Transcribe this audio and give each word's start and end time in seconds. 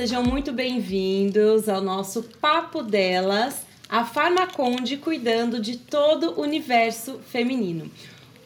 sejam 0.00 0.22
muito 0.22 0.50
bem-vindos 0.50 1.68
ao 1.68 1.82
nosso 1.82 2.22
Papo 2.40 2.82
Delas, 2.82 3.66
a 3.86 4.02
Farmaconde 4.02 4.96
cuidando 4.96 5.60
de 5.60 5.76
todo 5.76 6.38
o 6.38 6.40
universo 6.40 7.20
feminino. 7.30 7.90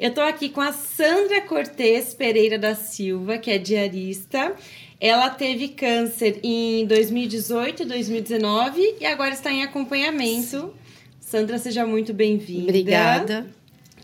Eu 0.00 0.12
tô 0.12 0.20
aqui 0.20 0.48
com 0.48 0.60
a 0.60 0.72
Sandra 0.72 1.42
Cortez 1.42 2.12
Pereira 2.12 2.58
da 2.58 2.74
Silva, 2.74 3.38
que 3.38 3.52
é 3.52 3.58
diarista. 3.58 4.56
Ela 5.00 5.30
teve 5.30 5.68
câncer 5.68 6.40
em 6.42 6.84
2018 6.86 7.82
e 7.82 7.86
2019 7.86 8.96
e 9.00 9.06
agora 9.06 9.32
está 9.32 9.52
em 9.52 9.62
acompanhamento. 9.62 10.74
Sandra, 11.32 11.56
seja 11.56 11.86
muito 11.86 12.12
bem-vinda. 12.12 12.64
Obrigada. 12.64 13.46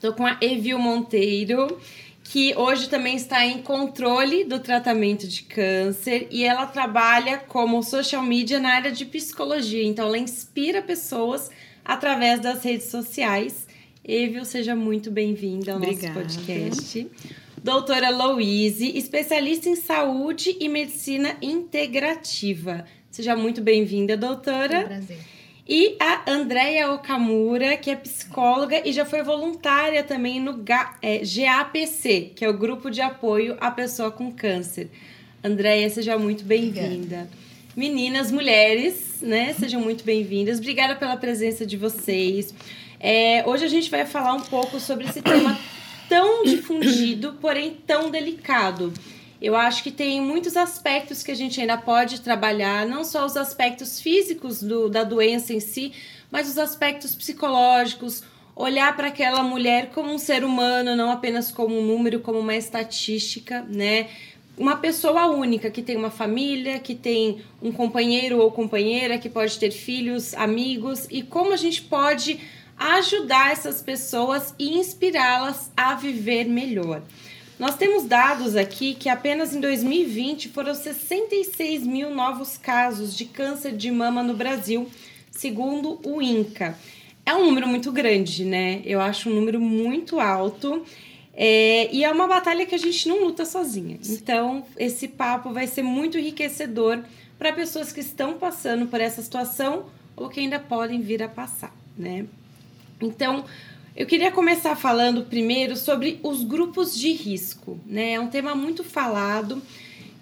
Tô 0.01 0.15
com 0.15 0.25
a 0.25 0.39
Evil 0.41 0.79
Monteiro, 0.79 1.79
que 2.25 2.57
hoje 2.57 2.89
também 2.89 3.17
está 3.17 3.45
em 3.45 3.61
controle 3.61 4.45
do 4.45 4.59
tratamento 4.59 5.29
de 5.29 5.43
câncer 5.43 6.27
e 6.31 6.43
ela 6.43 6.65
trabalha 6.65 7.37
como 7.37 7.83
social 7.83 8.23
media 8.23 8.59
na 8.59 8.71
área 8.71 8.91
de 8.91 9.05
psicologia. 9.05 9.85
Então, 9.85 10.07
ela 10.07 10.17
inspira 10.17 10.81
pessoas 10.81 11.51
através 11.85 12.41
das 12.41 12.65
redes 12.65 12.87
sociais 12.87 13.67
Evil, 14.03 14.47
seja 14.47 14.75
muito 14.75 15.11
bem-vinda 15.11 15.73
ao 15.73 15.77
Obrigada. 15.77 16.19
nosso 16.23 16.39
podcast. 16.39 17.11
Doutora 17.63 18.09
Louise, 18.09 18.97
especialista 18.97 19.69
em 19.69 19.77
saúde 19.77 20.57
e 20.59 20.67
medicina 20.67 21.37
integrativa. 21.43 22.87
Seja 23.11 23.37
muito 23.37 23.61
bem-vinda, 23.61 24.17
doutora. 24.17 24.77
É 24.79 24.81
um 24.81 24.87
prazer. 24.87 25.38
E 25.69 25.97
a 26.01 26.23
Andrea 26.27 26.91
Okamura, 26.93 27.77
que 27.77 27.91
é 27.91 27.97
psicóloga 27.97 28.81
e 28.89 28.91
já 28.91 29.05
foi 29.05 29.23
voluntária 29.23 30.03
também 30.03 30.41
no 30.41 30.55
GAPC, 30.55 32.33
que 32.35 32.43
é 32.43 32.49
o 32.49 32.57
Grupo 32.57 32.91
de 32.91 33.03
Apoio 33.03 33.55
à 33.61 33.71
Pessoa 33.71 34.11
com 34.11 34.33
Câncer. 34.33 34.89
Andrea, 35.45 35.91
seja 35.91 36.17
muito 36.17 36.43
bem-vinda. 36.43 37.29
Meninas, 37.77 38.33
mulheres, 38.33 39.19
né? 39.21 39.53
Sejam 39.53 39.83
muito 39.83 40.05
bem-vindas. 40.05 40.59
Obrigada 40.59 40.97
pela 40.97 41.19
presença 41.19 41.67
de 41.67 41.77
vocês. 41.77 42.55
É, 42.99 43.45
hoje 43.47 43.67
a 43.67 43.69
gente 43.69 43.91
vai 43.91 44.07
falar 44.07 44.33
um 44.33 44.41
pouco 44.41 44.81
sobre 44.81 45.05
esse 45.05 45.21
tema 45.21 45.61
tão 46.09 46.45
difundido, 46.45 47.37
porém 47.43 47.77
tão 47.87 48.11
delicado. 48.11 48.91
Eu 49.41 49.55
acho 49.55 49.83
que 49.85 49.91
tem 49.91 50.21
muitos 50.21 50.57
aspectos 50.57 51.23
que 51.23 51.31
a 51.31 51.35
gente 51.35 51.61
ainda 51.61 51.77
pode 51.77 52.21
trabalhar, 52.21 52.85
não 52.87 53.05
só 53.05 53.25
os 53.25 53.37
aspectos 53.37 54.01
físicos 54.01 54.63
do, 54.63 54.89
da 54.89 55.05
doença 55.05 55.53
em 55.53 55.61
si, 55.61 55.93
mas 56.31 56.49
os 56.49 56.59
aspectos 56.59 57.15
psicológicos, 57.15 58.23
olhar 58.57 58.97
para 58.97 59.07
aquela 59.07 59.43
mulher 59.43 59.91
como 59.95 60.13
um 60.13 60.19
ser 60.19 60.43
humano, 60.43 60.97
não 60.97 61.13
apenas 61.13 61.53
como 61.53 61.79
um 61.79 61.87
número, 61.87 62.19
como 62.19 62.41
uma 62.41 62.57
estatística, 62.57 63.65
né? 63.69 64.09
Uma 64.57 64.77
pessoa 64.77 65.27
única 65.27 65.71
que 65.71 65.83
tem 65.83 65.97
uma 65.97 66.11
família, 66.11 66.81
que 66.81 66.97
tem 66.97 67.41
um 67.63 67.71
companheiro 67.71 68.41
ou 68.41 68.51
companheira, 68.51 69.17
que 69.17 69.29
pode 69.29 69.57
ter 69.57 69.71
filhos, 69.71 70.35
amigos, 70.35 71.07
e 71.09 71.23
como 71.23 71.53
a 71.53 71.57
gente 71.57 71.83
pode 71.83 72.41
ajudar 72.77 73.53
essas 73.53 73.81
pessoas 73.81 74.53
e 74.59 74.77
inspirá-las 74.77 75.71
a 75.77 75.95
viver 75.95 76.45
melhor. 76.45 77.03
Nós 77.59 77.77
temos 77.77 78.05
dados 78.05 78.55
aqui 78.55 78.95
que 78.95 79.09
apenas 79.09 79.53
em 79.53 79.61
2020 79.61 80.49
foram 80.51 80.73
66 80.73 81.85
mil 81.85 82.15
novos 82.15 82.57
casos 82.57 83.17
de 83.17 83.25
câncer 83.25 83.77
de 83.77 83.91
mama 83.91 84.23
no 84.23 84.35
Brasil, 84.35 84.89
segundo 85.33 85.99
o 86.05 86.23
INCA. 86.23 86.79
É 87.27 87.35
um 87.35 87.45
número 87.45 87.67
muito 87.67 87.91
grande, 87.91 88.45
né? 88.45 88.81
Eu 88.85 89.01
acho 89.01 89.29
um 89.29 89.35
número 89.35 89.61
muito 89.61 90.21
alto. 90.21 90.85
É, 91.35 91.93
e 91.93 92.05
é 92.05 92.11
uma 92.13 92.29
batalha 92.29 92.65
que 92.65 92.77
a 92.77 92.79
gente 92.79 93.09
não 93.09 93.25
luta 93.25 93.45
sozinha. 93.45 93.99
Então, 94.09 94.65
esse 94.77 95.09
papo 95.09 95.53
vai 95.53 95.67
ser 95.67 95.83
muito 95.83 96.17
enriquecedor 96.17 97.03
para 97.39 97.53
pessoas 97.53 97.93
que 97.93 98.01
estão 98.01 98.35
passando 98.39 98.87
por 98.87 99.01
essa 99.01 99.21
situação 99.21 99.87
ou 100.17 100.29
que 100.29 100.39
ainda 100.39 100.61
podem 100.61 101.01
vir 101.01 101.25
a 101.25 101.29
passar, 101.29 101.75
né? 101.97 102.25
Então, 103.01 103.45
eu 103.99 104.07
queria 104.07 104.31
começar 104.31 104.77
falando 104.77 105.25
primeiro 105.25 105.77
sobre 105.77 106.21
os 106.23 106.45
grupos 106.45 106.97
de 106.97 107.11
risco, 107.11 107.81
né? 107.85 108.13
É 108.13 108.21
um 108.21 108.29
tema 108.29 108.55
muito 108.55 108.85
falado. 108.85 109.61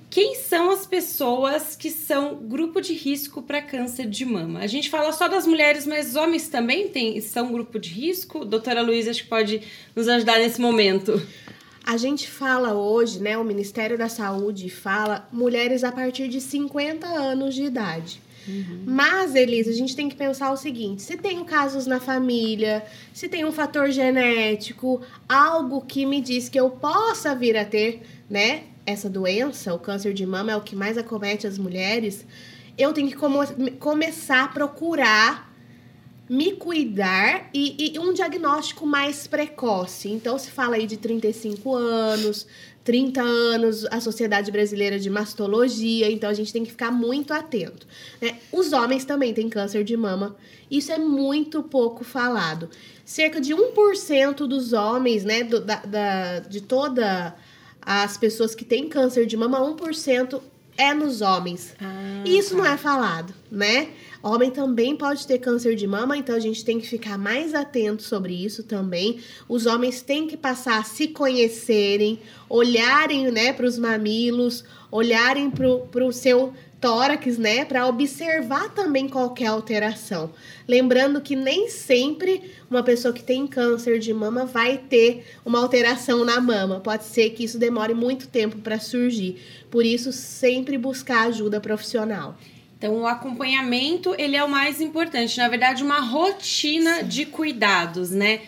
Quem 0.09 0.35
são 0.35 0.71
as 0.71 0.87
pessoas 0.87 1.77
que 1.77 1.91
são 1.91 2.37
grupo 2.37 2.81
de 2.81 2.95
risco 2.95 3.43
para 3.43 3.61
câncer 3.61 4.07
de 4.07 4.25
mama? 4.25 4.61
A 4.61 4.67
gente 4.67 4.89
fala 4.89 5.13
só 5.13 5.29
das 5.29 5.47
mulheres, 5.47 5.87
mas 5.87 6.17
homens 6.17 6.49
também 6.49 6.89
tem, 6.89 7.21
são 7.21 7.53
grupo 7.53 7.79
de 7.79 7.91
risco? 7.91 8.47
Doutora 8.47 8.81
Luísa, 8.81 9.11
acho 9.11 9.25
que 9.25 9.29
pode 9.29 9.61
nos 9.95 10.09
ajudar 10.09 10.39
nesse 10.39 10.59
momento. 10.59 11.21
A 11.85 11.99
gente 11.99 12.31
fala 12.31 12.73
hoje, 12.73 13.21
né? 13.21 13.37
O 13.37 13.45
Ministério 13.45 13.99
da 13.99 14.09
Saúde 14.09 14.71
fala 14.71 15.29
mulheres 15.31 15.85
a 15.85 15.93
partir 15.93 16.29
de 16.29 16.41
50 16.41 17.07
anos 17.07 17.55
de 17.55 17.65
idade. 17.65 18.23
Uhum. 18.47 18.85
Mas, 18.87 19.35
Elisa, 19.35 19.71
a 19.71 19.75
gente 19.75 19.97
tem 19.97 20.09
que 20.09 20.17
pensar 20.17 20.53
o 20.53 20.57
seguinte: 20.57 21.03
se 21.03 21.17
tem 21.17 21.45
casos 21.45 21.87
na 21.87 22.01
família, 22.01 22.85
se 23.13 23.29
tem 23.29 23.45
um 23.45 23.53
fator 23.53 23.91
genético, 23.91 25.01
algo 25.29 25.81
que 25.81 26.07
me 26.07 26.21
diz 26.21 26.49
que 26.49 26.59
eu 26.59 26.71
possa 26.71 27.35
vir 27.35 27.57
a 27.57 27.65
ter, 27.65 28.03
né, 28.29 28.65
essa 28.85 29.11
doença, 29.11 29.75
o 29.75 29.79
câncer 29.79 30.13
de 30.13 30.25
mama 30.25 30.53
é 30.53 30.57
o 30.57 30.61
que 30.61 30.77
mais 30.77 30.97
acomete 30.97 31.47
as 31.47 31.59
mulheres, 31.59 32.25
eu 32.79 32.93
tenho 32.93 33.09
que 33.09 33.17
começar 33.79 34.45
a 34.45 34.49
procurar 34.49 35.56
me 36.29 36.53
cuidar 36.53 37.49
e, 37.55 37.95
e, 37.95 37.99
um 37.99 38.13
diagnóstico 38.13 38.85
mais 38.85 39.27
precoce. 39.27 40.09
Então, 40.09 40.39
se 40.39 40.51
fala 40.51 40.77
aí 40.77 40.87
de 40.87 40.97
35 40.97 41.75
anos, 41.75 42.47
30 42.83 43.21
anos, 43.21 43.85
a 43.87 44.01
Sociedade 44.01 44.51
Brasileira 44.51 44.99
de 44.99 45.09
Mastologia, 45.09 46.11
então 46.11 46.29
a 46.29 46.35
gente 46.35 46.53
tem 46.53 46.65
que 46.65 46.71
ficar 46.71 46.91
muito 46.91 47.33
atento. 47.33 47.87
Né? 48.21 48.39
Os 48.53 48.73
homens 48.73 49.05
também 49.05 49.33
têm 49.35 49.49
câncer 49.49 49.85
de 49.85 49.97
mama, 49.97 50.37
isso 50.71 50.91
é 50.91 50.99
muito 50.99 51.63
pouco 51.63 52.05
falado. 52.05 52.71
Cerca 53.05 53.41
de 53.41 53.55
1% 53.55 54.47
dos 54.47 54.73
homens, 54.73 55.25
né, 55.25 55.45
do, 55.45 55.61
da, 55.61 55.77
da, 55.77 56.39
de 56.41 56.61
toda 56.61 57.37
as 57.81 58.17
pessoas 58.17 58.55
que 58.55 58.65
têm 58.65 58.89
câncer 58.89 59.27
de 59.27 59.37
mama, 59.37 59.61
1% 59.61 60.41
é 60.77 60.93
nos 60.93 61.21
homens. 61.21 61.75
Ah, 61.81 62.23
e 62.25 62.37
isso 62.37 62.51
tá. 62.51 62.57
não 62.57 62.67
é 62.67 62.77
falado, 62.77 63.33
né? 63.51 63.89
Homem 64.27 64.51
também 64.51 64.97
pode 64.97 65.25
ter 65.25 65.39
câncer 65.39 65.77
de 65.77 65.87
mama, 65.87 66.17
então 66.17 66.35
a 66.35 66.41
gente 66.41 66.65
tem 66.65 66.81
que 66.81 66.89
ficar 66.89 67.17
mais 67.17 67.55
atento 67.55 68.03
sobre 68.03 68.35
isso 68.35 68.65
também. 68.65 69.21
Os 69.49 69.67
homens 69.67 70.03
têm 70.03 70.27
que 70.27 70.37
passar 70.37 70.81
a 70.81 70.83
se 70.83 71.07
conhecerem, 71.07 72.19
olharem, 72.49 73.31
né, 73.31 73.53
para 73.53 73.65
os 73.65 73.79
mamilos, 73.79 74.65
olharem 74.91 75.49
para 75.49 76.05
o 76.05 76.13
seu 76.13 76.53
tórax, 76.81 77.39
né, 77.39 77.65
para 77.65 77.87
observar 77.87 78.75
também 78.75 79.09
qualquer 79.09 79.47
alteração. 79.47 80.33
Lembrando 80.67 81.21
que 81.21 81.37
nem 81.37 81.69
sempre 81.69 82.51
uma 82.69 82.83
pessoa 82.83 83.15
que 83.15 83.23
tem 83.23 83.47
câncer 83.47 84.01
de 84.01 84.13
mama 84.13 84.45
vai 84.45 84.77
ter 84.77 85.25
uma 85.45 85.61
alteração 85.61 86.25
na 86.25 86.41
mama. 86.41 86.81
Pode 86.81 87.05
ser 87.05 87.31
que 87.31 87.45
isso 87.45 87.61
demore 87.61 87.95
muito 87.95 88.27
tempo 88.27 88.59
para 88.59 88.81
surgir. 88.81 89.41
Por 89.71 89.87
isso, 89.87 90.13
sempre 90.13 90.77
buscar 90.77 91.29
ajuda 91.29 91.61
profissional. 91.61 92.37
Então, 92.79 92.95
o 93.01 93.07
acompanhamento, 93.07 94.15
ele 94.19 94.37
é 94.37 94.45
o 94.45 94.49
mais 94.49 94.81
importante. 94.81 95.39
Na 95.39 95.49
verdade, 95.49 95.83
uma 95.83 96.01
rotina 96.01 96.97
Sim. 96.97 97.09
de 97.09 97.27
cuidados, 97.27 98.11
né? 98.11 98.41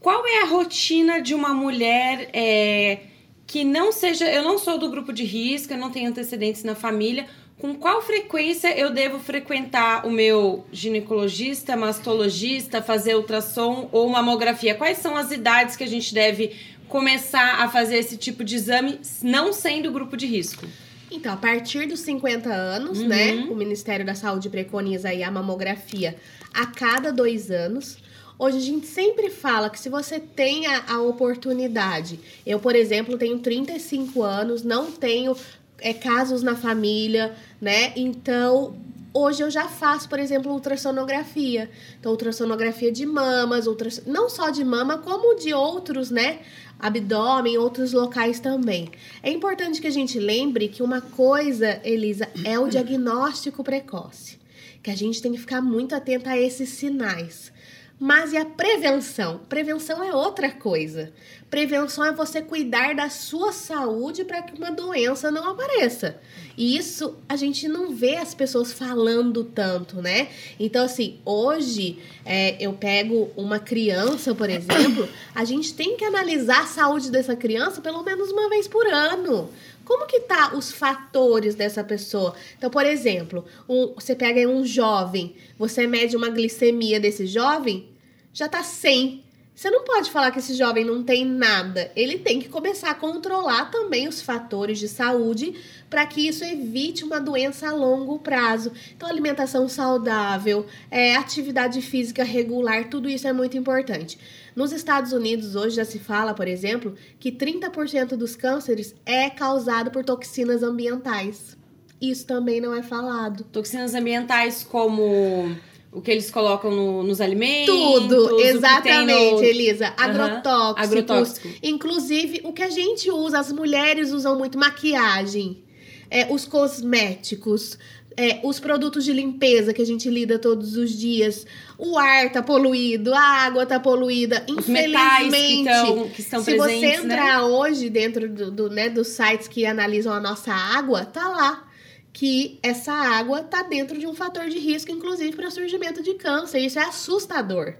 Qual 0.00 0.24
é 0.24 0.42
a 0.42 0.46
rotina 0.46 1.20
de 1.20 1.34
uma 1.34 1.52
mulher 1.52 2.30
é, 2.32 3.00
que 3.44 3.64
não 3.64 3.90
seja... 3.90 4.24
Eu 4.30 4.44
não 4.44 4.56
sou 4.56 4.78
do 4.78 4.88
grupo 4.88 5.12
de 5.12 5.24
risco, 5.24 5.72
eu 5.72 5.78
não 5.78 5.90
tenho 5.90 6.08
antecedentes 6.08 6.62
na 6.62 6.76
família. 6.76 7.26
Com 7.58 7.74
qual 7.74 8.00
frequência 8.02 8.68
eu 8.78 8.90
devo 8.90 9.18
frequentar 9.18 10.06
o 10.06 10.10
meu 10.10 10.64
ginecologista, 10.70 11.74
mastologista, 11.74 12.80
fazer 12.80 13.16
ultrassom 13.16 13.88
ou 13.90 14.08
mamografia? 14.08 14.76
Quais 14.76 14.98
são 14.98 15.16
as 15.16 15.32
idades 15.32 15.74
que 15.74 15.82
a 15.82 15.88
gente 15.88 16.14
deve 16.14 16.54
começar 16.86 17.64
a 17.64 17.68
fazer 17.68 17.96
esse 17.96 18.16
tipo 18.16 18.44
de 18.44 18.54
exame, 18.54 19.00
não 19.22 19.52
sendo 19.52 19.90
grupo 19.90 20.16
de 20.16 20.26
risco? 20.26 20.64
Então, 21.10 21.32
a 21.32 21.36
partir 21.36 21.86
dos 21.86 22.00
50 22.00 22.52
anos, 22.52 22.98
né, 23.00 23.32
uhum. 23.32 23.46
né? 23.46 23.48
O 23.50 23.54
Ministério 23.54 24.04
da 24.04 24.14
Saúde 24.14 24.48
preconiza 24.48 25.08
aí 25.08 25.22
a 25.22 25.30
mamografia 25.30 26.16
a 26.52 26.66
cada 26.66 27.12
dois 27.12 27.50
anos. 27.50 27.98
Hoje 28.38 28.58
a 28.58 28.60
gente 28.60 28.86
sempre 28.86 29.30
fala 29.30 29.70
que 29.70 29.78
se 29.78 29.88
você 29.88 30.20
tem 30.20 30.66
a, 30.66 30.94
a 30.94 31.00
oportunidade, 31.00 32.20
eu, 32.44 32.58
por 32.58 32.74
exemplo, 32.74 33.16
tenho 33.16 33.38
35 33.38 34.22
anos, 34.22 34.62
não 34.62 34.90
tenho 34.90 35.34
é, 35.78 35.94
casos 35.94 36.42
na 36.42 36.54
família, 36.54 37.34
né? 37.60 37.92
Então, 37.96 38.76
hoje 39.16 39.42
eu 39.42 39.50
já 39.50 39.68
faço, 39.68 40.08
por 40.08 40.18
exemplo, 40.18 40.52
ultrassonografia. 40.52 41.70
Então, 41.98 42.12
ultrassonografia 42.12 42.92
de 42.92 43.06
mamas, 43.06 43.66
ultrass... 43.66 44.02
não 44.06 44.28
só 44.28 44.50
de 44.50 44.64
mama, 44.64 44.98
como 44.98 45.36
de 45.36 45.54
outros, 45.54 46.10
né? 46.10 46.40
Abdômen, 46.78 47.56
outros 47.56 47.92
locais 47.92 48.38
também. 48.38 48.90
É 49.22 49.30
importante 49.30 49.80
que 49.80 49.86
a 49.86 49.90
gente 49.90 50.18
lembre 50.18 50.68
que 50.68 50.82
uma 50.82 51.00
coisa, 51.00 51.80
Elisa, 51.82 52.28
é 52.44 52.58
o 52.58 52.68
diagnóstico 52.68 53.64
precoce. 53.64 54.38
Que 54.82 54.90
a 54.90 54.96
gente 54.96 55.22
tem 55.22 55.32
que 55.32 55.38
ficar 55.38 55.62
muito 55.62 55.94
atenta 55.94 56.30
a 56.30 56.38
esses 56.38 56.68
sinais. 56.68 57.50
Mas 57.98 58.34
e 58.34 58.36
a 58.36 58.44
prevenção? 58.44 59.40
Prevenção 59.48 60.04
é 60.04 60.14
outra 60.14 60.50
coisa. 60.50 61.12
Prevenção 61.48 62.04
é 62.04 62.12
você 62.12 62.42
cuidar 62.42 62.94
da 62.94 63.08
sua 63.08 63.52
saúde 63.52 64.22
para 64.22 64.42
que 64.42 64.54
uma 64.54 64.70
doença 64.70 65.30
não 65.30 65.48
apareça. 65.48 66.20
E 66.58 66.76
isso 66.76 67.16
a 67.26 67.36
gente 67.36 67.66
não 67.66 67.94
vê 67.94 68.16
as 68.16 68.34
pessoas 68.34 68.70
falando 68.70 69.44
tanto, 69.44 70.02
né? 70.02 70.28
Então, 70.60 70.84
assim, 70.84 71.20
hoje 71.24 71.98
é, 72.22 72.62
eu 72.62 72.74
pego 72.74 73.30
uma 73.34 73.58
criança, 73.58 74.34
por 74.34 74.50
exemplo, 74.50 75.08
a 75.34 75.44
gente 75.44 75.72
tem 75.72 75.96
que 75.96 76.04
analisar 76.04 76.64
a 76.64 76.66
saúde 76.66 77.10
dessa 77.10 77.34
criança 77.34 77.80
pelo 77.80 78.02
menos 78.02 78.30
uma 78.30 78.50
vez 78.50 78.68
por 78.68 78.86
ano. 78.86 79.48
Como 79.86 80.04
que 80.04 80.18
tá 80.18 80.52
os 80.52 80.72
fatores 80.72 81.54
dessa 81.54 81.84
pessoa? 81.84 82.34
Então, 82.58 82.68
por 82.68 82.84
exemplo, 82.84 83.44
um, 83.68 83.94
você 83.94 84.16
pega 84.16 84.40
um 84.48 84.64
jovem, 84.66 85.36
você 85.56 85.86
mede 85.86 86.16
uma 86.16 86.28
glicemia 86.28 86.98
desse 86.98 87.24
jovem, 87.24 87.88
já 88.32 88.48
tá 88.48 88.64
100. 88.64 89.22
Você 89.54 89.70
não 89.70 89.84
pode 89.84 90.10
falar 90.10 90.32
que 90.32 90.40
esse 90.40 90.54
jovem 90.54 90.84
não 90.84 91.04
tem 91.04 91.24
nada. 91.24 91.92
Ele 91.94 92.18
tem 92.18 92.40
que 92.40 92.48
começar 92.48 92.90
a 92.90 92.94
controlar 92.94 93.70
também 93.70 94.08
os 94.08 94.20
fatores 94.20 94.80
de 94.80 94.88
saúde 94.88 95.54
para 95.88 96.04
que 96.04 96.26
isso 96.26 96.44
evite 96.44 97.04
uma 97.04 97.20
doença 97.20 97.68
a 97.68 97.72
longo 97.72 98.18
prazo. 98.18 98.72
Então, 98.94 99.08
alimentação 99.08 99.68
saudável, 99.68 100.66
é, 100.90 101.14
atividade 101.14 101.80
física 101.80 102.24
regular, 102.24 102.90
tudo 102.90 103.08
isso 103.08 103.28
é 103.28 103.32
muito 103.32 103.56
importante. 103.56 104.18
Nos 104.56 104.72
Estados 104.72 105.12
Unidos, 105.12 105.54
hoje 105.54 105.76
já 105.76 105.84
se 105.84 105.98
fala, 105.98 106.32
por 106.32 106.48
exemplo, 106.48 106.94
que 107.20 107.30
30% 107.30 108.16
dos 108.16 108.34
cânceres 108.34 108.94
é 109.04 109.28
causado 109.28 109.90
por 109.90 110.02
toxinas 110.02 110.62
ambientais. 110.62 111.58
Isso 112.00 112.26
também 112.26 112.58
não 112.58 112.74
é 112.74 112.82
falado. 112.82 113.44
Toxinas 113.44 113.94
ambientais 113.94 114.64
como 114.64 115.54
o 115.92 116.00
que 116.00 116.10
eles 116.10 116.30
colocam 116.30 116.70
no, 116.70 117.02
nos 117.02 117.20
alimentos. 117.20 117.66
Tudo, 117.66 118.40
exatamente, 118.40 119.34
no... 119.34 119.42
Elisa. 119.42 119.92
Agrotóxicos. 119.94 120.46
Uhum. 120.46 120.84
Agrotóxico. 120.84 121.48
Inclusive, 121.62 122.40
o 122.42 122.52
que 122.54 122.62
a 122.62 122.70
gente 122.70 123.10
usa, 123.10 123.38
as 123.38 123.52
mulheres 123.52 124.10
usam 124.10 124.38
muito 124.38 124.58
maquiagem, 124.58 125.64
é, 126.10 126.32
os 126.32 126.46
cosméticos, 126.46 127.78
é, 128.16 128.40
os 128.42 128.58
produtos 128.58 129.04
de 129.04 129.12
limpeza 129.12 129.74
que 129.74 129.82
a 129.82 129.86
gente 129.86 130.08
lida 130.08 130.38
todos 130.38 130.76
os 130.76 130.90
dias, 130.90 131.46
o 131.76 131.98
ar 131.98 132.32
tá 132.32 132.42
poluído, 132.42 133.12
a 133.12 133.20
água 133.20 133.66
tá 133.66 133.78
poluída. 133.78 134.44
Os 134.48 134.66
Infelizmente, 134.68 135.64
que, 135.64 135.64
tão, 135.64 136.08
que 136.08 136.20
estão 136.22 136.42
se 136.42 136.56
presentes, 136.56 136.80
você 136.80 136.86
né? 136.86 137.14
entrar 137.14 137.42
né? 137.42 137.42
hoje 137.42 137.90
dentro 137.90 138.28
do, 138.28 138.50
do, 138.50 138.70
né, 138.70 138.88
dos 138.88 139.08
sites 139.08 139.46
que 139.46 139.66
analisam 139.66 140.12
a 140.12 140.20
nossa 140.20 140.52
água, 140.52 141.04
tá 141.04 141.28
lá 141.28 141.68
que 142.12 142.58
essa 142.62 142.92
água 142.92 143.42
tá 143.42 143.62
dentro 143.62 143.98
de 143.98 144.06
um 144.06 144.14
fator 144.14 144.48
de 144.48 144.58
risco, 144.58 144.90
inclusive 144.90 145.36
para 145.36 145.50
surgimento 145.50 146.02
de 146.02 146.14
câncer. 146.14 146.60
Isso 146.60 146.78
é 146.78 146.84
assustador. 146.84 147.74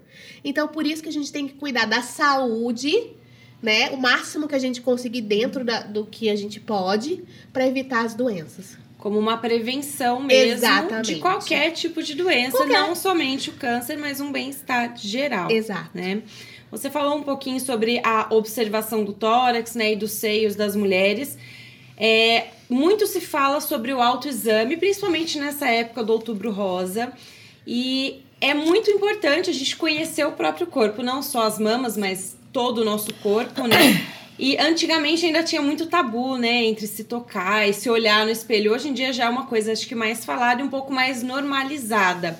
Então, 0.44 0.69
por 0.69 0.87
isso 0.87 1.03
que 1.03 1.09
a 1.09 1.12
gente 1.12 1.33
tem 1.33 1.49
que 1.49 1.55
cuidar 1.55 1.87
da 1.87 2.03
saúde 2.03 3.15
né? 3.62 3.88
O 3.88 3.97
máximo 3.97 4.47
que 4.47 4.55
a 4.55 4.59
gente 4.59 4.83
conseguir 4.83 5.23
dentro 5.23 5.65
da, 5.65 5.81
do 5.81 6.05
que 6.05 6.29
a 6.29 6.37
gente 6.37 6.61
pode 6.61 7.25
para 7.55 7.67
evitar 7.67 8.05
as 8.05 8.15
doenças 8.15 8.77
como 8.99 9.19
uma 9.19 9.37
prevenção 9.37 10.21
mesmo 10.23 10.55
Exatamente. 10.55 11.15
de 11.15 11.21
qualquer 11.21 11.71
tipo 11.73 12.03
de 12.03 12.15
doença, 12.15 12.57
qualquer. 12.57 12.73
não 12.73 12.95
somente 12.95 13.51
o 13.51 13.53
câncer, 13.53 13.97
mas 13.97 14.21
um 14.21 14.33
bem-estar 14.33 14.97
geral. 14.97 15.51
Exato. 15.51 15.91
Né? 15.95 16.23
Você 16.71 16.91
falou 16.91 17.17
um 17.17 17.23
pouquinho 17.23 17.61
sobre 17.61 18.01
a 18.03 18.27
observação 18.31 19.05
do 19.05 19.13
tórax, 19.13 19.75
né, 19.75 19.93
e 19.93 19.97
dos 19.97 20.13
seios 20.13 20.57
das 20.57 20.75
mulheres. 20.75 21.39
É, 21.97 22.49
muito 22.69 23.07
se 23.07 23.21
fala 23.21 23.61
sobre 23.61 23.93
o 23.93 24.03
autoexame, 24.03 24.77
principalmente 24.77 25.39
nessa 25.39 25.69
época 25.69 26.03
do 26.03 26.13
Outubro 26.13 26.51
Rosa, 26.51 27.13
e 27.67 28.23
é 28.41 28.53
muito 28.53 28.91
importante 28.91 29.49
a 29.49 29.53
gente 29.53 29.77
conhecer 29.77 30.27
o 30.27 30.33
próprio 30.33 30.67
corpo, 30.67 31.03
não 31.03 31.23
só 31.23 31.45
as 31.45 31.59
mamas, 31.59 31.97
mas 31.97 32.37
todo 32.53 32.79
o 32.79 32.85
nosso 32.85 33.13
corpo, 33.15 33.67
né? 33.67 33.77
E 34.38 34.56
antigamente 34.59 35.25
ainda 35.25 35.43
tinha 35.43 35.62
muito 35.62 35.87
tabu, 35.87 36.37
né, 36.37 36.65
entre 36.65 36.87
se 36.87 37.05
tocar 37.05 37.69
e 37.69 37.73
se 37.73 37.88
olhar 37.88 38.25
no 38.25 38.31
espelho. 38.31 38.73
Hoje 38.73 38.88
em 38.88 38.93
dia 38.93 39.12
já 39.12 39.25
é 39.25 39.29
uma 39.29 39.47
coisa 39.47 39.73
acho 39.73 39.87
que 39.87 39.94
mais 39.94 40.25
falada 40.25 40.61
e 40.61 40.65
um 40.65 40.69
pouco 40.69 40.93
mais 40.93 41.23
normalizada. 41.23 42.38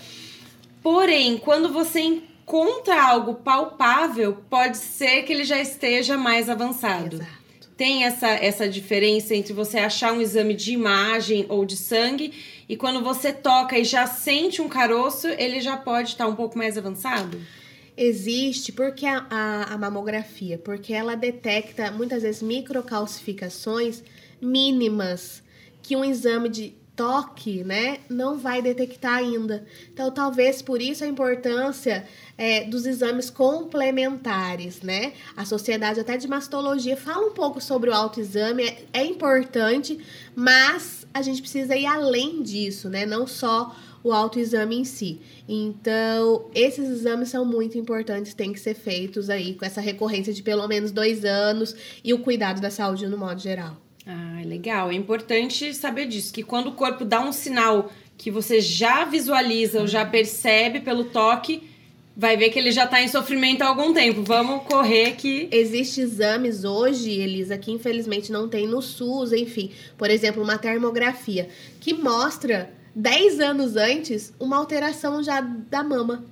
Porém, 0.83 1.39
quando 1.39 1.73
você 1.73 2.01
encontra 2.01 3.03
algo 3.03 3.35
palpável, 3.35 4.37
pode 4.49 4.77
ser 4.77 5.23
que 5.23 5.33
ele 5.33 5.45
já 5.45 5.61
esteja 5.61 6.17
mais 6.17 6.51
avançado. 6.51 7.17
Exato. 7.17 7.37
Tem 7.77 8.05
essa, 8.05 8.29
essa 8.29 8.69
diferença 8.69 9.35
entre 9.35 9.53
você 9.53 9.79
achar 9.79 10.13
um 10.13 10.21
exame 10.21 10.55
de 10.55 10.73
imagem 10.73 11.45
ou 11.49 11.65
de 11.65 11.77
sangue 11.77 12.33
e 12.69 12.77
quando 12.77 13.03
você 13.03 13.33
toca 13.33 13.79
e 13.79 13.85
já 13.85 14.07
sente 14.07 14.63
um 14.63 14.69
caroço, 14.69 15.29
ele 15.29 15.61
já 15.61 15.77
pode 15.77 16.11
estar 16.11 16.27
um 16.27 16.35
pouco 16.35 16.57
mais 16.57 16.79
avançado? 16.79 17.39
Existe 17.97 18.73
porque 18.73 19.07
a, 19.07 19.27
a, 19.31 19.75
a 19.75 19.79
mamografia, 19.79 20.59
porque 20.59 20.93
ela 20.93 21.15
detecta 21.15 21.91
muitas 21.91 22.23
vezes 22.23 22.43
microcalcificações 22.43 24.03
mínimas 24.41 25.43
que 25.83 25.97
um 25.97 26.05
exame 26.05 26.49
de 26.49 26.75
toque, 26.97 27.63
né, 27.63 27.99
não 28.09 28.39
vai 28.39 28.63
detectar 28.63 29.17
ainda. 29.19 29.67
Então, 29.93 30.11
talvez 30.11 30.63
por 30.63 30.81
isso 30.81 31.05
a 31.05 31.07
importância 31.07 32.07
é, 32.39 32.65
dos 32.65 32.87
exames 32.87 33.29
complementares, 33.29 34.81
né? 34.81 35.13
A 35.37 35.45
Sociedade 35.45 36.01
até 36.01 36.17
de 36.17 36.27
Mastologia 36.27 36.97
fala 36.97 37.27
um 37.27 37.33
pouco 37.33 37.61
sobre 37.61 37.91
o 37.91 37.95
autoexame, 37.95 38.65
é, 38.65 38.85
é 38.95 39.05
importante, 39.05 39.99
mas 40.35 41.07
a 41.13 41.21
gente 41.21 41.43
precisa 41.43 41.77
ir 41.77 41.87
além 41.87 42.43
disso, 42.43 42.89
né? 42.89 43.05
Não 43.05 43.27
só 43.27 43.77
o 44.03 44.13
autoexame 44.13 44.77
em 44.77 44.85
si. 44.85 45.21
Então, 45.49 46.51
esses 46.55 46.89
exames 46.89 47.29
são 47.29 47.45
muito 47.45 47.79
importantes, 47.79 48.35
têm 48.35 48.53
que 48.53 48.61
ser 48.61 48.75
feitos 48.75 49.29
aí 49.31 49.55
com 49.55 49.65
essa 49.65 49.81
recorrência 49.81 50.33
de 50.33 50.43
pelo 50.43 50.67
menos 50.67 50.93
dois 50.93 51.25
anos 51.25 51.75
e 52.05 52.13
o 52.15 52.19
cuidado 52.19 52.61
da 52.61 52.71
saúde 52.71 53.07
no 53.07 53.19
modo 53.19 53.41
geral. 53.41 53.77
Ah, 54.07 54.41
legal. 54.45 54.91
É 54.91 54.95
importante 54.95 55.75
saber 55.75 56.07
disso, 56.07 56.33
que 56.33 56.43
quando 56.43 56.69
o 56.69 56.73
corpo 56.73 57.05
dá 57.05 57.21
um 57.21 57.33
sinal 57.33 57.91
que 58.17 58.31
você 58.31 58.61
já 58.61 59.05
visualiza 59.05 59.81
ou 59.81 59.87
já 59.87 60.05
percebe 60.07 60.81
pelo 60.81 61.05
toque, 61.05 61.69
vai 62.17 62.37
ver 62.37 62.49
que 62.49 62.59
ele 62.59 62.73
já 62.73 62.85
está 62.85 63.03
em 63.03 63.09
sofrimento 63.09 63.63
há 63.63 63.67
algum 63.67 63.93
tempo. 63.93 64.23
Vamos 64.23 64.63
correr 64.63 65.17
que. 65.17 65.49
Existem 65.53 66.05
exames 66.05 66.65
hoje, 66.65 67.11
Elisa, 67.11 67.59
que 67.59 67.71
infelizmente 67.71 68.33
não 68.33 68.49
tem 68.49 68.67
no 68.67 68.81
SUS, 68.81 69.33
enfim. 69.33 69.71
Por 69.99 70.09
exemplo, 70.09 70.43
uma 70.43 70.57
termografia, 70.57 71.49
que 71.79 71.93
mostra 71.93 72.71
10 72.97 73.41
anos 73.41 73.77
antes 73.77 74.33
uma 74.41 74.57
alteração 74.57 75.23
já 75.23 75.43
da 75.43 75.85
mama. 75.85 76.25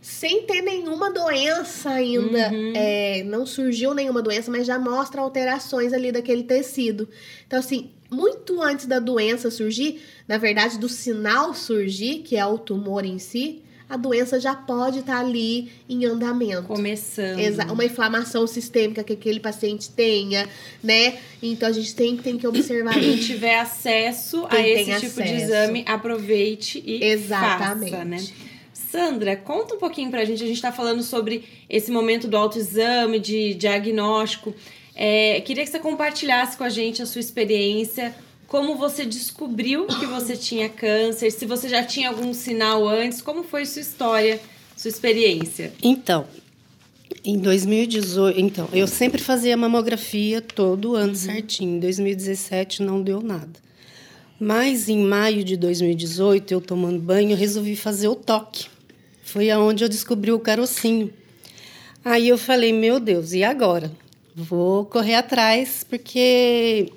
Sem 0.00 0.42
ter 0.42 0.60
nenhuma 0.60 1.10
doença 1.10 1.88
ainda. 1.88 2.50
Uhum. 2.50 2.72
É, 2.74 3.22
não 3.24 3.46
surgiu 3.46 3.94
nenhuma 3.94 4.20
doença, 4.20 4.50
mas 4.50 4.66
já 4.66 4.78
mostra 4.78 5.22
alterações 5.22 5.92
ali 5.94 6.12
daquele 6.12 6.42
tecido. 6.42 7.08
Então, 7.46 7.58
assim, 7.58 7.92
muito 8.10 8.60
antes 8.60 8.86
da 8.86 8.98
doença 8.98 9.50
surgir, 9.50 10.02
na 10.28 10.36
verdade, 10.36 10.78
do 10.78 10.88
sinal 10.88 11.54
surgir, 11.54 12.18
que 12.18 12.36
é 12.36 12.44
o 12.44 12.58
tumor 12.58 13.04
em 13.04 13.18
si, 13.18 13.62
a 13.88 13.96
doença 13.96 14.40
já 14.40 14.54
pode 14.54 15.00
estar 15.00 15.14
tá 15.14 15.20
ali 15.20 15.70
em 15.88 16.04
andamento. 16.04 16.64
Começando. 16.64 17.38
Exa 17.38 17.70
uma 17.70 17.84
inflamação 17.84 18.46
sistêmica 18.46 19.04
que 19.04 19.12
aquele 19.12 19.40
paciente 19.40 19.90
tenha, 19.90 20.48
né? 20.82 21.18
Então 21.42 21.68
a 21.68 21.72
gente 21.72 21.94
tem, 21.94 22.16
tem 22.16 22.38
que 22.38 22.46
observar. 22.46 22.94
Quem 22.94 23.16
tiver 23.18 23.58
acesso 23.58 24.46
Quem 24.48 24.58
a 24.58 24.68
esse 24.68 24.84
tipo 24.84 25.20
acesso. 25.20 25.22
de 25.22 25.34
exame, 25.34 25.84
aproveite 25.86 26.82
e 26.84 27.04
Exatamente. 27.04 27.90
faça, 27.90 28.04
né? 28.04 28.26
Sandra, 28.72 29.36
conta 29.36 29.74
um 29.74 29.78
pouquinho 29.78 30.10
pra 30.10 30.24
gente. 30.24 30.42
A 30.42 30.46
gente 30.46 30.62
tá 30.62 30.72
falando 30.72 31.02
sobre 31.02 31.44
esse 31.68 31.90
momento 31.90 32.28
do 32.28 32.36
autoexame, 32.36 33.18
de 33.18 33.54
diagnóstico. 33.54 34.54
É, 34.94 35.40
queria 35.40 35.64
que 35.64 35.70
você 35.70 35.80
compartilhasse 35.80 36.56
com 36.56 36.64
a 36.64 36.68
gente 36.68 37.02
a 37.02 37.06
sua 37.06 37.20
experiência 37.20 38.14
como 38.54 38.76
você 38.76 39.04
descobriu 39.04 39.84
que 39.84 40.06
você 40.06 40.36
tinha 40.36 40.68
câncer, 40.68 41.32
se 41.32 41.44
você 41.44 41.68
já 41.68 41.82
tinha 41.82 42.10
algum 42.10 42.32
sinal 42.32 42.86
antes, 42.88 43.20
como 43.20 43.42
foi 43.42 43.66
sua 43.66 43.82
história, 43.82 44.40
sua 44.76 44.88
experiência? 44.88 45.72
Então, 45.82 46.24
em 47.24 47.36
2018, 47.36 48.38
então, 48.38 48.68
eu 48.72 48.86
sempre 48.86 49.20
fazia 49.20 49.56
mamografia 49.56 50.40
todo 50.40 50.94
ano 50.94 51.08
uhum. 51.08 51.14
certinho. 51.16 51.78
Em 51.78 51.80
2017 51.80 52.80
não 52.80 53.02
deu 53.02 53.20
nada. 53.20 53.58
Mas 54.38 54.88
em 54.88 55.04
maio 55.04 55.42
de 55.42 55.56
2018, 55.56 56.54
eu 56.54 56.60
tomando 56.60 57.00
banho, 57.00 57.32
eu 57.32 57.36
resolvi 57.36 57.74
fazer 57.74 58.06
o 58.06 58.14
toque. 58.14 58.66
Foi 59.24 59.50
aonde 59.50 59.82
eu 59.82 59.88
descobri 59.88 60.30
o 60.30 60.38
carocinho. 60.38 61.12
Aí 62.04 62.28
eu 62.28 62.38
falei, 62.38 62.72
meu 62.72 63.00
Deus, 63.00 63.32
e 63.32 63.42
agora? 63.42 63.90
Vou 64.32 64.84
correr 64.84 65.16
atrás, 65.16 65.84
porque 65.90 66.92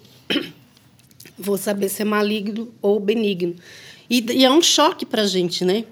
vou 1.38 1.58
saber 1.58 1.90
se 1.90 2.02
é 2.02 2.06
maligno 2.06 2.74
ou 2.82 3.00
benigno. 3.00 3.56
E, 4.10 4.26
e 4.32 4.46
é 4.46 4.50
um 4.50 4.62
choque 4.62 5.06
para 5.06 5.24
a 5.24 5.28
gente, 5.28 5.66
né? 5.66 5.84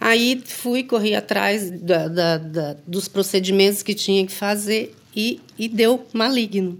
Aí 0.00 0.42
fui, 0.44 0.82
corri 0.82 1.14
atrás 1.14 1.70
da, 1.70 2.06
da, 2.06 2.38
da, 2.38 2.76
dos 2.86 3.08
procedimentos 3.08 3.82
que 3.82 3.94
tinha 3.94 4.26
que 4.26 4.32
fazer 4.32 4.94
e, 5.14 5.40
e 5.58 5.68
deu 5.68 6.06
maligno. 6.12 6.78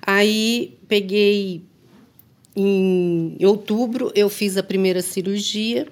Aí 0.00 0.78
peguei 0.88 1.62
em 2.56 3.36
outubro 3.44 4.12
eu 4.14 4.28
fiz 4.28 4.56
a 4.56 4.62
primeira 4.62 5.02
cirurgia, 5.02 5.86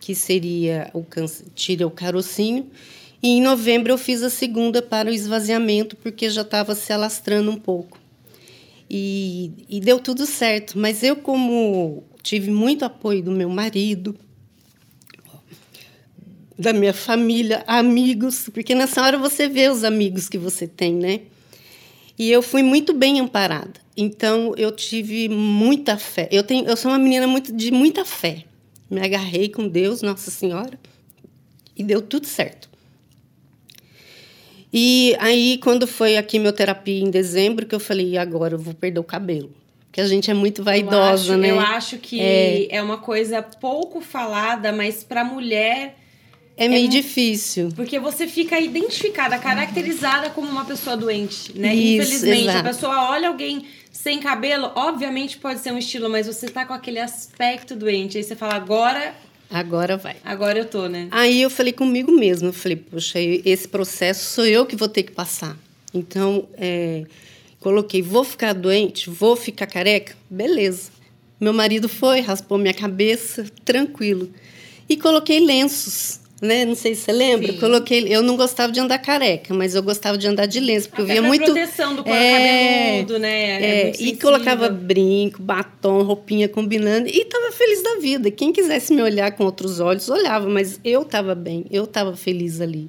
que 0.00 0.14
seria 0.14 0.90
o 0.94 1.04
tira 1.54 1.86
o 1.86 1.90
carocinho, 1.90 2.70
e 3.22 3.28
em 3.28 3.42
novembro 3.42 3.92
eu 3.92 3.98
fiz 3.98 4.22
a 4.22 4.30
segunda 4.30 4.80
para 4.80 5.10
o 5.10 5.14
esvaziamento, 5.14 5.96
porque 5.96 6.30
já 6.30 6.42
estava 6.42 6.74
se 6.74 6.92
alastrando 6.92 7.50
um 7.50 7.56
pouco. 7.56 7.99
E, 8.90 9.52
e 9.68 9.80
deu 9.80 10.00
tudo 10.00 10.26
certo, 10.26 10.76
mas 10.76 11.04
eu 11.04 11.14
como 11.14 12.02
tive 12.22 12.50
muito 12.50 12.84
apoio 12.84 13.22
do 13.22 13.30
meu 13.30 13.48
marido, 13.48 14.16
da 16.58 16.72
minha 16.72 16.92
família, 16.92 17.62
amigos, 17.66 18.50
porque 18.52 18.74
nessa 18.74 19.00
hora 19.02 19.16
você 19.16 19.48
vê 19.48 19.68
os 19.68 19.84
amigos 19.84 20.28
que 20.28 20.36
você 20.36 20.66
tem, 20.66 20.92
né? 20.94 21.20
E 22.18 22.30
eu 22.30 22.42
fui 22.42 22.62
muito 22.62 22.92
bem 22.92 23.20
amparada. 23.20 23.80
Então 23.96 24.54
eu 24.56 24.72
tive 24.72 25.28
muita 25.28 25.96
fé. 25.96 26.28
Eu 26.30 26.42
tenho, 26.42 26.66
eu 26.66 26.76
sou 26.76 26.90
uma 26.90 26.98
menina 26.98 27.26
muito 27.26 27.54
de 27.54 27.70
muita 27.70 28.04
fé. 28.04 28.44
Me 28.90 29.00
agarrei 29.00 29.48
com 29.48 29.68
Deus, 29.68 30.02
Nossa 30.02 30.30
Senhora, 30.30 30.78
e 31.76 31.84
deu 31.84 32.02
tudo 32.02 32.26
certo. 32.26 32.69
E 34.72 35.16
aí 35.18 35.58
quando 35.58 35.86
foi 35.86 36.16
a 36.16 36.22
quimioterapia 36.22 37.02
em 37.02 37.10
dezembro 37.10 37.66
que 37.66 37.74
eu 37.74 37.80
falei, 37.80 38.10
e 38.10 38.18
agora 38.18 38.54
eu 38.54 38.58
vou 38.58 38.74
perder 38.74 39.00
o 39.00 39.04
cabelo. 39.04 39.50
Porque 39.86 40.00
a 40.00 40.06
gente 40.06 40.30
é 40.30 40.34
muito 40.34 40.62
vaidosa, 40.62 40.98
eu 40.98 41.02
acho, 41.02 41.36
né? 41.36 41.50
Eu 41.50 41.60
acho 41.60 41.98
que 41.98 42.20
é, 42.20 42.76
é 42.76 42.82
uma 42.82 42.98
coisa 42.98 43.42
pouco 43.42 44.00
falada, 44.00 44.70
mas 44.70 45.02
para 45.02 45.24
mulher 45.24 45.96
é 46.60 46.68
meio 46.68 46.86
é 46.86 46.90
difícil. 46.90 47.70
Porque 47.74 47.98
você 47.98 48.26
fica 48.26 48.60
identificada, 48.60 49.38
caracterizada 49.38 50.28
como 50.28 50.46
uma 50.46 50.66
pessoa 50.66 50.94
doente, 50.94 51.58
né? 51.58 51.74
Isso, 51.74 52.02
Infelizmente, 52.02 52.42
exato. 52.42 52.58
a 52.58 52.62
pessoa 52.62 53.10
olha 53.10 53.28
alguém 53.28 53.64
sem 53.90 54.20
cabelo, 54.20 54.70
obviamente 54.74 55.38
pode 55.38 55.60
ser 55.60 55.72
um 55.72 55.78
estilo, 55.78 56.10
mas 56.10 56.26
você 56.26 56.48
tá 56.48 56.66
com 56.66 56.74
aquele 56.74 56.98
aspecto 56.98 57.74
doente. 57.74 58.18
Aí 58.18 58.22
você 58.22 58.36
fala, 58.36 58.54
agora. 58.54 59.14
Agora 59.50 59.96
vai. 59.96 60.16
Agora 60.24 60.58
eu 60.58 60.64
tô, 60.64 60.86
né? 60.88 61.08
Aí 61.10 61.42
eu 61.42 61.50
falei 61.50 61.72
comigo 61.72 62.12
mesma, 62.12 62.48
eu 62.48 62.52
falei, 62.52 62.76
poxa, 62.76 63.18
esse 63.18 63.66
processo 63.66 64.32
sou 64.32 64.46
eu 64.46 64.64
que 64.64 64.76
vou 64.76 64.88
ter 64.88 65.02
que 65.02 65.10
passar. 65.10 65.56
Então, 65.92 66.48
é, 66.56 67.04
coloquei, 67.58 68.00
vou 68.00 68.22
ficar 68.22 68.52
doente, 68.52 69.10
vou 69.10 69.34
ficar 69.34 69.66
careca? 69.66 70.16
Beleza. 70.30 70.92
Meu 71.40 71.52
marido 71.52 71.88
foi, 71.88 72.20
raspou 72.20 72.58
minha 72.58 72.74
cabeça, 72.74 73.44
tranquilo. 73.64 74.30
E 74.88 74.96
coloquei 74.96 75.40
lenços 75.40 76.19
né? 76.40 76.64
Não 76.64 76.74
sei 76.74 76.94
se 76.94 77.02
você 77.02 77.12
lembra. 77.12 77.52
Coloquei, 77.54 78.06
eu 78.08 78.22
não 78.22 78.36
gostava 78.36 78.72
de 78.72 78.80
andar 78.80 78.98
careca, 78.98 79.52
mas 79.52 79.74
eu 79.74 79.82
gostava 79.82 80.16
de 80.16 80.26
andar 80.26 80.46
de 80.46 80.58
lenço, 80.58 80.88
porque 80.88 81.02
Até 81.02 81.18
eu 81.18 81.22
via 81.22 81.28
muito 81.28 81.44
proteção 81.44 81.94
do 81.94 82.02
couro 82.02 82.18
é, 82.18 83.02
cabeludo, 83.02 83.18
né? 83.18 83.62
É, 83.62 83.90
é 83.90 83.92
e 83.98 84.16
colocava 84.16 84.68
brinco, 84.70 85.42
batom, 85.42 86.02
roupinha 86.02 86.48
combinando 86.48 87.08
e 87.08 87.22
estava 87.22 87.52
feliz 87.52 87.82
da 87.82 87.96
vida. 87.96 88.30
Quem 88.30 88.52
quisesse 88.52 88.94
me 88.94 89.02
olhar 89.02 89.32
com 89.32 89.44
outros 89.44 89.80
olhos 89.80 90.08
olhava, 90.08 90.48
mas 90.48 90.80
eu 90.82 91.02
estava 91.02 91.34
bem, 91.34 91.66
eu 91.70 91.84
estava 91.84 92.16
feliz 92.16 92.60
ali. 92.60 92.88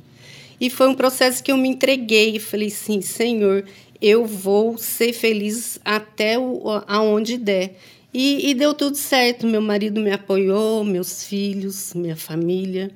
E 0.60 0.70
foi 0.70 0.88
um 0.88 0.94
processo 0.94 1.44
que 1.44 1.52
eu 1.52 1.58
me 1.58 1.68
entreguei 1.68 2.36
e 2.36 2.40
falei 2.40 2.70
sim, 2.70 3.02
Senhor, 3.02 3.66
eu 4.02 4.26
vou 4.26 4.78
ser 4.78 5.12
feliz 5.12 5.80
até 5.84 6.40
o, 6.40 6.62
aonde 6.88 7.38
der. 7.38 7.76
E, 8.14 8.50
e 8.50 8.54
deu 8.54 8.74
tudo 8.74 8.96
certo. 8.96 9.48
Meu 9.48 9.62
marido 9.62 10.00
me 10.02 10.12
apoiou, 10.12 10.84
meus 10.84 11.24
filhos, 11.24 11.94
minha 11.94 12.16
família. 12.16 12.92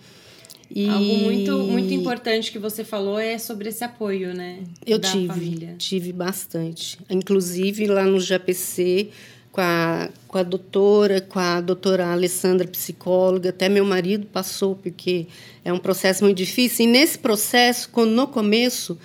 E... 0.69 0.89
Algo 0.89 1.17
muito, 1.17 1.57
muito 1.59 1.93
importante 1.93 2.51
que 2.51 2.59
você 2.59 2.83
falou 2.83 3.19
é 3.19 3.37
sobre 3.37 3.69
esse 3.69 3.83
apoio, 3.83 4.33
né? 4.33 4.59
Eu 4.85 4.99
da 4.99 5.09
tive, 5.09 5.27
família. 5.27 5.75
tive 5.77 6.11
bastante. 6.11 6.97
Inclusive 7.09 7.87
lá 7.87 8.03
no 8.03 8.19
GPC, 8.19 9.09
com 9.51 9.61
a, 9.61 10.09
com 10.27 10.37
a 10.37 10.43
doutora, 10.43 11.21
com 11.21 11.39
a 11.39 11.61
doutora 11.61 12.11
Alessandra, 12.11 12.67
psicóloga, 12.67 13.49
até 13.49 13.69
meu 13.69 13.85
marido 13.85 14.25
passou, 14.25 14.75
porque 14.75 15.27
é 15.63 15.71
um 15.71 15.79
processo 15.79 16.23
muito 16.23 16.37
difícil. 16.37 16.85
E 16.85 16.87
nesse 16.89 17.17
processo, 17.17 17.87
quando 17.89 18.11
no 18.11 18.27
começo, 18.27 18.97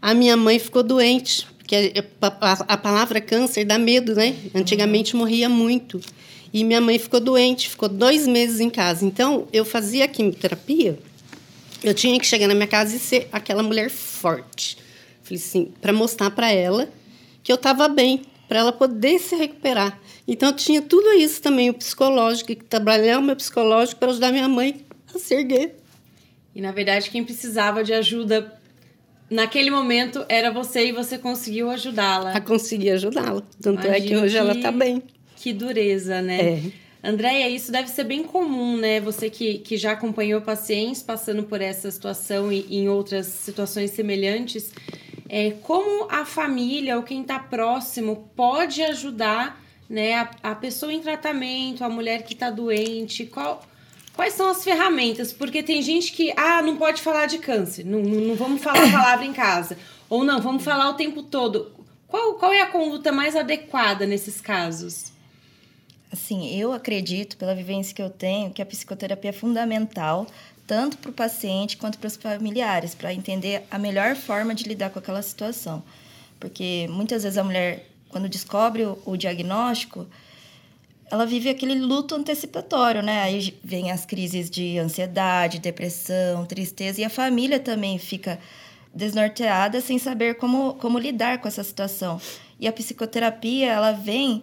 a 0.00 0.12
minha 0.12 0.36
mãe 0.36 0.58
ficou 0.58 0.82
doente, 0.82 1.46
porque 1.56 2.04
a, 2.20 2.26
a, 2.26 2.52
a 2.74 2.76
palavra 2.76 3.20
câncer 3.20 3.64
dá 3.64 3.78
medo, 3.78 4.14
né? 4.14 4.34
Antigamente 4.52 5.14
morria 5.14 5.48
muito. 5.48 6.00
E 6.52 6.64
minha 6.64 6.80
mãe 6.80 6.98
ficou 6.98 7.18
doente, 7.18 7.68
ficou 7.68 7.88
dois 7.88 8.26
meses 8.26 8.60
em 8.60 8.68
casa. 8.68 9.04
Então, 9.04 9.48
eu 9.52 9.64
fazia 9.64 10.06
quimioterapia, 10.06 10.98
eu 11.82 11.94
tinha 11.94 12.18
que 12.20 12.26
chegar 12.26 12.46
na 12.46 12.54
minha 12.54 12.66
casa 12.66 12.94
e 12.94 12.98
ser 12.98 13.28
aquela 13.32 13.62
mulher 13.62 13.90
forte. 13.90 14.76
Falei 15.22 15.38
assim, 15.38 15.72
para 15.80 15.92
mostrar 15.92 16.30
para 16.30 16.50
ela 16.52 16.88
que 17.42 17.50
eu 17.50 17.56
estava 17.56 17.88
bem, 17.88 18.22
para 18.48 18.60
ela 18.60 18.72
poder 18.72 19.18
se 19.18 19.34
recuperar. 19.34 19.98
Então, 20.28 20.50
eu 20.50 20.56
tinha 20.56 20.82
tudo 20.82 21.12
isso 21.12 21.40
também, 21.40 21.70
o 21.70 21.74
psicológico, 21.74 22.48
que 22.48 22.56
trabalhar 22.56 23.18
o 23.18 23.22
meu 23.22 23.34
psicológico 23.34 23.98
para 23.98 24.10
ajudar 24.10 24.30
minha 24.30 24.48
mãe 24.48 24.84
a 25.12 25.18
se 25.18 25.34
erguer. 25.34 25.76
E, 26.54 26.60
na 26.60 26.70
verdade, 26.70 27.10
quem 27.10 27.24
precisava 27.24 27.82
de 27.82 27.94
ajuda 27.94 28.60
naquele 29.30 29.70
momento 29.70 30.24
era 30.28 30.52
você 30.52 30.88
e 30.88 30.92
você 30.92 31.16
conseguiu 31.16 31.70
ajudá-la. 31.70 32.32
A 32.32 32.40
conseguir 32.40 32.90
ajudá-la. 32.90 33.42
Tanto 33.60 33.86
Imagino 33.86 33.94
é 33.94 34.00
que 34.00 34.16
hoje 34.16 34.34
que... 34.34 34.38
ela 34.38 34.52
está 34.52 34.70
bem. 34.70 35.02
Que 35.42 35.52
dureza, 35.52 36.22
né? 36.22 36.40
É. 36.40 36.62
Andréia, 37.02 37.48
isso 37.48 37.72
deve 37.72 37.88
ser 37.88 38.04
bem 38.04 38.22
comum, 38.22 38.76
né? 38.76 39.00
Você 39.00 39.28
que, 39.28 39.58
que 39.58 39.76
já 39.76 39.90
acompanhou 39.90 40.40
pacientes 40.40 41.02
passando 41.02 41.42
por 41.42 41.60
essa 41.60 41.90
situação 41.90 42.52
e, 42.52 42.64
em 42.70 42.88
outras 42.88 43.26
situações 43.26 43.90
semelhantes. 43.90 44.72
É, 45.28 45.50
como 45.62 46.06
a 46.08 46.24
família 46.24 46.96
ou 46.96 47.02
quem 47.02 47.22
está 47.22 47.40
próximo 47.40 48.30
pode 48.36 48.84
ajudar 48.84 49.60
né, 49.90 50.14
a, 50.14 50.30
a 50.44 50.54
pessoa 50.54 50.92
em 50.92 51.00
tratamento, 51.00 51.82
a 51.82 51.88
mulher 51.88 52.22
que 52.22 52.34
está 52.34 52.48
doente? 52.48 53.26
Qual, 53.26 53.66
quais 54.14 54.34
são 54.34 54.48
as 54.48 54.62
ferramentas? 54.62 55.32
Porque 55.32 55.60
tem 55.60 55.82
gente 55.82 56.12
que, 56.12 56.32
ah, 56.36 56.62
não 56.62 56.76
pode 56.76 57.02
falar 57.02 57.26
de 57.26 57.38
câncer, 57.38 57.84
não, 57.84 57.98
não, 57.98 58.20
não 58.20 58.34
vamos 58.36 58.62
falar 58.62 58.84
a 58.84 58.92
palavra 58.92 59.26
em 59.26 59.32
casa. 59.32 59.76
Ou 60.08 60.22
não, 60.22 60.40
vamos 60.40 60.62
falar 60.62 60.88
o 60.88 60.94
tempo 60.94 61.20
todo. 61.20 61.72
Qual, 62.06 62.34
qual 62.34 62.52
é 62.52 62.60
a 62.60 62.66
conduta 62.66 63.10
mais 63.10 63.34
adequada 63.34 64.06
nesses 64.06 64.40
casos? 64.40 65.11
Assim, 66.12 66.54
eu 66.54 66.74
acredito, 66.74 67.38
pela 67.38 67.54
vivência 67.54 67.94
que 67.94 68.02
eu 68.02 68.10
tenho, 68.10 68.50
que 68.50 68.60
a 68.60 68.66
psicoterapia 68.66 69.30
é 69.30 69.32
fundamental 69.32 70.26
tanto 70.66 70.98
para 70.98 71.10
o 71.10 71.14
paciente 71.14 71.76
quanto 71.76 71.98
para 71.98 72.06
os 72.06 72.16
familiares, 72.16 72.94
para 72.94 73.12
entender 73.12 73.66
a 73.70 73.78
melhor 73.78 74.14
forma 74.14 74.54
de 74.54 74.64
lidar 74.64 74.90
com 74.90 74.98
aquela 74.98 75.22
situação. 75.22 75.82
Porque 76.38 76.86
muitas 76.90 77.22
vezes 77.22 77.38
a 77.38 77.44
mulher, 77.44 77.86
quando 78.08 78.28
descobre 78.28 78.84
o, 78.84 78.98
o 79.04 79.16
diagnóstico, 79.16 80.06
ela 81.10 81.26
vive 81.26 81.48
aquele 81.48 81.74
luto 81.74 82.14
antecipatório, 82.14 83.02
né? 83.02 83.22
Aí 83.22 83.58
vem 83.62 83.90
as 83.90 84.06
crises 84.06 84.48
de 84.48 84.78
ansiedade, 84.78 85.58
depressão, 85.58 86.46
tristeza, 86.46 87.00
e 87.00 87.04
a 87.04 87.10
família 87.10 87.58
também 87.58 87.98
fica 87.98 88.38
desnorteada 88.94 89.80
sem 89.80 89.98
saber 89.98 90.36
como, 90.36 90.74
como 90.74 90.98
lidar 90.98 91.38
com 91.38 91.48
essa 91.48 91.64
situação. 91.64 92.20
E 92.58 92.68
a 92.68 92.72
psicoterapia, 92.72 93.72
ela 93.72 93.92
vem 93.92 94.42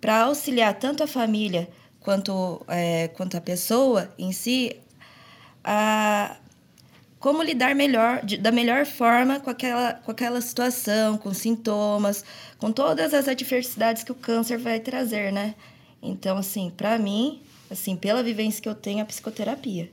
para 0.00 0.22
auxiliar 0.24 0.74
tanto 0.78 1.02
a 1.02 1.06
família 1.06 1.68
quanto, 2.00 2.62
é, 2.68 3.08
quanto 3.08 3.36
a 3.36 3.40
pessoa 3.40 4.08
em 4.18 4.32
si 4.32 4.76
a 5.64 6.36
como 7.18 7.42
lidar 7.42 7.74
melhor, 7.74 8.24
de, 8.24 8.36
da 8.36 8.52
melhor 8.52 8.86
forma 8.86 9.40
com 9.40 9.50
aquela, 9.50 9.94
com 9.94 10.10
aquela 10.10 10.40
situação, 10.40 11.18
com 11.18 11.34
sintomas, 11.34 12.24
com 12.58 12.70
todas 12.70 13.12
as 13.12 13.26
adversidades 13.26 14.04
que 14.04 14.12
o 14.12 14.14
câncer 14.14 14.56
vai 14.56 14.78
trazer, 14.78 15.32
né? 15.32 15.54
Então, 16.00 16.38
assim, 16.38 16.70
para 16.70 16.96
mim, 16.96 17.40
assim, 17.68 17.96
pela 17.96 18.22
vivência 18.22 18.62
que 18.62 18.68
eu 18.68 18.74
tenho, 18.74 19.02
a 19.02 19.04
psicoterapia. 19.04 19.90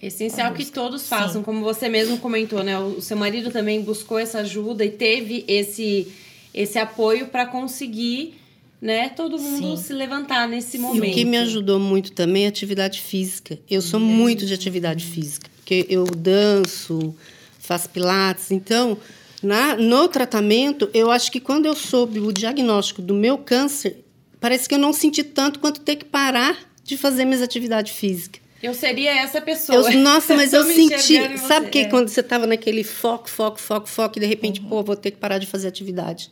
É 0.00 0.06
essencial 0.06 0.54
que 0.54 0.64
todos 0.66 1.08
façam, 1.08 1.40
Sim. 1.40 1.42
como 1.42 1.64
você 1.64 1.88
mesmo 1.88 2.18
comentou, 2.18 2.62
né? 2.62 2.78
O 2.78 3.00
seu 3.00 3.16
marido 3.16 3.50
também 3.50 3.82
buscou 3.82 4.18
essa 4.18 4.38
ajuda 4.38 4.84
e 4.84 4.90
teve 4.90 5.44
esse, 5.48 6.12
esse 6.54 6.78
apoio 6.78 7.26
para 7.26 7.44
conseguir 7.44 8.40
né? 8.80 9.08
Todo 9.10 9.38
mundo 9.38 9.76
Sim. 9.76 9.82
se 9.82 9.92
levantar 9.92 10.48
nesse 10.48 10.78
momento. 10.78 11.04
E 11.04 11.10
o 11.10 11.14
que 11.14 11.24
me 11.24 11.36
ajudou 11.36 11.80
muito 11.80 12.12
também 12.12 12.44
é 12.44 12.46
a 12.46 12.48
atividade 12.48 13.00
física. 13.00 13.58
Eu 13.68 13.82
sou 13.82 14.00
é. 14.00 14.02
muito 14.02 14.46
de 14.46 14.54
atividade 14.54 15.04
física, 15.04 15.50
porque 15.56 15.86
eu 15.88 16.04
danço, 16.04 17.14
faço 17.58 17.90
pilates. 17.90 18.50
Então, 18.50 18.96
na, 19.42 19.76
no 19.76 20.08
tratamento, 20.08 20.88
eu 20.94 21.10
acho 21.10 21.30
que 21.30 21.40
quando 21.40 21.66
eu 21.66 21.74
soube 21.74 22.20
o 22.20 22.32
diagnóstico 22.32 23.02
do 23.02 23.14
meu 23.14 23.38
câncer, 23.38 24.04
parece 24.40 24.68
que 24.68 24.74
eu 24.74 24.78
não 24.78 24.92
senti 24.92 25.22
tanto 25.22 25.58
quanto 25.58 25.80
ter 25.80 25.96
que 25.96 26.04
parar 26.04 26.56
de 26.84 26.96
fazer 26.96 27.24
minhas 27.24 27.42
atividades 27.42 27.92
físicas. 27.92 28.40
Eu 28.60 28.74
seria 28.74 29.20
essa 29.20 29.40
pessoa. 29.40 29.92
Eu, 29.92 29.98
nossa, 30.00 30.34
mas 30.34 30.52
eu 30.54 30.64
me 30.64 30.74
senti. 30.74 31.38
Sabe 31.38 31.68
que 31.68 31.80
é. 31.80 31.84
quando 31.84 32.08
você 32.08 32.22
tava 32.22 32.46
naquele 32.46 32.82
foco, 32.82 33.28
foco, 33.28 33.60
foco, 33.60 33.88
foco, 33.88 34.18
e 34.18 34.20
de 34.20 34.26
repente, 34.26 34.60
pô, 34.60 34.82
vou 34.82 34.96
ter 34.96 35.12
que 35.12 35.16
parar 35.16 35.38
de 35.38 35.46
fazer 35.46 35.68
atividade. 35.68 36.30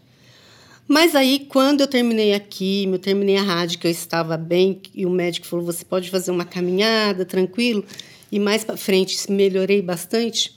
Mas 0.88 1.16
aí, 1.16 1.40
quando 1.48 1.80
eu 1.80 1.86
terminei 1.86 2.32
a 2.32 2.40
eu 2.40 2.98
terminei 2.98 3.36
a 3.36 3.42
rádio, 3.42 3.78
que 3.78 3.86
eu 3.86 3.90
estava 3.90 4.36
bem, 4.36 4.80
e 4.94 5.04
o 5.04 5.10
médico 5.10 5.46
falou: 5.46 5.64
você 5.64 5.84
pode 5.84 6.10
fazer 6.10 6.30
uma 6.30 6.44
caminhada, 6.44 7.24
tranquilo. 7.24 7.84
E 8.30 8.38
mais 8.38 8.64
para 8.64 8.76
frente, 8.76 9.30
melhorei 9.30 9.82
bastante. 9.82 10.54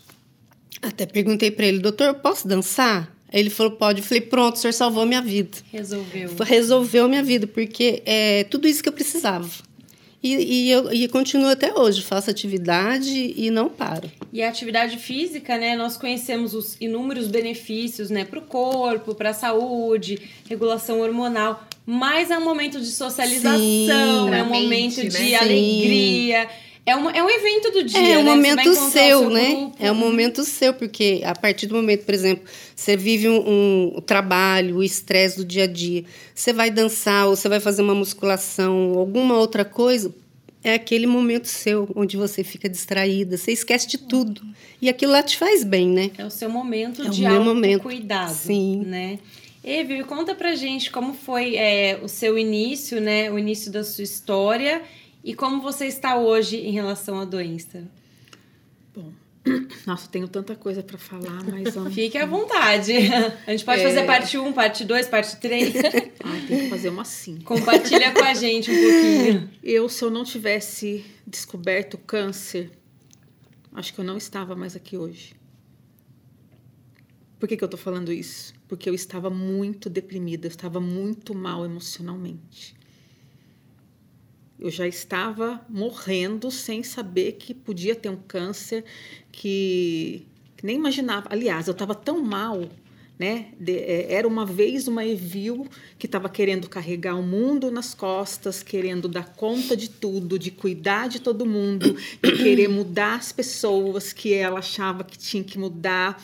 Até 0.81 1.05
perguntei 1.05 1.49
para 1.49 1.65
ele: 1.65 1.79
doutor, 1.79 2.15
posso 2.15 2.47
dançar? 2.47 3.15
Aí 3.31 3.39
ele 3.39 3.49
falou: 3.49 3.73
pode. 3.73 4.01
Eu 4.01 4.05
falei: 4.05 4.21
pronto, 4.21 4.55
o 4.55 4.59
senhor 4.59 4.73
salvou 4.73 5.05
minha 5.05 5.21
vida. 5.21 5.57
Resolveu. 5.71 6.29
Resolveu 6.43 7.07
minha 7.07 7.23
vida, 7.23 7.47
porque 7.47 8.03
é 8.05 8.43
tudo 8.43 8.67
isso 8.67 8.83
que 8.83 8.89
eu 8.89 8.93
precisava. 8.93 9.49
E, 10.21 10.35
e 10.35 10.71
eu 10.71 10.91
e 10.91 11.07
continuo 11.07 11.47
até 11.47 11.73
hoje, 11.73 12.01
faço 12.01 12.29
atividade 12.29 13.33
e 13.37 13.49
não 13.49 13.69
paro. 13.69 14.11
E 14.33 14.43
a 14.43 14.49
atividade 14.49 14.97
física, 14.97 15.57
né? 15.57 15.75
Nós 15.77 15.95
conhecemos 15.95 16.53
os 16.53 16.75
inúmeros 16.81 17.27
benefícios, 17.27 18.09
né? 18.09 18.25
Para 18.25 18.39
o 18.39 18.41
corpo, 18.41 19.15
para 19.15 19.29
a 19.29 19.33
saúde, 19.33 20.19
regulação 20.49 20.99
hormonal. 20.99 21.63
Mas 21.85 22.29
é 22.29 22.37
um 22.37 22.43
momento 22.43 22.79
de 22.79 22.87
socialização, 22.87 23.57
Sim. 23.59 23.89
é 23.89 23.95
um 24.23 24.27
Pra 24.27 24.43
momento 24.43 24.69
mente, 24.69 25.07
de 25.07 25.19
né? 25.19 25.35
alegria. 25.35 26.49
É, 26.85 26.95
uma, 26.95 27.11
é 27.11 27.21
um 27.23 27.29
evento 27.29 27.71
do 27.71 27.83
dia, 27.83 27.99
É 27.99 28.01
né? 28.01 28.17
um 28.17 28.23
vai 28.25 28.35
momento 28.35 28.69
o 28.69 28.75
seu, 28.75 29.29
né? 29.29 29.49
grupo. 29.53 29.75
É 29.79 29.91
um 29.91 29.95
momento 29.95 30.43
seu, 30.43 30.73
porque 30.73 31.21
a 31.23 31.35
partir 31.35 31.67
do 31.67 31.75
momento, 31.75 32.03
por 32.05 32.13
exemplo, 32.13 32.43
você 32.75 32.97
vive 32.97 33.29
um, 33.29 33.37
um- 33.47 33.93
o 33.97 34.01
trabalho, 34.01 34.77
o 34.77 34.83
estresse 34.83 35.37
do 35.37 35.45
dia 35.45 35.65
a 35.65 35.67
dia, 35.67 36.03
você 36.33 36.51
vai 36.51 36.71
dançar 36.71 37.27
ou 37.27 37.35
você 37.35 37.47
vai 37.47 37.59
fazer 37.59 37.81
uma 37.83 37.93
musculação, 37.93 38.93
alguma 38.97 39.37
outra 39.37 39.63
coisa, 39.63 40.13
é 40.63 40.73
aquele 40.73 41.05
momento 41.05 41.45
seu, 41.47 41.87
onde 41.95 42.17
você 42.17 42.43
fica 42.43 42.67
distraída, 42.67 43.37
você 43.37 43.51
esquece 43.51 43.87
de 43.87 43.97
tudo. 43.97 44.41
E 44.81 44.89
aquilo 44.89 45.11
lá 45.11 45.21
te 45.21 45.37
faz 45.37 45.63
bem, 45.63 45.87
né? 45.87 46.09
É 46.17 46.25
o 46.25 46.29
seu 46.31 46.49
momento 46.49 47.03
É 47.03 47.05
o 47.05 47.09
de 47.09 47.21
meu 47.21 47.43
momento. 47.43 47.81
autocuidado, 47.83 48.33
Sim. 48.33 48.83
né? 48.85 49.19
Conta 50.07 50.33
pra 50.33 50.55
gente 50.55 50.89
como 50.89 51.13
foi 51.13 51.55
é, 51.55 51.99
o 52.01 52.07
seu 52.07 52.37
início, 52.37 52.99
né? 52.99 53.29
O 53.31 53.37
início 53.37 53.71
da 53.71 53.83
sua 53.83 54.03
história 54.03 54.81
e 55.29 55.33
como 55.35 55.61
você 55.61 55.85
está 55.85 56.17
hoje 56.17 56.57
em 56.57 56.71
relação 56.71 57.19
à 57.19 57.23
doença. 57.25 57.87
Bom, 58.95 59.13
nossa, 59.85 60.07
tenho 60.09 60.27
tanta 60.27 60.55
coisa 60.55 60.81
para 60.81 60.97
falar, 60.97 61.43
mas 61.43 61.75
vamos. 61.75 61.93
Fique 61.93 62.17
à 62.17 62.25
vontade. 62.25 62.93
A 63.45 63.51
gente 63.51 63.63
pode 63.63 63.81
É. 63.81 63.83
fazer 63.83 64.05
parte 64.07 64.39
1, 64.39 64.51
parte 64.53 64.83
2, 64.83 65.07
parte 65.07 65.35
3. 65.37 65.73
Ai, 66.23 66.41
tem 66.47 66.59
que 66.61 66.69
fazer 66.69 66.89
uma 66.89 67.03
assim. 67.03 67.39
Compartilha 67.41 68.11
com 68.11 68.23
a 68.23 68.33
gente 68.33 68.71
um 68.71 68.73
pouquinho. 68.73 69.49
Eu, 69.63 69.87
se 69.87 70.03
eu 70.03 70.09
não 70.09 70.23
tivesse 70.23 71.05
descoberto 71.27 71.93
o 71.93 71.97
câncer, 71.99 72.71
acho 73.73 73.93
que 73.93 73.99
eu 73.99 74.05
não 74.05 74.17
estava 74.17 74.55
mais 74.55 74.75
aqui 74.75 74.97
hoje. 74.97 75.35
Por 77.39 77.47
que, 77.47 77.55
que 77.55 77.63
eu 77.63 77.67
tô 77.69 77.77
falando 77.77 78.11
isso? 78.11 78.53
Porque 78.67 78.89
eu 78.89 78.95
estava 78.95 79.29
muito 79.29 79.91
deprimida, 79.91 80.47
eu 80.47 80.49
estava 80.49 80.79
muito 80.81 81.35
mal 81.35 81.63
emocionalmente. 81.63 82.78
Eu 84.59 84.69
já 84.69 84.85
estava 84.85 85.61
morrendo 85.69 86.51
sem 86.51 86.83
saber 86.83 87.33
que 87.33 87.53
podia 87.53 87.95
ter 87.95 88.09
um 88.09 88.17
câncer, 88.17 88.83
que, 89.31 90.25
que 90.57 90.65
nem 90.65 90.75
imaginava. 90.75 91.29
Aliás, 91.31 91.67
eu 91.67 91.71
estava 91.71 91.95
tão 91.95 92.21
mal, 92.21 92.67
né? 93.17 93.47
De- 93.57 93.77
é, 93.77 94.13
era 94.13 94.27
uma 94.27 94.45
vez 94.45 94.85
uma 94.85 95.05
Evil 95.05 95.65
que 95.97 96.05
estava 96.05 96.27
querendo 96.27 96.67
carregar 96.67 97.15
o 97.15 97.23
mundo 97.23 97.71
nas 97.71 97.93
costas, 97.93 98.61
querendo 98.61 99.07
dar 99.07 99.33
conta 99.33 99.77
de 99.77 99.89
tudo, 99.89 100.37
de 100.37 100.51
cuidar 100.51 101.07
de 101.07 101.21
todo 101.21 101.45
mundo, 101.45 101.95
de 102.21 102.31
querer 102.33 102.67
mudar 102.67 103.15
as 103.15 103.31
pessoas 103.31 104.11
que 104.11 104.33
ela 104.33 104.59
achava 104.59 105.05
que 105.05 105.17
tinha 105.17 105.43
que 105.43 105.57
mudar. 105.57 106.21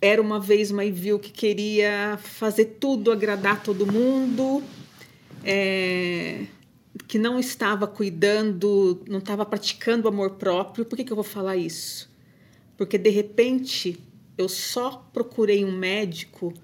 Era 0.00 0.22
uma 0.22 0.38
vez 0.38 0.70
uma 0.70 0.84
Evil 0.84 1.18
que 1.18 1.32
queria 1.32 2.16
fazer 2.22 2.76
tudo, 2.78 3.10
agradar 3.10 3.64
todo 3.64 3.84
mundo. 3.84 4.62
É, 5.44 6.44
que 7.06 7.18
não 7.18 7.38
estava 7.38 7.86
cuidando, 7.86 9.02
não 9.08 9.18
estava 9.18 9.44
praticando 9.46 10.08
amor 10.08 10.32
próprio. 10.32 10.84
Por 10.84 10.96
que, 10.96 11.04
que 11.04 11.12
eu 11.12 11.16
vou 11.16 11.24
falar 11.24 11.56
isso? 11.56 12.10
Porque 12.76 12.98
de 12.98 13.10
repente 13.10 13.98
eu 14.36 14.48
só 14.48 15.08
procurei 15.12 15.64
um 15.64 15.72
médico 15.72 16.54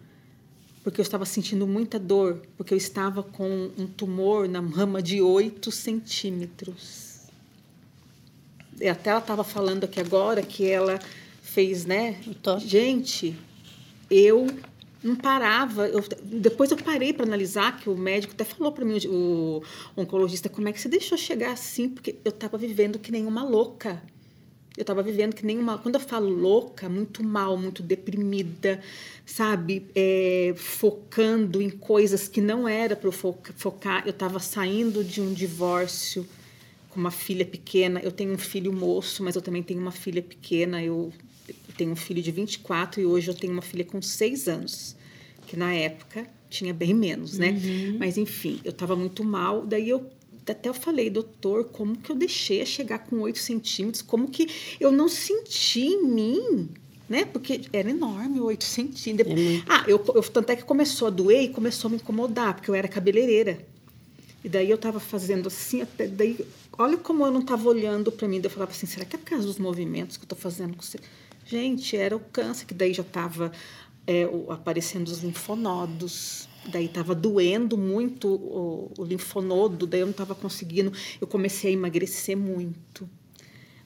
porque 0.84 1.00
eu 1.00 1.02
estava 1.02 1.24
sentindo 1.24 1.66
muita 1.66 1.98
dor, 1.98 2.42
porque 2.58 2.74
eu 2.74 2.78
estava 2.78 3.22
com 3.22 3.70
um 3.78 3.86
tumor 3.86 4.46
na 4.46 4.60
mama 4.60 5.02
de 5.02 5.20
8 5.22 5.72
centímetros. 5.72 7.22
E 8.78 8.86
até 8.86 9.08
ela 9.08 9.20
estava 9.20 9.42
falando 9.42 9.84
aqui 9.84 9.98
agora 9.98 10.42
que 10.42 10.68
ela 10.68 11.00
fez, 11.40 11.86
né? 11.86 12.20
Gente, 12.58 13.34
eu 14.10 14.46
não 15.04 15.14
parava. 15.14 15.86
Eu, 15.86 16.02
depois 16.22 16.70
eu 16.70 16.76
parei 16.76 17.12
para 17.12 17.26
analisar, 17.26 17.78
que 17.78 17.88
o 17.90 17.96
médico 17.96 18.32
até 18.32 18.44
falou 18.44 18.72
para 18.72 18.84
mim, 18.84 18.98
o 19.06 19.62
oncologista, 19.96 20.48
como 20.48 20.68
é 20.68 20.72
que 20.72 20.80
você 20.80 20.88
deixou 20.88 21.18
chegar 21.18 21.52
assim? 21.52 21.88
Porque 21.88 22.16
eu 22.24 22.30
estava 22.30 22.56
vivendo 22.56 22.98
que 22.98 23.12
nem 23.12 23.26
uma 23.26 23.44
louca. 23.44 24.02
Eu 24.76 24.80
estava 24.80 25.02
vivendo 25.04 25.34
que 25.34 25.46
nem 25.46 25.56
uma. 25.56 25.78
Quando 25.78 25.94
eu 25.94 26.00
falo 26.00 26.28
louca, 26.28 26.88
muito 26.88 27.22
mal, 27.22 27.56
muito 27.56 27.80
deprimida, 27.80 28.80
sabe? 29.24 29.86
É, 29.94 30.52
focando 30.56 31.62
em 31.62 31.70
coisas 31.70 32.26
que 32.26 32.40
não 32.40 32.66
era 32.66 32.96
para 32.96 33.06
eu 33.06 33.12
foca- 33.12 33.54
focar. 33.56 34.02
Eu 34.04 34.10
estava 34.10 34.40
saindo 34.40 35.04
de 35.04 35.20
um 35.20 35.32
divórcio 35.32 36.26
com 36.90 36.98
uma 36.98 37.12
filha 37.12 37.44
pequena. 37.46 38.00
Eu 38.00 38.10
tenho 38.10 38.32
um 38.32 38.38
filho 38.38 38.72
moço, 38.72 39.22
mas 39.22 39.36
eu 39.36 39.42
também 39.42 39.62
tenho 39.62 39.80
uma 39.80 39.92
filha 39.92 40.20
pequena. 40.22 40.82
Eu, 40.82 41.12
eu 41.74 41.78
tenho 41.78 41.90
um 41.90 41.96
filho 41.96 42.22
de 42.22 42.30
24 42.30 43.00
e 43.00 43.06
hoje 43.06 43.28
eu 43.28 43.34
tenho 43.34 43.52
uma 43.52 43.62
filha 43.62 43.84
com 43.84 44.00
6 44.00 44.48
anos, 44.48 44.96
que 45.46 45.56
na 45.56 45.74
época 45.74 46.26
tinha 46.48 46.72
bem 46.72 46.94
menos, 46.94 47.36
né? 47.36 47.50
Mas 47.98 48.16
enfim, 48.16 48.60
eu 48.64 48.70
estava 48.70 48.94
muito 48.94 49.24
mal. 49.24 49.66
Daí 49.66 49.88
eu 49.88 50.08
até 50.48 50.68
eu 50.68 50.74
falei, 50.74 51.10
doutor, 51.10 51.64
como 51.64 51.96
que 51.96 52.10
eu 52.10 52.16
deixei 52.16 52.62
a 52.62 52.66
chegar 52.66 52.98
com 53.00 53.20
8 53.20 53.38
centímetros? 53.38 54.02
Como 54.02 54.30
que 54.30 54.48
eu 54.78 54.92
não 54.92 55.08
senti 55.08 55.80
em 55.80 56.04
mim? 56.06 56.68
Né? 57.08 57.24
Porque 57.24 57.62
era 57.72 57.90
enorme, 57.90 58.40
8 58.40 58.64
centímetros. 58.64 59.38
É. 59.38 59.62
Ah, 59.68 59.84
eu, 59.88 60.02
eu, 60.14 60.22
tanto 60.22 60.50
é 60.50 60.56
que 60.56 60.64
começou 60.64 61.08
a 61.08 61.10
doer 61.10 61.42
e 61.42 61.48
começou 61.48 61.88
a 61.88 61.90
me 61.90 61.96
incomodar, 61.96 62.54
porque 62.54 62.70
eu 62.70 62.74
era 62.74 62.88
cabeleireira. 62.88 63.66
E 64.42 64.48
daí 64.48 64.70
eu 64.70 64.78
tava 64.78 65.00
fazendo 65.00 65.48
assim, 65.48 65.82
até 65.82 66.06
daí, 66.06 66.38
olha 66.78 66.98
como 66.98 67.24
eu 67.26 67.30
não 67.30 67.42
tava 67.42 67.68
olhando 67.68 68.12
para 68.12 68.28
mim. 68.28 68.40
Daí 68.40 68.46
eu 68.46 68.50
falava 68.50 68.70
assim, 68.70 68.86
será 68.86 69.04
que 69.04 69.16
é 69.16 69.18
por 69.18 69.26
causa 69.26 69.46
dos 69.46 69.58
movimentos 69.58 70.16
que 70.16 70.24
eu 70.24 70.28
tô 70.28 70.36
fazendo 70.36 70.76
com 70.76 70.82
você? 70.82 70.98
Gente, 71.44 71.96
era 71.96 72.16
o 72.16 72.20
câncer, 72.20 72.66
que 72.66 72.74
daí 72.74 72.92
já 72.94 73.04
tava 73.04 73.52
é, 74.06 74.28
aparecendo 74.48 75.08
os 75.08 75.22
linfonodos. 75.22 76.48
Daí 76.66 76.88
tava 76.88 77.14
doendo 77.14 77.76
muito 77.76 78.28
o, 78.28 78.90
o 78.98 79.04
linfonodo, 79.04 79.86
daí 79.86 80.00
eu 80.00 80.06
não 80.06 80.14
tava 80.14 80.34
conseguindo. 80.34 80.92
Eu 81.20 81.26
comecei 81.26 81.70
a 81.70 81.74
emagrecer 81.74 82.36
muito. 82.36 83.08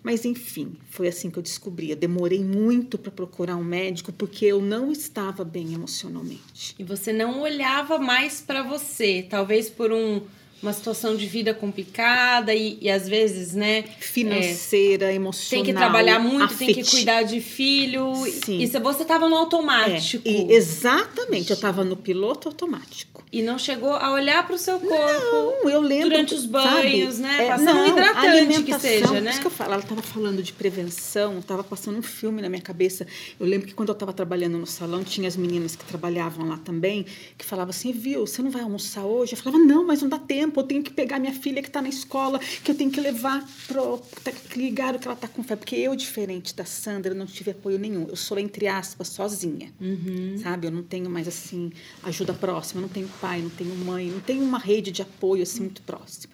Mas 0.03 0.25
enfim, 0.25 0.77
foi 0.88 1.09
assim 1.09 1.29
que 1.29 1.38
eu 1.38 1.42
descobri. 1.42 1.90
Eu 1.90 1.97
demorei 1.97 2.42
muito 2.44 2.97
para 2.97 3.11
procurar 3.11 3.57
um 3.57 3.64
médico 3.64 4.12
porque 4.12 4.47
eu 4.47 4.62
não 4.62 4.92
estava 4.92 5.44
bem 5.44 5.75
emocionalmente. 5.75 6.75
E 6.79 6.85
você 6.85 7.12
não 7.12 7.40
olhava 7.40 7.99
mais 7.99 8.40
pra 8.40 8.62
você, 8.62 9.27
talvez 9.29 9.68
por 9.68 9.92
um, 9.92 10.23
uma 10.62 10.73
situação 10.73 11.14
de 11.16 11.27
vida 11.27 11.55
complicada 11.55 12.53
e, 12.55 12.79
e 12.81 12.90
às 12.90 13.09
vezes, 13.09 13.55
né? 13.55 13.85
Financeira, 14.01 15.12
emocional. 15.12 15.64
Tem 15.64 15.73
que 15.73 15.79
trabalhar 15.79 16.18
muito, 16.18 16.57
tem 16.57 16.75
que 16.75 16.85
cuidar 16.85 17.23
de 17.23 17.40
filho. 17.40 18.12
Sim. 18.44 18.59
E 18.59 18.66
se 18.66 18.79
você 18.81 19.05
tava 19.05 19.29
no 19.29 19.37
automático. 19.37 20.27
É, 20.27 20.31
e 20.31 20.53
exatamente, 20.53 21.51
eu 21.51 21.55
estava 21.55 21.85
no 21.85 21.97
piloto 21.97 22.49
automático. 22.49 23.18
E 23.31 23.42
não 23.42 23.59
chegou 23.59 23.92
a 23.92 24.12
olhar 24.12 24.47
pro 24.47 24.57
seu 24.57 24.81
corpo. 24.81 24.97
Não, 24.97 25.71
eu 25.71 25.81
lembro. 25.81 26.11
Durante 26.11 26.35
os 26.35 26.47
banhos, 26.47 27.16
sabe? 27.16 27.29
né? 27.29 27.44
É, 27.44 27.49
Passar 27.49 27.75
um 27.75 27.75
não, 27.75 27.88
hidratante 27.88 28.62
que 28.62 28.79
seja, 28.79 29.09
por 29.09 29.21
né? 29.21 29.31
isso 29.31 29.40
que 29.40 29.47
eu 29.47 29.51
falo, 29.51 29.73
ela 29.75 29.83
estava 29.83 30.03
falando 30.03 30.42
de 30.42 30.53
prevenção, 30.53 31.38
estava 31.38 31.62
passando 31.62 31.99
um 31.99 32.03
filme 32.03 32.40
na 32.40 32.49
minha 32.49 32.62
cabeça. 32.62 33.07
Eu 33.38 33.47
lembro 33.47 33.66
que 33.68 33.75
quando 33.75 33.90
eu 33.90 33.92
estava 33.92 34.12
trabalhando 34.12 34.57
no 34.57 34.66
salão, 34.66 35.05
tinha 35.05 35.29
as 35.29 35.37
meninas 35.37 35.77
que 35.77 35.85
trabalhavam 35.85 36.49
lá 36.49 36.57
também, 36.59 37.05
que 37.37 37.44
falavam 37.44 37.71
assim, 37.71 37.92
viu, 37.92 38.27
você 38.27 38.42
não 38.42 38.51
vai 38.51 38.62
almoçar 38.62 39.05
hoje? 39.05 39.35
Eu 39.35 39.38
falava, 39.38 39.62
não, 39.62 39.87
mas 39.87 40.01
não 40.01 40.09
dá 40.09 40.18
tempo, 40.18 40.47
eu 40.56 40.62
tenho 40.64 40.82
que 40.82 40.92
pegar 40.92 41.18
minha 41.18 41.32
filha 41.32 41.62
que 41.62 41.68
está 41.68 41.80
na 41.82 41.88
escola, 41.88 42.38
que 42.38 42.70
eu 42.70 42.74
tenho 42.74 42.90
que 42.90 43.00
levar 43.00 43.46
pro. 43.66 43.98
Tá, 44.22 44.32
que 44.32 44.58
ligaram 44.58 44.98
que 44.98 45.06
ela 45.06 45.14
está 45.14 45.28
com 45.28 45.42
febre. 45.42 45.64
Porque 45.64 45.76
eu, 45.76 45.94
diferente 45.94 46.54
da 46.54 46.64
Sandra, 46.64 47.14
não 47.14 47.26
tive 47.26 47.50
apoio 47.50 47.78
nenhum. 47.78 48.06
Eu 48.08 48.16
sou, 48.16 48.38
entre 48.38 48.66
aspas, 48.66 49.08
sozinha. 49.08 49.72
Uhum. 49.80 50.38
Sabe? 50.42 50.66
Eu 50.66 50.70
não 50.70 50.82
tenho 50.82 51.08
mais 51.11 51.28
assim 51.28 51.70
ajuda 52.02 52.32
próxima, 52.32 52.80
eu 52.80 52.82
não 52.82 52.88
tenho 52.88 53.08
pai, 53.20 53.40
não 53.40 53.50
tenho 53.50 53.74
mãe, 53.76 54.11
não 54.11 54.20
tenho 54.20 54.42
uma 54.42 54.58
rede 54.58 54.90
de 54.90 55.02
apoio 55.02 55.42
assim 55.42 55.61
muito 55.61 55.82
próxima. 55.82 56.32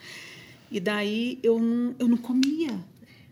E 0.71 0.81
daí 0.81 1.39
eu 1.43 1.59
não, 1.59 1.95
eu 1.99 2.09
não 2.09 2.17
comia. 2.17 2.79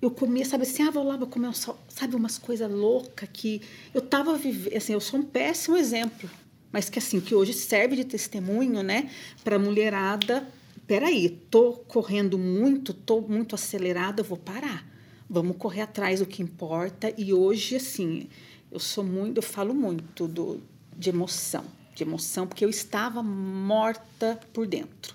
Eu 0.00 0.10
comia, 0.10 0.44
sabe 0.44 0.64
assim, 0.64 0.82
ah, 0.82 0.90
vou 0.90 1.04
lá, 1.04 1.16
vou 1.16 1.28
comer 1.28 1.54
sal, 1.54 1.80
sabe, 1.88 2.16
umas 2.16 2.36
coisas 2.36 2.68
loucas 2.68 3.28
que 3.32 3.62
eu 3.94 4.00
tava 4.00 4.36
vivendo, 4.36 4.76
assim, 4.76 4.92
eu 4.92 5.00
sou 5.00 5.20
um 5.20 5.22
péssimo 5.22 5.76
exemplo, 5.76 6.28
mas 6.72 6.88
que 6.90 6.98
assim, 6.98 7.20
que 7.20 7.36
hoje 7.36 7.52
serve 7.52 7.94
de 7.94 8.04
testemunho, 8.04 8.82
né, 8.82 9.08
para 9.44 9.60
mulherada 9.60 10.44
peraí, 10.86 11.28
tô 11.50 11.72
correndo 11.72 12.38
muito, 12.38 12.92
tô 12.92 13.20
muito 13.20 13.54
acelerada, 13.54 14.22
vou 14.22 14.38
parar. 14.38 14.86
Vamos 15.28 15.56
correr 15.56 15.82
atrás 15.82 16.20
do 16.20 16.26
que 16.26 16.42
importa. 16.42 17.12
E 17.16 17.32
hoje, 17.32 17.76
assim, 17.76 18.28
eu 18.70 18.78
sou 18.78 19.02
muito, 19.04 19.38
eu 19.38 19.42
falo 19.42 19.74
muito 19.74 20.28
do, 20.28 20.60
de 20.96 21.10
emoção, 21.10 21.64
de 21.94 22.02
emoção, 22.02 22.46
porque 22.46 22.64
eu 22.64 22.70
estava 22.70 23.22
morta 23.22 24.40
por 24.52 24.66
dentro. 24.66 25.14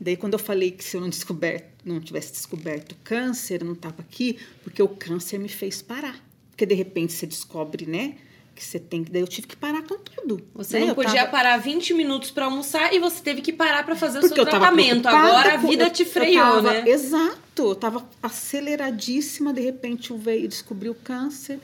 Daí, 0.00 0.16
quando 0.16 0.32
eu 0.32 0.38
falei 0.38 0.70
que 0.70 0.82
se 0.82 0.96
eu 0.96 1.00
não, 1.00 1.10
descoberto, 1.10 1.68
não 1.84 2.00
tivesse 2.00 2.32
descoberto 2.32 2.96
câncer, 3.04 3.60
eu 3.60 3.66
não 3.66 3.74
estava 3.74 4.00
aqui, 4.00 4.38
porque 4.62 4.82
o 4.82 4.88
câncer 4.88 5.38
me 5.38 5.48
fez 5.48 5.82
parar. 5.82 6.24
Porque, 6.50 6.64
de 6.64 6.74
repente, 6.74 7.12
você 7.12 7.26
descobre, 7.26 7.84
né? 7.86 8.16
Que 8.54 8.64
você 8.64 8.78
tem 8.78 9.04
que. 9.04 9.10
Daí 9.10 9.20
eu 9.20 9.28
tive 9.28 9.46
que 9.46 9.56
parar 9.56 9.82
com 9.82 9.98
tudo. 10.22 10.42
Você 10.54 10.74
né? 10.74 10.80
não 10.82 10.88
Eu 10.90 10.94
podia 10.94 11.14
tava- 11.20 11.30
parar 11.30 11.56
20 11.58 11.94
minutos 11.94 12.30
pra 12.30 12.44
almoçar 12.46 12.92
e 12.92 12.98
você 12.98 13.22
teve 13.22 13.40
que 13.40 13.52
parar 13.52 13.84
pra 13.84 13.94
fazer 13.96 14.18
o 14.18 14.20
Porque 14.20 14.34
seu 14.34 14.44
eu 14.44 14.50
tava 14.50 14.66
tratamento. 14.66 15.06
Agora 15.06 15.54
a 15.54 15.56
vida 15.56 15.84
eu- 15.84 15.90
te 15.90 16.04
freou, 16.04 16.34
tava- 16.62 16.72
né? 16.72 16.84
Exato. 16.88 17.40
Eu 17.58 17.74
tava 17.74 18.06
aceleradíssima, 18.22 19.52
de 19.52 19.60
repente 19.60 20.10
eu 20.10 20.18
veio 20.18 20.48
descobrir 20.48 20.88
o 20.90 20.94
câncer 20.94 21.58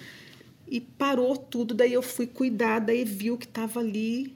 e 0.68 0.80
parou 0.80 1.36
tudo. 1.36 1.74
Daí 1.74 1.92
eu 1.92 2.02
fui 2.02 2.26
cuidada 2.26 2.92
e 2.92 3.04
viu 3.04 3.36
que 3.38 3.46
estava 3.46 3.80
ali 3.80 4.34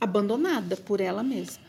abandonada 0.00 0.76
por 0.76 1.00
ela 1.00 1.22
mesma. 1.22 1.64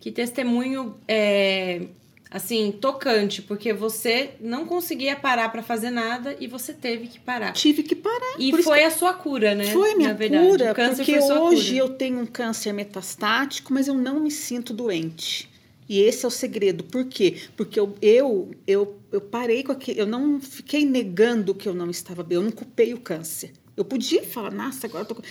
Que 0.00 0.10
testemunho 0.12 0.96
é, 1.08 1.86
assim, 2.30 2.72
tocante, 2.72 3.40
porque 3.42 3.72
você 3.72 4.30
não 4.40 4.66
conseguia 4.66 5.16
parar 5.16 5.48
pra 5.50 5.62
fazer 5.62 5.90
nada 5.90 6.36
e 6.38 6.46
você 6.46 6.72
teve 6.72 7.06
que 7.06 7.18
parar. 7.18 7.52
Tive 7.52 7.82
que 7.82 7.96
parar. 7.96 8.36
E 8.38 8.62
foi 8.62 8.84
a 8.84 8.90
sua 8.90 9.14
cura, 9.14 9.54
né? 9.54 9.64
Foi 9.66 9.92
a 9.92 9.96
minha 9.96 10.14
cura, 10.14 10.74
porque 10.74 11.18
hoje 11.18 11.72
cura. 11.72 11.84
eu 11.84 11.88
tenho 11.90 12.20
um 12.20 12.26
câncer 12.26 12.72
metastático, 12.72 13.72
mas 13.72 13.88
eu 13.88 13.94
não 13.94 14.20
me 14.20 14.30
sinto 14.30 14.72
doente. 14.74 15.48
E 15.88 16.00
esse 16.00 16.24
é 16.24 16.28
o 16.28 16.30
segredo. 16.30 16.84
Por 16.84 17.06
quê? 17.06 17.36
Porque 17.56 17.80
eu, 17.80 17.94
eu, 18.02 18.50
eu, 18.66 18.98
eu 19.10 19.20
parei 19.20 19.62
com 19.62 19.72
aquele. 19.72 19.98
Eu 19.98 20.06
não 20.06 20.38
fiquei 20.38 20.84
negando 20.84 21.54
que 21.54 21.66
eu 21.66 21.74
não 21.74 21.88
estava 21.88 22.22
bem, 22.22 22.36
eu 22.36 22.42
não 22.42 22.50
culpei 22.50 22.92
o 22.92 23.00
câncer. 23.00 23.52
Eu 23.74 23.84
podia 23.84 24.22
falar, 24.22 24.50
nossa, 24.50 24.86
agora 24.86 25.04
eu 25.04 25.14
tô. 25.14 25.22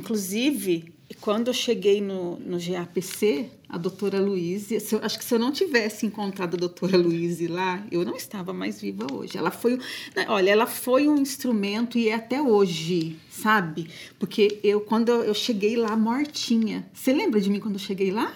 Com-" 0.00 0.16
Inclusive, 0.16 0.92
quando 1.20 1.48
eu 1.48 1.54
cheguei 1.54 2.00
no, 2.00 2.38
no 2.40 2.58
GAPC, 2.58 3.48
a 3.68 3.78
doutora 3.78 4.20
Luíse, 4.20 4.76
acho 4.76 5.18
que 5.18 5.24
se 5.24 5.34
eu 5.34 5.38
não 5.38 5.52
tivesse 5.52 6.06
encontrado 6.06 6.54
a 6.54 6.58
doutora 6.58 6.96
Luíse 6.96 7.46
lá, 7.46 7.84
eu 7.90 8.04
não 8.04 8.16
estava 8.16 8.52
mais 8.52 8.80
viva 8.80 9.06
hoje. 9.12 9.36
Ela 9.36 9.50
foi, 9.50 9.76
né, 10.14 10.26
olha, 10.28 10.50
ela 10.50 10.66
foi 10.66 11.08
um 11.08 11.16
instrumento 11.16 11.98
e 11.98 12.08
é 12.08 12.14
até 12.14 12.40
hoje, 12.40 13.16
sabe? 13.30 13.88
Porque 14.18 14.60
eu, 14.62 14.80
quando 14.80 15.10
eu 15.10 15.34
cheguei 15.34 15.76
lá 15.76 15.96
mortinha, 15.96 16.88
você 16.92 17.12
lembra 17.12 17.40
de 17.40 17.50
mim 17.50 17.60
quando 17.60 17.74
eu 17.74 17.80
cheguei 17.80 18.10
lá? 18.10 18.34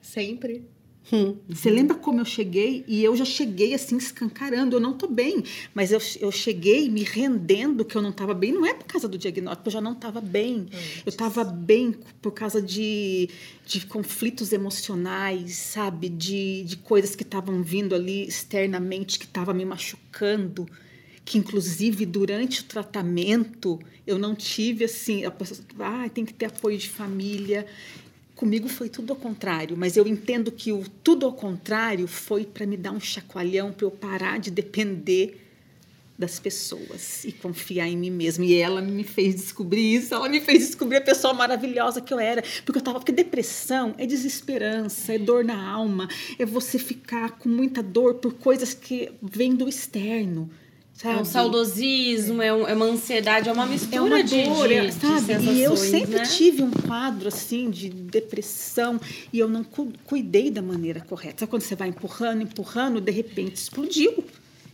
Sempre. 0.00 0.71
Hum. 1.12 1.36
Você 1.46 1.70
lembra 1.70 1.94
como 1.94 2.22
eu 2.22 2.24
cheguei? 2.24 2.84
E 2.88 3.04
eu 3.04 3.14
já 3.14 3.26
cheguei 3.26 3.74
assim, 3.74 3.98
escancarando. 3.98 4.76
Eu 4.76 4.80
não 4.80 4.94
tô 4.94 5.06
bem. 5.06 5.44
Mas 5.74 5.92
eu, 5.92 6.00
eu 6.20 6.32
cheguei 6.32 6.88
me 6.88 7.02
rendendo 7.02 7.84
que 7.84 7.94
eu 7.94 8.00
não 8.00 8.08
estava 8.08 8.32
bem. 8.32 8.50
Não 8.50 8.64
é 8.64 8.72
por 8.72 8.86
causa 8.86 9.06
do 9.06 9.18
diagnóstico, 9.18 9.68
eu 9.68 9.72
já 9.72 9.80
não 9.80 9.92
estava 9.92 10.22
bem. 10.22 10.68
Eu 11.04 11.10
estava 11.10 11.44
bem 11.44 11.94
por 12.22 12.32
causa 12.32 12.62
de, 12.62 13.28
de 13.66 13.84
conflitos 13.84 14.52
emocionais, 14.52 15.54
sabe? 15.56 16.08
De, 16.08 16.64
de 16.64 16.78
coisas 16.78 17.14
que 17.14 17.24
estavam 17.24 17.62
vindo 17.62 17.94
ali 17.94 18.26
externamente, 18.26 19.18
que 19.18 19.26
estavam 19.26 19.54
me 19.54 19.66
machucando. 19.66 20.66
Que, 21.26 21.36
inclusive, 21.36 22.06
durante 22.06 22.62
o 22.62 22.64
tratamento, 22.64 23.78
eu 24.06 24.18
não 24.18 24.34
tive 24.34 24.84
assim. 24.84 25.26
A 25.26 25.30
pessoa, 25.30 25.60
ah, 25.80 26.08
tem 26.08 26.24
que 26.24 26.32
ter 26.32 26.46
apoio 26.46 26.78
de 26.78 26.88
família. 26.88 27.66
Comigo 28.34 28.68
foi 28.68 28.88
tudo 28.88 29.12
ao 29.12 29.18
contrário, 29.18 29.76
mas 29.76 29.96
eu 29.96 30.06
entendo 30.06 30.50
que 30.50 30.72
o 30.72 30.84
tudo 31.04 31.26
ao 31.26 31.32
contrário 31.32 32.08
foi 32.08 32.44
para 32.44 32.66
me 32.66 32.76
dar 32.76 32.90
um 32.90 33.00
chacoalhão, 33.00 33.72
para 33.72 33.86
eu 33.86 33.90
parar 33.90 34.38
de 34.38 34.50
depender 34.50 35.38
das 36.18 36.38
pessoas 36.38 37.24
e 37.24 37.32
confiar 37.32 37.88
em 37.88 37.96
mim 37.96 38.10
mesma. 38.10 38.44
E 38.44 38.54
ela 38.54 38.80
me 38.80 39.04
fez 39.04 39.34
descobrir 39.34 39.94
isso, 39.94 40.14
ela 40.14 40.28
me 40.28 40.40
fez 40.40 40.66
descobrir 40.66 40.98
a 40.98 41.00
pessoa 41.00 41.34
maravilhosa 41.34 42.00
que 42.00 42.12
eu 42.12 42.20
era, 42.20 42.42
porque 42.64 42.78
eu 42.78 42.82
tava 42.82 42.98
porque 42.98 43.12
depressão 43.12 43.94
é 43.98 44.06
desesperança, 44.06 45.14
é 45.14 45.18
dor 45.18 45.44
na 45.44 45.70
alma, 45.70 46.08
é 46.38 46.46
você 46.46 46.78
ficar 46.78 47.32
com 47.32 47.48
muita 47.48 47.82
dor 47.82 48.14
por 48.14 48.34
coisas 48.34 48.72
que 48.72 49.10
vêm 49.20 49.54
do 49.54 49.68
externo. 49.68 50.48
Sabe? 50.94 51.18
É 51.18 51.20
um 51.20 51.24
saudosismo, 51.24 52.42
é, 52.42 52.52
um- 52.52 52.68
é 52.68 52.74
uma 52.74 52.84
ansiedade, 52.86 53.48
é 53.48 53.52
uma 53.52 53.66
mistura 53.66 53.96
É 53.96 54.00
uma 54.00 54.22
de, 54.22 54.44
dor, 54.44 54.68
de, 54.68 54.74
é, 54.74 54.86
de 54.86 54.92
sabe? 54.92 55.20
sensações, 55.20 55.58
e 55.58 55.60
eu 55.62 55.76
sempre 55.76 56.16
né? 56.16 56.22
tive 56.24 56.62
um 56.62 56.70
quadro 56.70 57.28
assim 57.28 57.70
de 57.70 57.88
depressão 57.88 59.00
e 59.32 59.38
eu 59.38 59.48
não 59.48 59.64
cu- 59.64 59.92
cuidei 60.04 60.50
da 60.50 60.62
maneira 60.62 61.00
correta. 61.00 61.40
Sabe 61.40 61.50
quando 61.50 61.62
você 61.62 61.74
vai 61.74 61.88
empurrando, 61.88 62.42
empurrando, 62.42 63.00
de 63.00 63.10
repente 63.10 63.56
explodiu. 63.56 64.22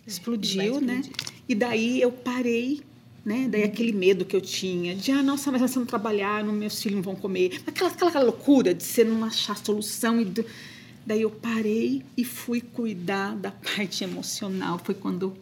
Explodiu, 0.06 0.80
né? 0.80 1.02
E 1.48 1.54
daí 1.54 2.00
eu 2.00 2.10
parei, 2.10 2.80
né? 3.24 3.46
Daí 3.50 3.62
aquele 3.62 3.92
medo 3.92 4.24
que 4.24 4.34
eu 4.34 4.40
tinha 4.40 4.94
de, 4.94 5.10
ah, 5.12 5.22
nossa, 5.22 5.52
mas 5.52 5.70
se 5.70 5.78
não 5.78 5.86
trabalhar, 5.86 6.42
não- 6.44 6.52
meus 6.52 6.82
filhos 6.82 6.96
não 6.96 7.02
vão 7.02 7.14
comer. 7.14 7.60
Aquela, 7.66 7.90
aquela, 7.90 8.10
aquela 8.10 8.24
loucura 8.24 8.74
de 8.74 8.82
você 8.82 9.04
não 9.04 9.24
achar 9.24 9.56
solução. 9.56 10.20
E 10.20 10.24
do- 10.24 10.44
Daí 11.06 11.22
eu 11.22 11.30
parei 11.30 12.02
e 12.16 12.24
fui 12.24 12.60
cuidar 12.60 13.34
da 13.36 13.50
parte 13.76 14.02
emocional. 14.04 14.78
Foi 14.82 14.94
quando 14.94 15.22
eu 15.26 15.36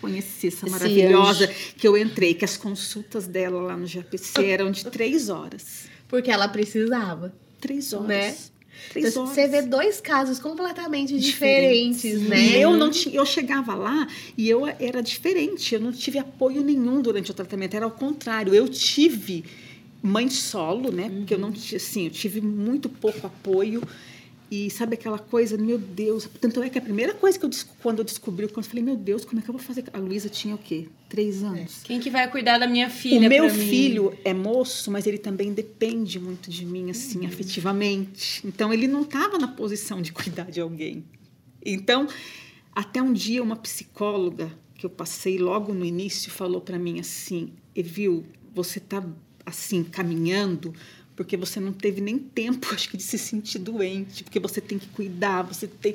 conheci 0.00 0.48
essa 0.48 0.68
maravilhosa 0.68 1.46
que 1.76 1.86
eu 1.86 1.96
entrei, 1.96 2.34
que 2.34 2.44
as 2.44 2.56
consultas 2.56 3.26
dela 3.26 3.60
lá 3.60 3.76
no 3.76 3.86
GPC 3.86 4.44
eram 4.46 4.70
de 4.70 4.84
três 4.86 5.28
horas. 5.28 5.88
Porque 6.08 6.30
ela 6.30 6.48
precisava. 6.48 7.32
Três 7.60 7.92
horas. 7.92 8.08
Né? 8.08 8.36
Três 8.90 9.06
Então, 9.06 9.24
horas. 9.24 9.34
Você 9.34 9.48
vê 9.48 9.62
dois 9.62 10.00
casos 10.00 10.38
completamente 10.38 11.18
diferentes, 11.18 12.22
né? 12.22 12.40
E 12.40 12.62
eu 12.62 12.76
não 12.76 12.90
tinha, 12.90 13.14
eu 13.14 13.26
chegava 13.26 13.74
lá 13.74 14.06
e 14.36 14.48
eu 14.48 14.66
era 14.66 15.02
diferente, 15.02 15.74
eu 15.74 15.80
não 15.80 15.92
tive 15.92 16.18
apoio 16.18 16.62
nenhum 16.62 17.02
durante 17.02 17.30
o 17.30 17.34
tratamento, 17.34 17.74
era 17.74 17.84
ao 17.84 17.90
contrário, 17.90 18.54
eu 18.54 18.68
tive 18.68 19.44
mãe 20.02 20.30
solo, 20.30 20.92
né? 20.92 21.10
Porque 21.10 21.34
eu 21.34 21.38
não 21.38 21.50
tinha, 21.52 21.76
assim, 21.76 22.04
eu 22.04 22.10
tive 22.10 22.40
muito 22.40 22.88
pouco 22.88 23.26
apoio. 23.26 23.82
E 24.50 24.70
sabe 24.70 24.94
aquela 24.94 25.18
coisa, 25.18 25.58
meu 25.58 25.76
Deus, 25.76 26.26
tanto 26.40 26.62
é 26.62 26.70
que 26.70 26.78
a 26.78 26.80
primeira 26.80 27.12
coisa 27.12 27.38
que 27.38 27.44
eu 27.44 27.50
quando 27.82 27.98
eu 27.98 28.04
descobri 28.04 28.46
o 28.46 28.48
câncer, 28.48 28.68
eu 28.68 28.70
falei, 28.70 28.84
meu 28.84 28.96
Deus, 28.96 29.24
como 29.24 29.40
é 29.40 29.42
que 29.42 29.50
eu 29.50 29.52
vou 29.52 29.62
fazer? 29.62 29.84
A 29.92 29.98
Luísa 29.98 30.30
tinha 30.30 30.54
o 30.54 30.58
quê? 30.58 30.88
Três 31.06 31.42
anos. 31.42 31.82
Quem 31.84 32.00
que 32.00 32.08
vai 32.08 32.30
cuidar 32.30 32.56
da 32.58 32.66
minha 32.66 32.88
filha 32.88 33.26
O 33.26 33.28
meu 33.28 33.44
pra 33.44 33.54
mim? 33.54 33.68
filho 33.68 34.18
é 34.24 34.32
moço, 34.32 34.90
mas 34.90 35.06
ele 35.06 35.18
também 35.18 35.52
depende 35.52 36.18
muito 36.18 36.48
de 36.50 36.64
mim, 36.64 36.90
assim, 36.90 37.26
afetivamente. 37.26 38.46
Então, 38.46 38.72
ele 38.72 38.88
não 38.88 39.02
estava 39.02 39.38
na 39.38 39.48
posição 39.48 40.00
de 40.00 40.12
cuidar 40.12 40.50
de 40.50 40.60
alguém. 40.60 41.04
Então, 41.64 42.08
até 42.74 43.02
um 43.02 43.12
dia, 43.12 43.42
uma 43.42 43.56
psicóloga 43.56 44.50
que 44.76 44.86
eu 44.86 44.90
passei 44.90 45.36
logo 45.36 45.74
no 45.74 45.84
início 45.84 46.30
falou 46.30 46.60
para 46.60 46.78
mim 46.78 47.00
assim: 47.00 47.52
Evil, 47.74 48.24
você 48.54 48.78
está 48.78 49.04
assim, 49.44 49.82
caminhando 49.82 50.74
porque 51.18 51.36
você 51.36 51.58
não 51.58 51.72
teve 51.72 52.00
nem 52.00 52.16
tempo, 52.16 52.68
acho 52.72 52.88
que, 52.88 52.96
de 52.96 53.02
se 53.02 53.18
sentir 53.18 53.58
doente, 53.58 54.22
porque 54.22 54.38
você 54.38 54.60
tem 54.60 54.78
que 54.78 54.86
cuidar, 54.86 55.42
você 55.42 55.66
tem. 55.66 55.92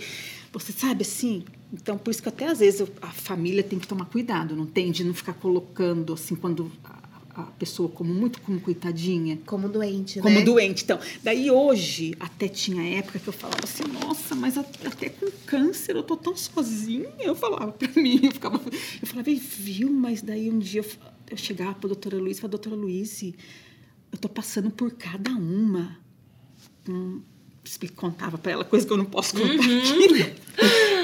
Você 0.51 0.73
sabe 0.73 1.03
assim? 1.03 1.45
Então, 1.71 1.97
por 1.97 2.11
isso 2.11 2.21
que 2.21 2.27
até 2.27 2.45
às 2.47 2.59
vezes 2.59 2.85
a 3.01 3.07
família 3.07 3.63
tem 3.63 3.79
que 3.79 3.87
tomar 3.87 4.05
cuidado, 4.05 4.53
não 4.53 4.65
tem? 4.65 4.91
De 4.91 5.01
não 5.03 5.13
ficar 5.13 5.33
colocando, 5.33 6.11
assim, 6.11 6.35
quando 6.35 6.69
a, 6.83 6.99
a 7.35 7.43
pessoa 7.43 7.87
como 7.87 8.13
muito 8.13 8.41
como 8.41 8.59
coitadinha. 8.59 9.39
Como 9.45 9.69
doente, 9.69 10.19
Como 10.19 10.35
né? 10.39 10.43
doente. 10.43 10.83
Então, 10.83 10.99
daí 11.23 11.49
hoje, 11.49 12.13
até 12.19 12.49
tinha 12.49 12.83
época 12.99 13.17
que 13.17 13.27
eu 13.29 13.33
falava 13.33 13.61
assim, 13.63 13.83
nossa, 13.93 14.35
mas 14.35 14.57
até 14.57 15.07
com 15.09 15.31
câncer 15.45 15.95
eu 15.95 16.03
tô 16.03 16.17
tão 16.17 16.35
sozinha. 16.35 17.09
Eu 17.17 17.33
falava 17.33 17.71
pra 17.71 17.89
mim, 17.99 18.19
eu 18.23 18.31
ficava. 18.33 18.61
Eu 19.01 19.07
falava, 19.07 19.29
"E 19.31 19.35
viu, 19.35 19.89
mas 19.89 20.21
daí 20.21 20.51
um 20.51 20.59
dia 20.59 20.81
eu, 20.81 20.85
eu 21.31 21.37
chegava 21.37 21.73
pra 21.75 21.87
doutora 21.87 22.17
Luiz 22.17 22.37
e 22.37 22.41
falava, 22.41 22.57
doutora 22.57 22.75
Luiz, 22.75 23.23
eu 24.13 24.19
tô 24.19 24.29
passando 24.29 24.69
por 24.69 24.91
cada 24.91 25.31
uma. 25.31 25.97
Hum, 26.87 27.21
contava 27.95 28.37
pra 28.37 28.51
ela 28.51 28.63
coisa 28.63 28.85
que 28.85 28.93
eu 28.93 28.97
não 28.97 29.05
posso 29.05 29.35
contar 29.35 29.55
aqui. 29.55 30.35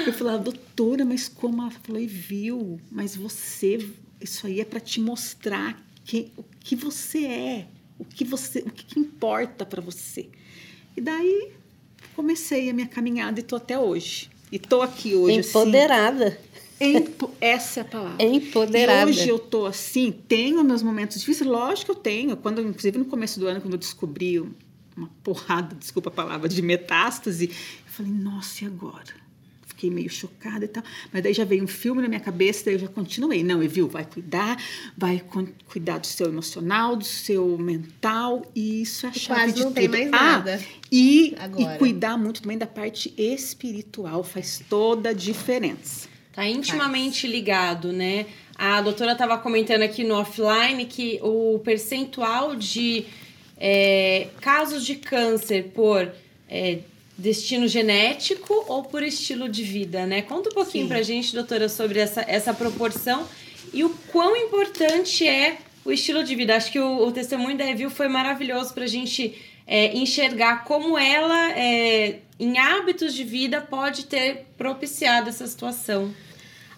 Eu 0.06 0.12
falava, 0.12 0.38
doutora, 0.38 1.04
mas 1.04 1.28
como? 1.28 1.60
Ela 1.60 1.70
falou, 1.70 2.00
e 2.00 2.06
viu, 2.06 2.80
mas 2.90 3.16
você, 3.16 3.86
isso 4.20 4.46
aí 4.46 4.60
é 4.60 4.64
para 4.64 4.80
te 4.80 5.00
mostrar 5.00 5.78
quem, 6.04 6.32
o 6.36 6.44
que 6.60 6.76
você 6.76 7.24
é, 7.26 7.68
o 7.98 8.04
que 8.04 8.24
você, 8.24 8.60
o 8.60 8.70
que, 8.70 8.84
que 8.84 9.00
importa 9.00 9.66
para 9.66 9.82
você. 9.82 10.28
E 10.96 11.00
daí 11.00 11.52
comecei 12.14 12.70
a 12.70 12.72
minha 12.72 12.86
caminhada 12.86 13.40
e 13.40 13.42
tô 13.42 13.56
até 13.56 13.78
hoje. 13.78 14.30
E 14.52 14.58
tô 14.58 14.82
aqui 14.82 15.14
hoje 15.14 15.40
Empoderada. 15.40 16.28
assim. 16.28 16.60
Empo 16.80 17.30
essa 17.40 17.80
é 17.80 17.82
a 17.82 17.84
palavra. 17.84 18.22
Empoderada. 18.24 19.10
E 19.10 19.12
hoje 19.12 19.28
eu 19.28 19.38
tô 19.38 19.66
assim, 19.66 20.10
tenho 20.26 20.64
meus 20.64 20.82
momentos 20.82 21.20
difíceis, 21.20 21.48
lógico 21.48 21.92
que 21.92 21.98
eu 21.98 22.02
tenho. 22.02 22.36
Quando, 22.36 22.60
inclusive 22.62 22.96
no 22.98 23.04
começo 23.04 23.38
do 23.38 23.46
ano, 23.46 23.60
quando 23.60 23.74
eu 23.74 23.78
descobri 23.78 24.40
uma 24.96 25.10
porrada, 25.22 25.74
desculpa 25.76 26.08
a 26.08 26.12
palavra, 26.12 26.48
de 26.48 26.62
metástase, 26.62 27.46
eu 27.48 27.92
falei, 27.92 28.12
nossa, 28.12 28.64
e 28.64 28.66
agora? 28.66 29.20
fiquei 29.80 29.90
meio 29.90 30.10
chocada 30.10 30.66
e 30.66 30.68
tal. 30.68 30.82
Mas 31.10 31.22
daí 31.22 31.32
já 31.32 31.44
veio 31.44 31.64
um 31.64 31.66
filme 31.66 32.02
na 32.02 32.08
minha 32.08 32.20
cabeça, 32.20 32.66
daí 32.66 32.74
eu 32.74 32.80
já 32.80 32.88
continuei. 32.88 33.42
Não, 33.42 33.62
e 33.62 33.68
viu, 33.68 33.88
vai 33.88 34.04
cuidar, 34.04 34.62
vai 34.96 35.22
cuidar 35.66 35.98
do 35.98 36.06
seu 36.06 36.26
emocional, 36.26 36.94
do 36.96 37.04
seu 37.04 37.56
mental, 37.56 38.44
e 38.54 38.82
isso 38.82 39.06
é 39.06 39.08
a 39.08 39.12
chave 39.12 39.40
Quase 39.40 39.54
de 39.54 39.64
não 39.64 39.72
tem 39.72 39.86
tudo. 39.88 39.96
mais 39.96 40.08
Ah, 40.12 40.32
nada. 40.36 40.60
e, 40.92 41.34
Agora. 41.38 41.74
e 41.76 41.78
cuidar 41.78 42.18
muito 42.18 42.42
também 42.42 42.58
da 42.58 42.66
parte 42.66 43.14
espiritual 43.16 44.22
faz 44.22 44.62
toda 44.68 45.08
a 45.08 45.12
diferença. 45.14 46.09
Tá 46.32 46.46
intimamente 46.46 47.26
ligado, 47.26 47.92
né? 47.92 48.26
A 48.56 48.80
doutora 48.80 49.12
estava 49.12 49.38
comentando 49.38 49.82
aqui 49.82 50.04
no 50.04 50.14
offline 50.14 50.84
que 50.84 51.18
o 51.22 51.60
percentual 51.64 52.54
de 52.54 53.06
é, 53.58 54.28
casos 54.40 54.84
de 54.84 54.96
câncer 54.96 55.70
por 55.74 56.10
é, 56.48 56.78
destino 57.16 57.68
genético 57.68 58.64
ou 58.68 58.82
por 58.82 59.02
estilo 59.02 59.48
de 59.48 59.62
vida, 59.62 60.06
né? 60.06 60.22
Conta 60.22 60.50
um 60.50 60.52
pouquinho 60.52 60.84
Sim. 60.84 60.88
pra 60.88 61.02
gente, 61.02 61.34
doutora, 61.34 61.68
sobre 61.68 61.98
essa, 61.98 62.24
essa 62.26 62.54
proporção 62.54 63.26
e 63.72 63.84
o 63.84 63.90
quão 64.10 64.36
importante 64.36 65.26
é 65.26 65.58
o 65.84 65.92
estilo 65.92 66.24
de 66.24 66.34
vida. 66.34 66.56
Acho 66.56 66.72
que 66.72 66.78
o, 66.78 67.06
o 67.06 67.12
testemunho 67.12 67.56
da 67.56 67.68
Evil 67.68 67.90
foi 67.90 68.08
maravilhoso 68.08 68.72
pra 68.72 68.86
gente 68.86 69.34
é, 69.66 69.96
enxergar 69.96 70.64
como 70.64 70.98
ela, 70.98 71.52
é, 71.52 72.18
em 72.40 72.58
hábitos 72.58 73.12
de 73.12 73.22
vida, 73.22 73.60
pode 73.60 74.06
ter 74.06 74.46
propiciado 74.56 75.28
essa 75.28 75.46
situação. 75.46 76.14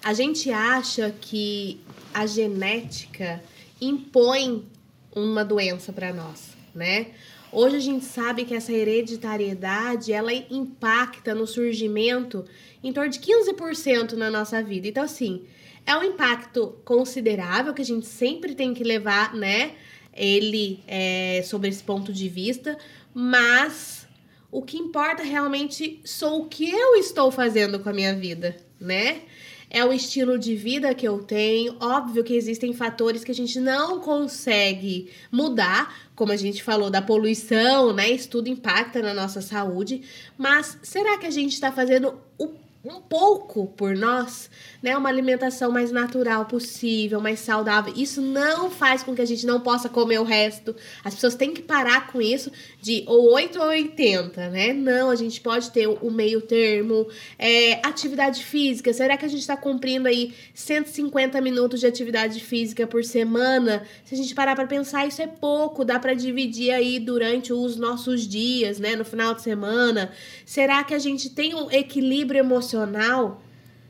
A 0.03 0.13
gente 0.13 0.51
acha 0.51 1.15
que 1.21 1.81
a 2.13 2.27
genética 2.27 3.41
impõe 3.81 4.67
uma 5.15 5.45
doença 5.45 5.93
para 5.93 6.13
nós, 6.13 6.57
né? 6.75 7.13
Hoje 7.53 7.77
a 7.77 7.81
gente 7.81 8.05
sabe 8.05 8.45
que 8.45 8.55
essa 8.55 8.73
hereditariedade, 8.73 10.13
ela 10.13 10.33
impacta 10.33 11.33
no 11.33 11.47
surgimento 11.47 12.45
em 12.83 12.93
torno 12.93 13.11
de 13.11 13.21
15% 13.21 14.15
na 14.15 14.31
nossa 14.31 14.61
vida. 14.61 14.89
Então, 14.89 15.05
assim, 15.05 15.45
é 15.87 15.97
um 15.97 16.03
impacto 16.03 16.75
considerável 16.85 17.73
que 17.73 17.83
a 17.83 17.85
gente 17.85 18.07
sempre 18.07 18.57
tem 18.57 18.75
que 18.75 18.83
levar, 18.83 19.33
né? 19.33 19.75
Ele 20.13 20.81
é, 20.89 21.41
sobre 21.45 21.69
esse 21.69 21.85
ponto 21.85 22.13
de 22.13 22.29
vista, 22.29 22.77
mas 23.15 24.09
o 24.53 24.61
que 24.61 24.77
importa 24.77 25.23
realmente 25.23 25.99
sou 26.05 26.43
o 26.43 26.45
que 26.47 26.71
eu 26.71 26.95
estou 26.97 27.31
fazendo 27.31 27.81
com 27.81 27.89
a 27.89 27.93
minha 27.93 28.15
vida, 28.15 28.55
né? 28.79 29.23
É 29.71 29.83
o 29.83 29.91
estilo 29.91 30.39
de 30.39 30.55
vida 30.55 30.95
que 30.95 31.09
eu 31.09 31.21
tenho. 31.23 31.75
Óbvio 31.81 32.23
que 32.23 32.35
existem 32.35 32.75
fatores 32.75 33.25
que 33.25 33.31
a 33.31 33.35
gente 33.35 33.59
não 33.59 33.99
consegue 34.01 35.11
mudar, 35.31 36.11
como 36.15 36.31
a 36.31 36.37
gente 36.37 36.63
falou 36.63 36.91
da 36.91 37.01
poluição, 37.01 37.95
né? 37.95 38.11
Isso 38.11 38.29
tudo 38.29 38.49
impacta 38.49 39.01
na 39.01 39.15
nossa 39.15 39.41
saúde. 39.41 40.03
Mas 40.37 40.79
será 40.83 41.17
que 41.17 41.25
a 41.25 41.31
gente 41.31 41.55
está 41.55 41.73
fazendo 41.73 42.21
o 42.39 42.49
um 42.85 43.01
pouco 43.01 43.69
por 43.69 43.97
nós, 43.97 44.51
né? 44.83 44.97
Uma 44.97 45.09
alimentação 45.09 45.71
mais 45.71 45.93
natural 45.93 46.47
possível, 46.47 47.21
mais 47.21 47.39
saudável. 47.39 47.95
Isso 47.97 48.21
não 48.21 48.71
faz 48.71 49.05
com 49.05 49.15
que 49.15 49.23
a 49.23 49.25
gente 49.25 49.47
não 49.47 49.61
possa 49.61 49.89
comer 49.89 50.19
o 50.19 50.25
resto. 50.25 50.75
As 51.05 51.15
pessoas 51.15 51.37
têm 51.37 51.55
que 51.55 51.63
parar 51.63 52.09
com 52.09 52.21
isso 52.21 52.51
de 52.81 53.05
ou 53.07 53.33
8 53.35 53.57
ou 53.61 53.67
80, 53.67 54.49
né? 54.49 54.73
Não, 54.73 55.11
a 55.11 55.15
gente 55.15 55.41
pode 55.41 55.71
ter 55.71 55.87
o 55.87 56.11
meio 56.11 56.41
termo. 56.41 57.07
É, 57.39 57.75
atividade 57.87 58.43
física, 58.43 58.93
será 58.93 59.17
que 59.17 59.25
a 59.25 59.29
gente 59.29 59.43
está 59.43 59.57
cumprindo 59.57 60.09
aí 60.09 60.35
150 60.53 61.41
minutos 61.41 61.79
de 61.79 61.87
atividade 61.87 62.41
física 62.41 62.85
por 62.85 63.05
semana? 63.05 63.85
Se 64.05 64.15
a 64.15 64.19
gente 64.19 64.35
parar 64.35 64.57
para 64.57 64.67
pensar, 64.67 65.07
isso 65.07 65.23
é 65.23 65.29
pouco, 65.29 65.85
dá 65.85 66.01
para 66.01 66.15
dividir 66.15 66.73
aí 66.73 66.99
durante 66.99 67.53
os 67.53 67.77
nossos 67.77 68.27
dias, 68.27 68.81
né? 68.81 68.97
No 68.97 69.05
final 69.05 69.35
de 69.35 69.43
semana. 69.43 70.11
Será 70.45 70.83
que 70.83 70.95
a 70.95 70.99
gente 70.99 71.31
tem 71.31 71.55
um 71.55 71.71
equilíbrio 71.71 72.41
emocional? 72.41 72.72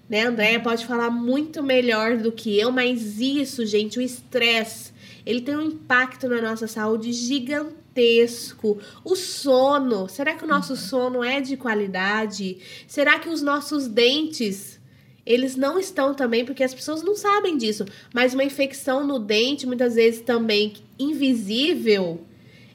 Né, 0.08 0.26
Andréia 0.26 0.60
pode 0.60 0.84
falar 0.84 1.10
muito 1.10 1.62
melhor 1.62 2.18
do 2.18 2.30
que 2.30 2.58
eu, 2.58 2.70
mas 2.70 3.18
isso, 3.18 3.64
gente, 3.64 3.98
o 3.98 4.02
estresse, 4.02 4.92
ele 5.24 5.40
tem 5.40 5.56
um 5.56 5.62
impacto 5.62 6.28
na 6.28 6.42
nossa 6.42 6.66
saúde 6.66 7.12
gigantesco. 7.12 8.78
O 9.04 9.16
sono, 9.16 10.08
será 10.08 10.34
que 10.34 10.44
o 10.44 10.48
nosso 10.48 10.76
sono 10.76 11.24
é 11.24 11.40
de 11.40 11.56
qualidade? 11.56 12.58
Será 12.86 13.18
que 13.18 13.28
os 13.28 13.40
nossos 13.40 13.88
dentes 13.88 14.80
eles 15.24 15.56
não 15.56 15.78
estão 15.78 16.14
também, 16.14 16.44
porque 16.44 16.64
as 16.64 16.74
pessoas 16.74 17.02
não 17.02 17.14
sabem 17.14 17.56
disso, 17.56 17.84
mas 18.12 18.34
uma 18.34 18.44
infecção 18.44 19.06
no 19.06 19.18
dente, 19.18 19.66
muitas 19.66 19.94
vezes 19.94 20.20
também 20.20 20.74
invisível, 20.98 22.20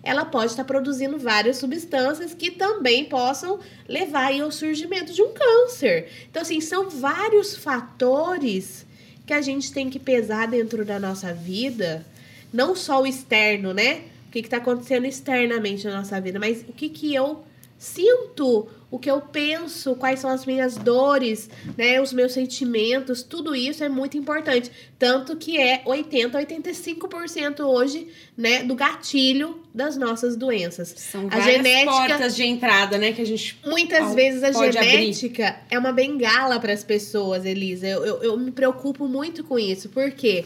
ela 0.08 0.24
pode 0.24 0.52
estar 0.52 0.64
produzindo 0.64 1.18
várias 1.18 1.58
substâncias 1.58 2.34
que 2.34 2.50
também 2.50 3.04
possam 3.04 3.60
levar 3.90 4.32
ao 4.40 4.50
surgimento 4.50 5.12
de 5.12 5.22
um 5.22 5.34
câncer. 5.34 6.08
Então, 6.32 6.42
assim, 6.42 6.62
são 6.62 6.90
vários 6.90 7.58
fatores 7.58 8.86
que 9.26 9.34
a 9.34 9.42
gente 9.42 9.70
tem 9.74 9.90
que 9.90 10.00
pesar 10.00 10.48
dentro 10.48 10.86
da 10.86 10.98
nossa 10.98 11.34
vida, 11.34 12.06
não 12.54 12.74
só 12.74 13.02
o 13.02 13.06
externo, 13.06 13.74
né? 13.74 14.04
O 14.30 14.32
que 14.32 14.40
está 14.40 14.58
acontecendo 14.58 15.06
externamente 15.06 15.86
na 15.86 15.98
nossa 15.98 16.22
vida, 16.22 16.40
mas 16.40 16.62
o 16.62 16.72
que, 16.72 16.88
que 16.88 17.14
eu 17.14 17.44
sinto, 17.78 18.68
o 18.90 18.98
que 18.98 19.12
eu 19.12 19.20
penso, 19.22 19.96
quais 19.96 20.20
são 20.20 20.30
as 20.30 20.46
minhas 20.46 20.78
dores, 20.78 21.50
né, 21.78 22.02
os 22.02 22.14
meus 22.14 22.32
sentimentos, 22.32 23.22
tudo 23.22 23.56
isso 23.56 23.84
é 23.84 23.90
muito 23.90 24.18
importante, 24.18 24.72
tanto 24.98 25.36
que 25.36 25.58
é 25.60 25.82
80 25.86 26.38
85% 26.40 27.60
hoje, 27.62 28.08
né, 28.36 28.64
do 28.64 28.76
gatilho 28.76 29.62
das 29.74 29.98
nossas 29.98 30.36
doenças. 30.36 30.94
São 30.98 31.28
A 31.28 31.38
várias 31.38 31.58
genética- 31.58 31.92
portas 31.92 32.36
de 32.36 32.44
entrada, 32.44 32.98
né? 32.98 33.12
Que 33.14 33.22
a 33.22 33.26
gente 33.26 33.60
Muitas 33.66 34.16
vezes 34.16 34.44
a 34.44 34.52
genética 34.52 35.60
é 35.70 35.78
uma 35.78 35.92
bengala 35.92 36.60
para 36.60 36.74
as 36.74 36.84
pessoas, 36.84 37.46
Elisa. 37.46 37.86
Eu, 37.88 38.06
eu, 38.06 38.24
eu 38.24 38.38
me 38.38 38.52
preocupo 38.52 39.08
muito 39.08 39.44
com 39.44 39.60
isso. 39.60 39.90
Por 39.90 40.10
quê? 40.12 40.46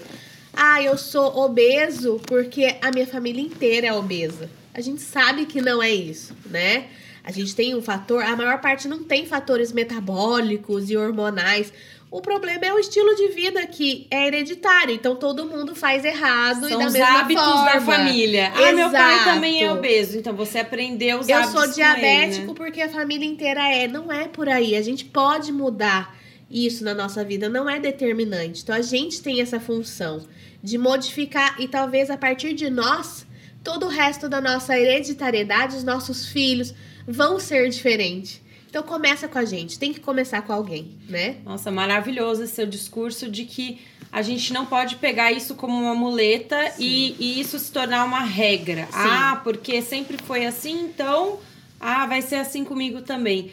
Ah, 0.53 0.81
eu 0.83 0.97
sou 0.97 1.37
obeso 1.37 2.19
porque 2.25 2.75
a 2.81 2.91
minha 2.91 3.07
família 3.07 3.41
inteira 3.41 3.87
é 3.87 3.93
obesa. 3.93 4.49
A 4.73 4.81
gente 4.81 5.01
sabe 5.01 5.45
que 5.45 5.61
não 5.61 5.81
é 5.81 5.91
isso, 5.91 6.35
né? 6.49 6.87
A 7.23 7.31
gente 7.31 7.55
tem 7.55 7.75
um 7.75 7.81
fator, 7.81 8.23
a 8.23 8.35
maior 8.35 8.59
parte 8.59 8.87
não 8.87 9.03
tem 9.03 9.25
fatores 9.25 9.71
metabólicos 9.71 10.89
e 10.89 10.97
hormonais. 10.97 11.71
O 12.09 12.19
problema 12.19 12.65
é 12.65 12.73
o 12.73 12.79
estilo 12.79 13.15
de 13.15 13.29
vida 13.29 13.65
que 13.67 14.05
é 14.11 14.27
hereditário. 14.27 14.93
Então 14.93 15.15
todo 15.15 15.45
mundo 15.45 15.73
faz 15.73 16.03
errado 16.03 16.65
e 16.65 16.69
são 16.69 16.79
da 16.79 16.87
os 16.87 16.93
mesma 16.93 17.19
hábitos 17.19 17.43
forma. 17.43 17.71
da 17.71 17.81
família. 17.81 18.51
Ah, 18.53 18.71
meu 18.73 18.89
pai 18.91 19.15
Exato. 19.15 19.29
também 19.35 19.63
é 19.63 19.71
obeso, 19.71 20.17
então 20.17 20.33
você 20.33 20.59
aprendeu 20.59 21.19
os 21.19 21.29
Eu 21.29 21.37
hábitos 21.37 21.53
sou 21.53 21.69
com 21.69 21.73
diabético 21.73 22.41
ele, 22.41 22.47
né? 22.47 22.53
porque 22.53 22.81
a 22.81 22.89
família 22.89 23.25
inteira 23.25 23.61
é. 23.73 23.87
Não 23.87 24.11
é 24.11 24.27
por 24.27 24.49
aí. 24.49 24.75
A 24.75 24.81
gente 24.81 25.05
pode 25.05 25.51
mudar 25.53 26.17
isso 26.49 26.83
na 26.83 26.93
nossa 26.93 27.23
vida, 27.23 27.47
não 27.47 27.69
é 27.69 27.79
determinante. 27.79 28.61
Então 28.61 28.75
a 28.75 28.81
gente 28.81 29.21
tem 29.21 29.39
essa 29.39 29.59
função 29.59 30.25
de 30.61 30.77
modificar 30.77 31.55
e 31.61 31.67
talvez 31.67 32.09
a 32.09 32.17
partir 32.17 32.53
de 32.53 32.69
nós, 32.69 33.25
todo 33.63 33.85
o 33.85 33.89
resto 33.89 34.27
da 34.27 34.41
nossa 34.41 34.77
hereditariedade, 34.77 35.77
os 35.77 35.83
nossos 35.83 36.25
filhos 36.27 36.73
vão 37.07 37.39
ser 37.39 37.69
diferentes. 37.69 38.41
Então 38.69 38.83
começa 38.83 39.27
com 39.27 39.37
a 39.37 39.43
gente, 39.43 39.77
tem 39.77 39.91
que 39.91 39.99
começar 39.99 40.41
com 40.43 40.53
alguém, 40.53 40.97
né? 41.09 41.37
Nossa, 41.43 41.69
maravilhoso 41.69 42.43
esse 42.43 42.53
seu 42.55 42.65
discurso 42.65 43.29
de 43.29 43.43
que 43.43 43.81
a 44.11 44.21
gente 44.21 44.53
não 44.53 44.65
pode 44.65 44.95
pegar 44.95 45.31
isso 45.31 45.55
como 45.55 45.73
uma 45.73 45.93
muleta 45.93 46.73
e, 46.79 47.15
e 47.19 47.39
isso 47.41 47.59
se 47.59 47.71
tornar 47.71 48.05
uma 48.05 48.23
regra. 48.23 48.87
Ah, 48.93 49.41
porque 49.43 49.81
sempre 49.81 50.17
foi 50.25 50.45
assim, 50.45 50.85
então 50.85 51.39
ah, 51.79 52.05
vai 52.05 52.21
ser 52.21 52.35
assim 52.35 52.63
comigo 52.63 53.01
também. 53.01 53.51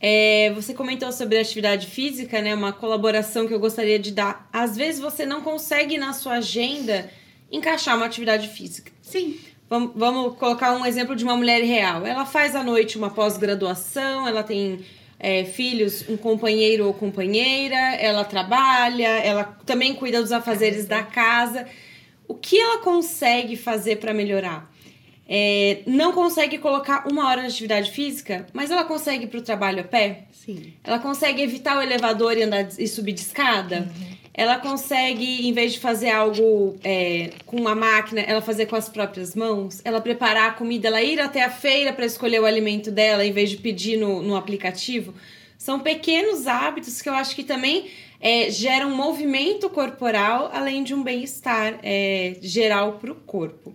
É, 0.00 0.52
você 0.54 0.74
comentou 0.74 1.10
sobre 1.12 1.38
atividade 1.38 1.86
física, 1.86 2.40
né? 2.40 2.54
Uma 2.54 2.72
colaboração 2.72 3.48
que 3.48 3.54
eu 3.54 3.58
gostaria 3.58 3.98
de 3.98 4.12
dar. 4.12 4.48
Às 4.52 4.76
vezes 4.76 5.00
você 5.00 5.26
não 5.26 5.40
consegue 5.40 5.98
na 5.98 6.12
sua 6.12 6.34
agenda 6.34 7.10
encaixar 7.50 7.96
uma 7.96 8.06
atividade 8.06 8.48
física. 8.48 8.92
Sim. 9.02 9.38
Vamos, 9.68 9.92
vamos 9.94 10.36
colocar 10.36 10.72
um 10.72 10.86
exemplo 10.86 11.14
de 11.14 11.24
uma 11.24 11.36
mulher 11.36 11.62
real. 11.62 12.06
Ela 12.06 12.24
faz 12.24 12.56
à 12.56 12.62
noite 12.62 12.96
uma 12.96 13.10
pós-graduação, 13.10 14.26
ela 14.26 14.42
tem 14.42 14.80
é, 15.18 15.44
filhos, 15.44 16.08
um 16.08 16.16
companheiro 16.16 16.86
ou 16.86 16.94
companheira, 16.94 17.76
ela 17.76 18.24
trabalha, 18.24 19.08
ela 19.18 19.44
também 19.66 19.94
cuida 19.94 20.22
dos 20.22 20.32
afazeres 20.32 20.86
da 20.86 21.02
casa. 21.02 21.66
O 22.26 22.34
que 22.34 22.58
ela 22.58 22.78
consegue 22.78 23.56
fazer 23.56 23.96
para 23.96 24.14
melhorar? 24.14 24.70
É, 25.30 25.82
não 25.86 26.12
consegue 26.12 26.56
colocar 26.56 27.06
uma 27.06 27.28
hora 27.28 27.42
de 27.42 27.48
atividade 27.48 27.90
física, 27.90 28.46
mas 28.54 28.70
ela 28.70 28.84
consegue 28.84 29.24
ir 29.24 29.26
para 29.26 29.40
o 29.40 29.42
trabalho 29.42 29.80
a 29.80 29.84
pé? 29.84 30.24
Sim. 30.32 30.72
Ela 30.82 30.98
consegue 30.98 31.42
evitar 31.42 31.76
o 31.76 31.82
elevador 31.82 32.38
e 32.38 32.44
andar 32.44 32.66
e 32.78 32.88
subir 32.88 33.12
de 33.12 33.20
escada? 33.20 33.86
Ela 34.38 34.56
consegue, 34.56 35.48
em 35.48 35.52
vez 35.52 35.72
de 35.72 35.80
fazer 35.80 36.10
algo 36.10 36.76
é, 36.84 37.30
com 37.44 37.56
uma 37.56 37.74
máquina, 37.74 38.20
ela 38.20 38.40
fazer 38.40 38.66
com 38.66 38.76
as 38.76 38.88
próprias 38.88 39.34
mãos? 39.34 39.80
Ela 39.84 40.00
preparar 40.00 40.50
a 40.50 40.52
comida, 40.52 40.86
ela 40.86 41.02
ir 41.02 41.18
até 41.18 41.42
a 41.42 41.50
feira 41.50 41.92
para 41.92 42.06
escolher 42.06 42.40
o 42.40 42.46
alimento 42.46 42.88
dela, 42.88 43.24
em 43.24 43.32
vez 43.32 43.50
de 43.50 43.56
pedir 43.56 43.96
no, 43.96 44.22
no 44.22 44.36
aplicativo? 44.36 45.12
São 45.58 45.80
pequenos 45.80 46.46
hábitos 46.46 47.02
que 47.02 47.08
eu 47.08 47.14
acho 47.14 47.34
que 47.34 47.42
também 47.42 47.90
é, 48.20 48.48
geram 48.48 48.92
um 48.92 48.94
movimento 48.94 49.68
corporal, 49.68 50.52
além 50.54 50.84
de 50.84 50.94
um 50.94 51.02
bem-estar 51.02 51.80
é, 51.82 52.36
geral 52.40 52.92
para 52.92 53.10
o 53.10 53.16
corpo. 53.16 53.74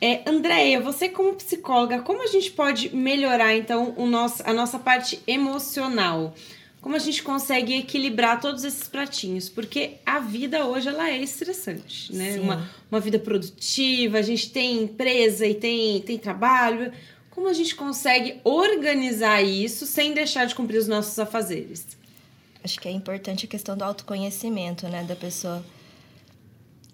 É, 0.00 0.22
Andréia, 0.24 0.80
você 0.80 1.10
como 1.10 1.34
psicóloga, 1.34 2.00
como 2.00 2.22
a 2.22 2.26
gente 2.26 2.50
pode 2.52 2.96
melhorar 2.96 3.54
então 3.54 3.92
o 3.98 4.06
nosso, 4.06 4.42
a 4.46 4.52
nossa 4.54 4.78
parte 4.78 5.20
emocional? 5.26 6.34
Como 6.80 6.96
a 6.96 6.98
gente 6.98 7.22
consegue 7.22 7.74
equilibrar 7.74 8.40
todos 8.40 8.64
esses 8.64 8.88
pratinhos? 8.88 9.48
Porque 9.48 9.98
a 10.04 10.18
vida 10.18 10.64
hoje 10.64 10.88
ela 10.88 11.10
é 11.10 11.18
estressante, 11.18 12.14
né? 12.14 12.40
Uma, 12.40 12.70
uma 12.90 13.00
vida 13.00 13.18
produtiva, 13.18 14.18
a 14.18 14.22
gente 14.22 14.50
tem 14.50 14.84
empresa 14.84 15.46
e 15.46 15.54
tem, 15.54 16.00
tem 16.00 16.18
trabalho. 16.18 16.90
Como 17.30 17.48
a 17.48 17.52
gente 17.52 17.74
consegue 17.74 18.40
organizar 18.44 19.42
isso 19.42 19.86
sem 19.86 20.14
deixar 20.14 20.46
de 20.46 20.54
cumprir 20.54 20.78
os 20.78 20.88
nossos 20.88 21.18
afazeres? 21.18 21.86
Acho 22.64 22.80
que 22.80 22.88
é 22.88 22.92
importante 22.92 23.44
a 23.44 23.48
questão 23.48 23.76
do 23.76 23.84
autoconhecimento, 23.84 24.88
né, 24.88 25.04
da 25.04 25.16
pessoa 25.16 25.64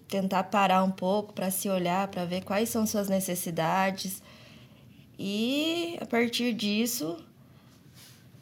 tentar 0.07 0.43
parar 0.43 0.83
um 0.83 0.91
pouco 0.91 1.33
para 1.33 1.49
se 1.51 1.69
olhar, 1.69 2.07
para 2.07 2.25
ver 2.25 2.43
quais 2.43 2.69
são 2.69 2.85
suas 2.85 3.09
necessidades 3.09 4.21
e 5.19 5.97
a 5.99 6.05
partir 6.05 6.53
disso 6.53 7.17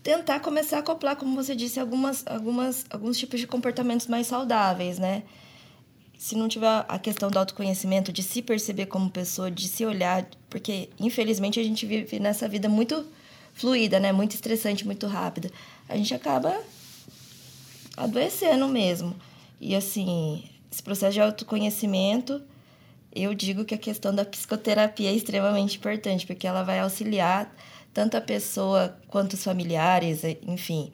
tentar 0.06 0.40
começar 0.40 0.78
a 0.78 0.80
acoplar, 0.82 1.16
como 1.16 1.36
você 1.36 1.56
disse, 1.56 1.80
algumas, 1.80 2.24
algumas, 2.28 2.86
alguns 2.92 3.18
tipos 3.18 3.40
de 3.40 3.48
comportamentos 3.48 4.06
mais 4.06 4.28
saudáveis, 4.28 5.00
né? 5.00 5.24
Se 6.16 6.38
não 6.38 6.48
tiver 6.48 6.86
a 6.88 7.00
questão 7.00 7.32
do 7.32 7.40
autoconhecimento, 7.40 8.14
de 8.14 8.22
se 8.22 8.44
perceber 8.44 8.86
como 8.86 9.10
pessoa, 9.10 9.50
de 9.50 9.68
se 9.68 9.84
olhar, 9.84 10.24
porque 10.48 10.90
infelizmente 11.00 11.60
a 11.60 11.64
gente 11.64 11.88
vive 11.88 12.20
nessa 12.20 12.48
vida 12.48 12.70
muito 12.70 13.04
fluida, 13.56 14.00
né? 14.00 14.12
Muito 14.12 14.36
estressante, 14.36 14.86
muito 14.86 15.08
rápida. 15.08 15.50
A 15.90 15.98
gente 15.98 16.14
acaba 16.14 16.56
adoecendo 17.98 18.68
mesmo. 18.68 19.16
E 19.60 19.76
assim, 19.76 20.44
esse 20.72 20.84
processo 20.84 21.14
de 21.14 21.22
autoconhecimento, 21.22 22.44
eu 23.12 23.34
digo 23.34 23.66
que 23.66 23.74
a 23.74 23.80
questão 23.80 24.14
da 24.14 24.24
psicoterapia 24.24 25.10
é 25.10 25.16
extremamente 25.16 25.78
importante, 25.78 26.28
porque 26.28 26.46
ela 26.46 26.62
vai 26.62 26.78
auxiliar 26.78 27.52
tanto 27.96 28.18
a 28.18 28.22
pessoa 28.22 29.00
quanto 29.08 29.34
os 29.36 29.44
familiares, 29.44 30.22
enfim, 30.46 30.92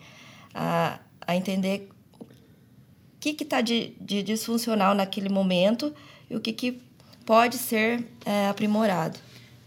a, 0.53 0.99
a 1.25 1.35
entender 1.35 1.89
o 2.19 2.25
que 3.19 3.31
está 3.41 3.59
de, 3.59 3.95
de 3.99 4.21
disfuncional 4.21 4.93
naquele 4.93 5.27
momento 5.27 5.91
e 6.29 6.35
o 6.35 6.39
que, 6.39 6.53
que 6.53 6.79
pode 7.25 7.57
ser 7.57 8.05
é, 8.23 8.47
aprimorado. 8.47 9.17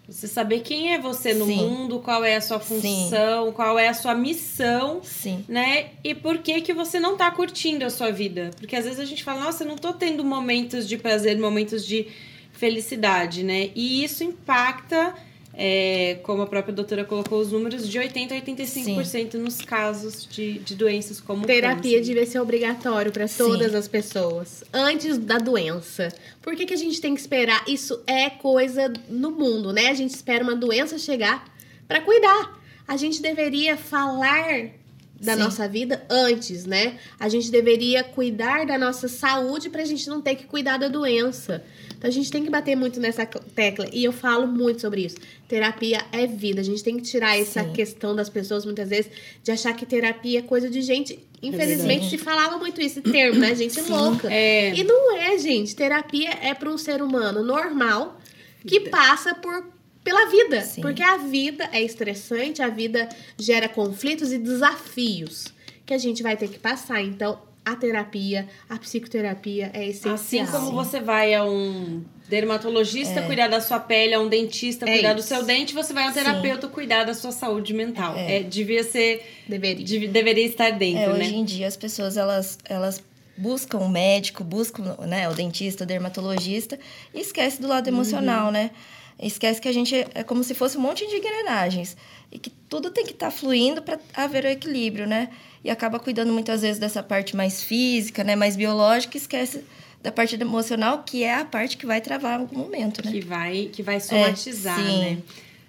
Você 0.08 0.28
saber 0.28 0.60
quem 0.60 0.92
é 0.92 0.98
você 1.00 1.34
no 1.34 1.46
Sim. 1.46 1.56
mundo, 1.56 1.98
qual 1.98 2.22
é 2.22 2.36
a 2.36 2.40
sua 2.40 2.60
função, 2.60 3.46
Sim. 3.46 3.52
qual 3.52 3.78
é 3.80 3.88
a 3.88 3.94
sua 3.94 4.14
missão, 4.14 5.00
Sim. 5.02 5.44
né? 5.48 5.90
E 6.04 6.14
por 6.14 6.38
que 6.38 6.60
que 6.60 6.72
você 6.72 7.00
não 7.00 7.16
tá 7.16 7.28
curtindo 7.32 7.84
a 7.84 7.90
sua 7.90 8.12
vida? 8.12 8.52
Porque 8.58 8.76
às 8.76 8.84
vezes 8.84 9.00
a 9.00 9.04
gente 9.04 9.24
fala, 9.24 9.40
nossa, 9.40 9.64
eu 9.64 9.68
não 9.68 9.76
tô 9.76 9.92
tendo 9.92 10.22
momentos 10.22 10.86
de 10.86 10.96
prazer, 10.96 11.36
momentos 11.36 11.84
de 11.84 12.06
felicidade, 12.52 13.42
né? 13.42 13.70
E 13.74 14.04
isso 14.04 14.22
impacta 14.22 15.14
é, 15.56 16.18
como 16.22 16.42
a 16.42 16.46
própria 16.46 16.74
doutora 16.74 17.04
colocou 17.04 17.40
os 17.40 17.52
números, 17.52 17.88
de 17.88 17.98
80% 17.98 18.32
a 18.32 18.40
85% 18.40 19.32
Sim. 19.32 19.38
nos 19.38 19.60
casos 19.60 20.26
de, 20.26 20.58
de 20.58 20.74
doenças 20.74 21.20
como 21.20 21.46
Terapia 21.46 22.00
devia 22.00 22.26
ser 22.26 22.40
obrigatório 22.40 23.12
para 23.12 23.28
todas 23.28 23.72
Sim. 23.72 23.78
as 23.78 23.88
pessoas, 23.88 24.64
antes 24.72 25.18
da 25.18 25.38
doença. 25.38 26.12
Por 26.42 26.56
que, 26.56 26.66
que 26.66 26.74
a 26.74 26.78
gente 26.78 27.00
tem 27.00 27.14
que 27.14 27.20
esperar? 27.20 27.64
Isso 27.68 28.02
é 28.06 28.30
coisa 28.30 28.92
no 29.08 29.30
mundo, 29.30 29.72
né? 29.72 29.88
A 29.88 29.94
gente 29.94 30.10
espera 30.10 30.42
uma 30.42 30.56
doença 30.56 30.98
chegar 30.98 31.44
para 31.86 32.00
cuidar. 32.00 32.60
A 32.86 32.96
gente 32.96 33.22
deveria 33.22 33.76
falar 33.76 34.70
da 35.20 35.34
Sim. 35.34 35.42
nossa 35.42 35.68
vida 35.68 36.04
antes, 36.10 36.66
né? 36.66 36.98
A 37.18 37.28
gente 37.28 37.50
deveria 37.50 38.02
cuidar 38.04 38.66
da 38.66 38.76
nossa 38.76 39.08
saúde 39.08 39.70
para 39.70 39.82
a 39.82 39.84
gente 39.84 40.08
não 40.08 40.20
ter 40.20 40.34
que 40.34 40.44
cuidar 40.44 40.76
da 40.76 40.88
doença. 40.88 41.64
Então 41.96 42.08
a 42.08 42.12
gente 42.12 42.30
tem 42.30 42.44
que 42.44 42.50
bater 42.50 42.76
muito 42.76 43.00
nessa 43.00 43.24
tecla. 43.24 43.86
E 43.92 44.04
eu 44.04 44.12
falo 44.12 44.46
muito 44.46 44.80
sobre 44.80 45.06
isso. 45.06 45.16
Terapia 45.48 46.04
é 46.12 46.26
vida. 46.26 46.60
A 46.60 46.64
gente 46.64 46.82
tem 46.82 46.96
que 46.96 47.02
tirar 47.02 47.38
essa 47.38 47.64
Sim. 47.64 47.72
questão 47.72 48.14
das 48.14 48.28
pessoas, 48.28 48.64
muitas 48.64 48.88
vezes, 48.90 49.10
de 49.42 49.50
achar 49.50 49.72
que 49.72 49.86
terapia 49.86 50.40
é 50.40 50.42
coisa 50.42 50.68
de 50.68 50.82
gente. 50.82 51.18
Infelizmente, 51.42 52.10
se 52.10 52.18
falava 52.18 52.58
muito 52.58 52.80
esse 52.80 53.00
termo, 53.00 53.38
né? 53.38 53.54
Gente 53.54 53.80
Sim. 53.80 53.92
louca. 53.92 54.30
É. 54.30 54.74
E 54.74 54.84
não 54.84 55.16
é, 55.16 55.38
gente. 55.38 55.74
Terapia 55.74 56.30
é 56.42 56.52
para 56.52 56.68
um 56.68 56.76
ser 56.76 57.00
humano 57.00 57.42
normal 57.42 58.20
que 58.66 58.80
passa 58.88 59.34
por 59.34 59.73
pela 60.04 60.30
vida. 60.30 60.60
Sim. 60.60 60.82
Porque 60.82 61.02
a 61.02 61.16
vida 61.16 61.68
é 61.72 61.82
estressante, 61.82 62.62
a 62.62 62.68
vida 62.68 63.08
gera 63.38 63.68
conflitos 63.68 64.30
e 64.32 64.38
desafios 64.38 65.46
que 65.86 65.94
a 65.94 65.98
gente 65.98 66.22
vai 66.22 66.36
ter 66.36 66.48
que 66.48 66.58
passar. 66.58 67.02
Então, 67.02 67.40
a 67.64 67.74
terapia, 67.74 68.46
a 68.68 68.76
psicoterapia 68.78 69.70
é 69.72 69.88
essencial. 69.88 70.14
Assim 70.14 70.46
como 70.46 70.72
você 70.72 71.00
vai 71.00 71.34
a 71.34 71.44
um 71.44 72.04
dermatologista 72.28 73.20
é. 73.20 73.22
cuidar 73.22 73.48
da 73.48 73.60
sua 73.60 73.80
pele, 73.80 74.14
a 74.14 74.20
um 74.20 74.28
dentista 74.28 74.88
é 74.88 74.92
cuidar 74.92 75.14
isso. 75.16 75.16
do 75.16 75.22
seu 75.22 75.44
dente, 75.44 75.74
você 75.74 75.92
vai 75.92 76.06
a 76.06 76.10
um 76.10 76.12
terapeuta 76.12 76.66
Sim. 76.66 76.72
cuidar 76.72 77.04
da 77.04 77.14
sua 77.14 77.32
saúde 77.32 77.72
mental. 77.72 78.14
É. 78.16 78.36
é 78.36 78.42
devia 78.42 78.84
ser 78.84 79.26
deveria, 79.48 79.84
dev, 79.84 80.10
deveria 80.10 80.44
estar 80.44 80.70
dentro, 80.72 81.14
é, 81.14 81.18
né? 81.18 81.24
Hoje 81.24 81.36
em 81.36 81.44
dia 81.44 81.66
as 81.66 81.76
pessoas 81.76 82.16
elas 82.16 82.58
elas 82.64 83.02
buscam 83.36 83.78
o 83.78 83.88
médico, 83.88 84.44
buscam, 84.44 84.96
né, 85.06 85.28
o 85.28 85.34
dentista, 85.34 85.82
o 85.84 85.86
dermatologista 85.86 86.78
e 87.12 87.20
esquece 87.20 87.60
do 87.60 87.66
lado 87.66 87.88
emocional, 87.88 88.46
uhum. 88.46 88.52
né? 88.52 88.70
Esquece 89.18 89.60
que 89.60 89.68
a 89.68 89.72
gente 89.72 89.94
é 90.14 90.22
como 90.22 90.42
se 90.42 90.54
fosse 90.54 90.76
um 90.76 90.80
monte 90.80 91.06
de 91.06 91.16
engrenagens 91.16 91.96
e 92.32 92.38
que 92.38 92.50
tudo 92.50 92.90
tem 92.90 93.04
que 93.04 93.12
estar 93.12 93.30
tá 93.30 93.32
fluindo 93.32 93.80
para 93.80 93.98
haver 94.14 94.44
o 94.44 94.48
equilíbrio, 94.48 95.06
né? 95.06 95.30
e 95.64 95.70
acaba 95.70 95.98
cuidando 95.98 96.32
muitas 96.32 96.60
vezes 96.60 96.78
dessa 96.78 97.02
parte 97.02 97.34
mais 97.34 97.62
física, 97.62 98.22
né, 98.22 98.36
mais 98.36 98.54
biológica, 98.54 99.16
e 99.16 99.20
esquece 99.20 99.64
da 100.02 100.12
parte 100.12 100.36
emocional, 100.38 101.02
que 101.02 101.24
é 101.24 101.34
a 101.34 101.44
parte 101.44 101.78
que 101.78 101.86
vai 101.86 102.02
travar 102.02 102.38
algum 102.38 102.58
momento, 102.58 103.02
né? 103.02 103.10
Que 103.10 103.20
vai, 103.22 103.70
que 103.72 103.82
vai 103.82 103.98
somatizar, 103.98 104.78
é, 104.78 104.98
né? 104.98 105.18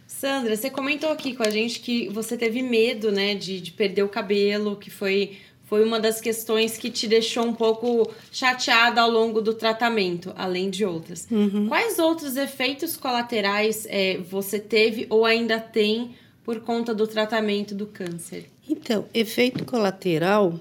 Sandra, 0.06 0.54
você 0.58 0.70
comentou 0.70 1.10
aqui 1.10 1.34
com 1.34 1.44
a 1.44 1.50
gente 1.50 1.80
que 1.80 2.10
você 2.10 2.36
teve 2.36 2.62
medo, 2.62 3.12
né, 3.12 3.34
de, 3.36 3.62
de 3.62 3.72
perder 3.72 4.04
o 4.04 4.10
cabelo, 4.10 4.76
que 4.76 4.90
foi, 4.90 5.38
foi 5.66 5.84
uma 5.84 6.00
das 6.00 6.22
questões 6.22 6.78
que 6.78 6.90
te 6.90 7.08
deixou 7.08 7.44
um 7.44 7.54
pouco 7.54 8.12
chateada 8.32 9.02
ao 9.02 9.10
longo 9.10 9.42
do 9.42 9.54
tratamento, 9.54 10.32
além 10.38 10.70
de 10.70 10.86
outras. 10.86 11.28
Uhum. 11.30 11.68
Quais 11.68 11.98
outros 11.98 12.36
efeitos 12.38 12.96
colaterais 12.96 13.88
é, 13.90 14.18
você 14.18 14.60
teve 14.60 15.08
ou 15.10 15.26
ainda 15.26 15.60
tem 15.60 16.16
por 16.44 16.60
conta 16.62 16.94
do 16.94 17.08
tratamento 17.08 17.74
do 17.74 17.88
câncer? 17.88 18.46
Então, 18.70 19.06
efeito 19.14 19.66
colateral, 19.66 20.60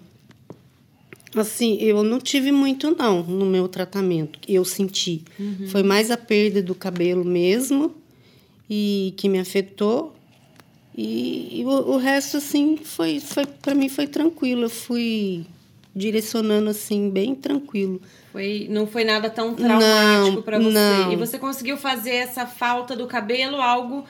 assim, 1.36 1.76
eu 1.80 2.02
não 2.02 2.18
tive 2.18 2.50
muito 2.50 2.96
não 2.96 3.22
no 3.22 3.44
meu 3.44 3.68
tratamento, 3.68 4.38
eu 4.48 4.64
senti. 4.64 5.22
Uhum. 5.38 5.68
Foi 5.68 5.82
mais 5.82 6.10
a 6.10 6.16
perda 6.16 6.62
do 6.62 6.74
cabelo 6.74 7.24
mesmo 7.24 7.94
e 8.68 9.12
que 9.18 9.28
me 9.28 9.38
afetou. 9.38 10.13
E, 10.96 11.60
e 11.60 11.64
o, 11.64 11.68
o, 11.68 11.96
resto 11.96 12.36
assim 12.36 12.76
foi 12.76 13.18
foi 13.18 13.44
para 13.46 13.74
mim 13.74 13.88
foi 13.88 14.06
tranquilo, 14.06 14.64
eu 14.64 14.70
fui 14.70 15.44
direcionando 15.94 16.70
assim 16.70 17.10
bem 17.10 17.34
tranquilo. 17.34 18.00
Foi, 18.32 18.66
não 18.70 18.86
foi 18.86 19.04
nada 19.04 19.28
tão 19.28 19.54
traumático 19.54 20.42
para 20.42 20.58
você. 20.58 20.70
Não. 20.70 21.12
E 21.12 21.16
você 21.16 21.38
conseguiu 21.38 21.76
fazer 21.76 22.14
essa 22.14 22.46
falta 22.46 22.94
do 22.94 23.06
cabelo 23.06 23.60
algo 23.60 24.04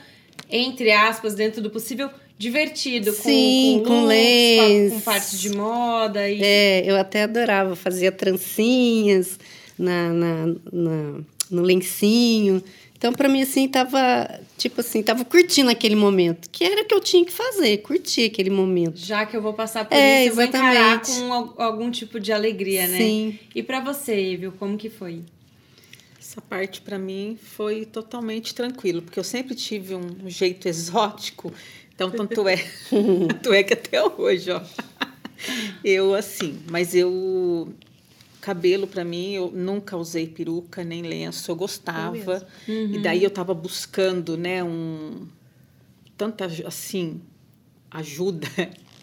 entre 0.49 0.91
aspas 0.91 1.33
dentro 1.33 1.61
do 1.61 1.69
possível 1.71 2.09
divertido, 2.37 3.11
Sim, 3.13 3.81
com, 3.83 3.89
com, 3.89 3.89
com 3.89 4.01
looks, 4.01 4.89
com, 4.89 4.95
com 4.95 5.01
parte 5.01 5.37
de 5.37 5.49
moda. 5.55 6.29
E... 6.29 6.43
É, 6.43 6.83
eu 6.85 6.97
até 6.97 7.23
adorava, 7.23 7.75
fazia 7.75 8.11
trancinhas 8.11 9.39
na, 9.77 10.09
na, 10.09 10.45
na 10.71 11.19
no 11.49 11.61
lencinho. 11.61 12.63
Então, 12.97 13.13
para 13.13 13.27
mim, 13.27 13.41
assim, 13.41 13.67
tava, 13.67 14.39
tipo 14.57 14.81
assim, 14.81 15.03
tava 15.03 15.25
curtindo 15.25 15.69
aquele 15.69 15.95
momento. 15.95 16.49
Que 16.49 16.63
era 16.63 16.81
o 16.81 16.85
que 16.85 16.93
eu 16.95 17.01
tinha 17.01 17.25
que 17.25 17.31
fazer, 17.31 17.77
curtir 17.79 18.25
aquele 18.25 18.49
momento. 18.49 18.97
Já 18.97 19.25
que 19.25 19.35
eu 19.35 19.41
vou 19.41 19.53
passar 19.53 19.85
por 19.85 19.95
é, 19.95 20.21
isso, 20.21 20.31
eu 20.31 20.35
vou 20.35 20.43
encarar 20.43 21.01
com 21.01 21.61
algum 21.61 21.91
tipo 21.91 22.19
de 22.19 22.31
alegria, 22.31 22.87
né? 22.87 22.97
Sim. 22.97 23.39
E 23.53 23.61
para 23.61 23.79
você, 23.79 24.35
viu, 24.37 24.51
como 24.53 24.77
que 24.77 24.89
foi? 24.89 25.21
Essa 26.19 26.41
parte 26.41 26.81
para 26.81 26.97
mim 26.97 27.37
foi 27.41 27.85
totalmente 27.85 28.55
tranquilo, 28.55 29.01
porque 29.01 29.19
eu 29.19 29.23
sempre 29.23 29.53
tive 29.55 29.93
um 29.93 30.27
jeito 30.27 30.67
exótico 30.67 31.53
então, 31.95 32.11
tanto 32.11 32.47
é, 32.47 32.57
tanto 32.91 33.53
é 33.53 33.63
que 33.63 33.73
até 33.73 34.03
hoje, 34.03 34.51
ó. 34.51 34.61
Eu, 35.83 36.15
assim, 36.15 36.59
mas 36.71 36.95
eu. 36.95 37.71
Cabelo, 38.45 38.85
para 38.85 39.03
mim, 39.03 39.31
eu 39.31 39.51
nunca 39.51 39.97
usei 39.97 40.27
peruca 40.27 40.83
nem 40.83 41.01
lenço, 41.01 41.49
eu 41.49 41.55
gostava. 41.55 42.47
Uhum. 42.67 42.93
E 42.93 43.01
daí 43.01 43.23
eu 43.23 43.31
tava 43.31 43.55
buscando, 43.55 44.37
né, 44.37 44.63
um. 44.63 45.27
Tanta, 46.15 46.45
assim, 46.63 47.21
ajuda 47.89 48.47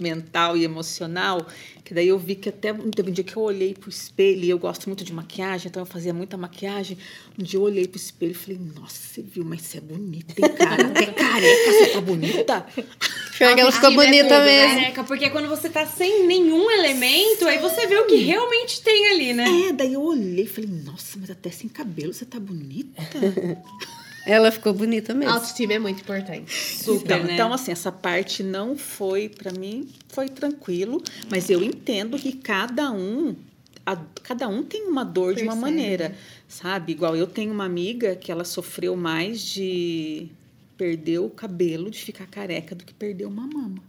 mental 0.02 0.56
e 0.56 0.64
emocional, 0.64 1.46
que 1.84 1.94
daí 1.94 2.08
eu 2.08 2.18
vi 2.18 2.34
que 2.34 2.48
até 2.48 2.72
teve 2.72 3.10
um 3.10 3.12
dia 3.12 3.24
que 3.24 3.36
eu 3.36 3.42
olhei 3.42 3.74
pro 3.74 3.88
espelho, 3.88 4.44
e 4.44 4.50
eu 4.50 4.58
gosto 4.58 4.86
muito 4.88 5.04
de 5.04 5.12
maquiagem, 5.12 5.68
então 5.68 5.82
eu 5.82 5.86
fazia 5.86 6.12
muita 6.12 6.36
maquiagem. 6.36 6.98
Um 7.38 7.42
dia 7.42 7.58
eu 7.58 7.62
olhei 7.62 7.86
pro 7.86 7.96
espelho 7.96 8.32
e 8.32 8.34
falei, 8.34 8.60
nossa, 8.74 8.96
você 8.96 9.22
viu, 9.22 9.44
mas 9.44 9.62
você 9.62 9.78
é 9.78 9.80
bonita, 9.80 10.34
hein, 10.36 10.54
cara? 10.54 10.86
Até 10.86 11.06
careca, 11.06 11.72
você 11.72 11.86
tá 11.86 12.00
bonita? 12.00 12.66
Pior 13.38 13.54
que 13.54 13.60
ela 13.60 13.72
ficou 13.72 13.92
bonita 13.92 14.34
é 14.34 14.44
mesmo. 14.44 14.80
Careca, 14.80 15.04
porque 15.04 15.30
quando 15.30 15.48
você 15.48 15.68
tá 15.68 15.86
sem 15.86 16.26
nenhum 16.26 16.70
elemento, 16.70 17.40
Sim. 17.40 17.46
aí 17.46 17.58
você 17.58 17.86
vê 17.86 17.96
o 17.96 18.06
que 18.06 18.16
realmente 18.16 18.82
tem 18.82 19.08
ali, 19.08 19.32
né? 19.32 19.68
É, 19.68 19.72
daí 19.72 19.94
eu 19.94 20.02
olhei 20.02 20.44
e 20.44 20.48
falei, 20.48 20.70
nossa, 20.70 21.18
mas 21.18 21.30
até 21.30 21.50
sem 21.50 21.68
cabelo 21.68 22.12
você 22.12 22.24
tá 22.24 22.38
bonita. 22.38 23.02
Ela 24.24 24.52
ficou 24.52 24.72
bonita 24.72 25.12
mesmo. 25.14 25.34
Autoestima 25.34 25.72
é 25.74 25.78
muito 25.78 26.00
importante. 26.00 26.52
Super, 26.52 27.04
então, 27.04 27.24
né? 27.24 27.34
então, 27.34 27.52
assim, 27.52 27.72
essa 27.72 27.90
parte 27.90 28.42
não 28.42 28.76
foi, 28.76 29.28
para 29.28 29.52
mim, 29.52 29.88
foi 30.08 30.28
tranquilo, 30.28 31.02
mas 31.30 31.50
eu 31.50 31.62
entendo 31.62 32.16
que 32.18 32.32
cada 32.32 32.92
um, 32.92 33.34
a- 33.84 33.96
cada 34.22 34.46
um 34.48 34.62
tem 34.62 34.86
uma 34.86 35.04
dor 35.04 35.34
de 35.34 35.42
uma 35.42 35.52
Percebe, 35.54 35.60
maneira, 35.72 36.16
sabe? 36.48 36.92
Igual 36.92 37.16
eu 37.16 37.26
tenho 37.26 37.52
uma 37.52 37.64
amiga 37.64 38.14
que 38.14 38.30
ela 38.30 38.44
sofreu 38.44 38.96
mais 38.96 39.40
de 39.40 40.28
perder 40.76 41.18
o 41.18 41.28
cabelo, 41.28 41.90
de 41.90 41.98
ficar 41.98 42.26
careca, 42.26 42.74
do 42.74 42.84
que 42.84 42.94
perder 42.94 43.24
uma 43.26 43.46
mama. 43.46 43.82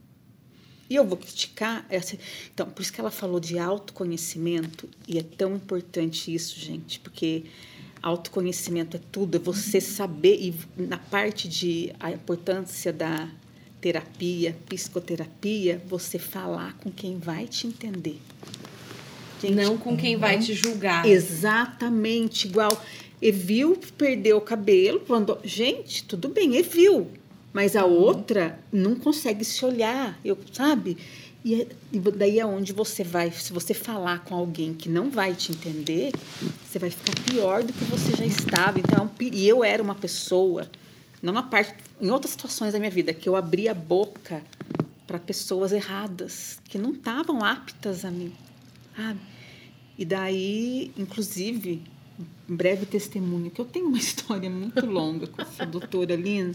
E 0.90 0.96
eu 0.96 1.06
vou 1.06 1.18
criticar 1.18 1.86
essa. 1.90 2.18
Então, 2.54 2.70
por 2.70 2.82
isso 2.82 2.92
que 2.92 3.00
ela 3.00 3.10
falou 3.10 3.40
de 3.40 3.58
autoconhecimento, 3.58 4.90
e 5.08 5.18
é 5.18 5.24
tão 5.24 5.56
importante 5.56 6.34
isso, 6.34 6.60
gente, 6.60 7.00
porque 7.00 7.44
autoconhecimento 8.04 8.98
é 8.98 9.00
tudo, 9.12 9.38
é 9.38 9.40
você 9.40 9.80
saber, 9.80 10.38
e 10.40 10.54
na 10.78 10.98
parte 10.98 11.48
de 11.48 11.94
a 12.00 12.12
importância 12.12 12.92
da 12.92 13.30
terapia, 13.80 14.56
psicoterapia, 14.68 15.82
você 15.88 16.20
falar 16.20 16.78
com 16.78 16.92
quem 16.92 17.18
vai 17.18 17.48
te 17.48 17.66
entender. 17.66 18.20
Não 19.52 19.78
com 19.78 19.98
quem 19.98 20.16
vai 20.16 20.40
te 20.40 20.54
julgar. 20.54 21.06
Exatamente, 21.06 22.48
igual. 22.48 22.82
Evil 23.22 23.78
perdeu 23.98 24.38
o 24.38 24.42
cabelo 24.42 25.02
quando. 25.02 25.38
Gente, 25.44 26.04
tudo 26.04 26.30
bem, 26.30 26.56
Evil. 26.56 27.10
Mas 27.52 27.76
a 27.76 27.86
outra 27.86 28.60
não 28.72 28.96
consegue 28.96 29.46
se 29.46 29.64
olhar, 29.64 30.20
eu, 30.26 30.38
sabe? 30.52 30.98
E, 31.44 31.62
é- 31.62 31.68
daí 32.16 32.40
é 32.40 32.46
onde 32.46 32.72
você 32.72 33.04
vai. 33.04 33.32
Se 33.32 33.52
você 33.52 33.74
falar 33.74 34.24
com 34.24 34.34
alguém 34.34 34.74
que 34.74 34.88
não 34.88 35.10
vai 35.10 35.34
te 35.34 35.52
entender, 35.52 36.14
você 36.66 36.80
vai 36.80 36.90
ficar 36.90 37.14
pior 37.24 37.64
do 37.64 37.74
que 37.74 37.84
você 37.86 38.16
já 38.16 38.26
estava. 38.26 38.80
Então, 38.80 39.10
é 39.20 39.24
e 39.24 39.48
eu 39.48 39.64
era 39.64 39.84
uma 39.84 39.96
pessoa, 39.96 40.70
na 41.22 41.44
parte. 41.44 41.76
Em 42.00 42.10
outras 42.10 42.32
situações 42.32 42.74
da 42.74 42.80
minha 42.80 42.92
vida, 42.92 43.14
que 43.14 43.28
eu 43.28 43.36
abria 43.36 43.72
a 43.72 43.74
boca 43.74 44.42
para 45.06 45.20
pessoas 45.20 45.72
erradas, 45.72 46.60
que 46.66 46.78
não 46.78 46.92
estavam 46.92 47.44
aptas 47.44 48.06
a 48.06 48.12
mim. 48.12 48.34
Sabe? 48.96 49.20
E 49.98 50.06
daí, 50.06 50.92
inclusive, 50.98 51.82
um 52.50 52.56
breve 52.56 52.86
testemunho, 52.86 53.52
que 53.52 53.60
eu 53.62 53.66
tenho 53.66 53.88
uma 53.88 53.98
história 54.00 54.50
muito 54.50 54.86
longa 54.86 55.28
com 55.28 55.42
essa 55.42 55.66
doutora 55.66 56.16
Lina. 56.16 56.54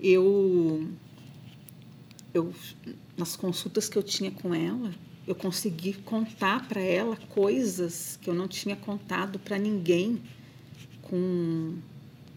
Eu, 0.00 0.88
eu, 2.34 2.52
nas 3.22 3.36
consultas 3.36 3.88
que 3.88 3.96
eu 3.96 4.02
tinha 4.02 4.32
com 4.32 4.52
ela, 4.52 4.92
eu 5.28 5.34
consegui 5.34 5.92
contar 5.92 6.66
para 6.66 6.80
ela 6.80 7.16
coisas 7.28 8.18
que 8.20 8.28
eu 8.28 8.34
não 8.34 8.48
tinha 8.48 8.74
contado 8.74 9.38
para 9.38 9.56
ninguém. 9.56 10.20
Com, 11.02 11.76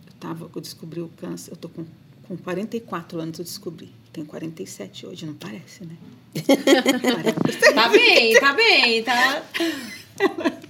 eu, 0.06 0.14
tava, 0.20 0.50
eu 0.54 0.62
descobri 0.62 1.02
o 1.02 1.10
câncer, 1.18 1.52
eu 1.52 1.58
tô 1.58 1.70
com, 1.70 1.84
com 2.28 2.38
44 2.38 3.20
anos, 3.20 3.40
eu 3.40 3.46
descobri. 3.46 3.90
Tenho 4.14 4.28
47 4.28 5.08
hoje, 5.08 5.26
não 5.26 5.34
parece, 5.34 5.84
né? 5.86 5.98
Tá 7.74 7.90
bem, 7.90 8.40
tá 8.40 8.54
bem, 8.54 9.04
tá. 9.04 9.44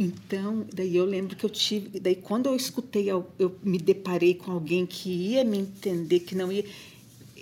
Então, 0.00 0.64
daí 0.72 0.96
eu 0.96 1.04
lembro 1.04 1.34
que 1.34 1.44
eu 1.44 1.50
tive. 1.50 1.98
Daí, 1.98 2.14
quando 2.14 2.46
eu 2.46 2.54
escutei, 2.54 3.10
eu 3.10 3.26
me 3.64 3.78
deparei 3.78 4.32
com 4.32 4.52
alguém 4.52 4.86
que 4.86 5.10
ia 5.10 5.42
me 5.42 5.58
entender, 5.58 6.20
que 6.20 6.36
não 6.36 6.52
ia. 6.52 6.64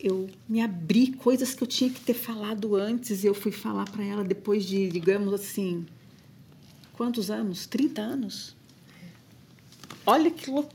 Eu 0.03 0.29
me 0.49 0.61
abri 0.61 1.13
coisas 1.13 1.55
que 1.55 1.63
eu 1.63 1.67
tinha 1.67 1.91
que 1.91 2.01
ter 2.01 2.15
falado 2.15 2.77
antes 2.77 3.25
e 3.25 3.27
eu 3.27 3.35
fui 3.35 3.53
falar 3.53 3.89
para 3.91 4.05
ela 4.05 4.23
depois 4.23 4.65
de, 4.65 4.89
digamos 4.89 5.33
assim, 5.33 5.87
quantos 6.93 7.31
anos? 7.31 7.67
30 7.67 8.01
anos? 8.03 8.55
Olha 10.05 10.31
que 10.31 10.51
louco. 10.51 10.75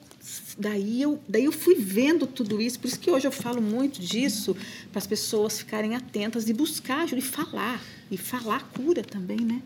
Daí 0.57 1.01
eu, 1.01 1.19
daí 1.27 1.45
eu 1.45 1.51
fui 1.51 1.75
vendo 1.75 2.27
tudo 2.27 2.61
isso, 2.61 2.79
por 2.79 2.87
isso 2.87 2.99
que 2.99 3.09
hoje 3.09 3.25
eu 3.25 3.31
falo 3.31 3.61
muito 3.61 3.99
disso, 3.99 4.55
para 4.91 4.99
as 4.99 5.07
pessoas 5.07 5.57
ficarem 5.57 5.95
atentas 5.95 6.47
e 6.47 6.53
buscar 6.53 7.01
ajuda 7.01 7.19
e 7.19 7.23
falar. 7.23 7.81
E 8.11 8.17
falar 8.17 8.69
cura 8.69 9.01
também, 9.03 9.39
né? 9.39 9.61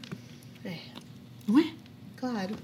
É, 0.63 0.79
Não 1.47 1.59
é? 1.59 1.73
claro. 2.15 2.55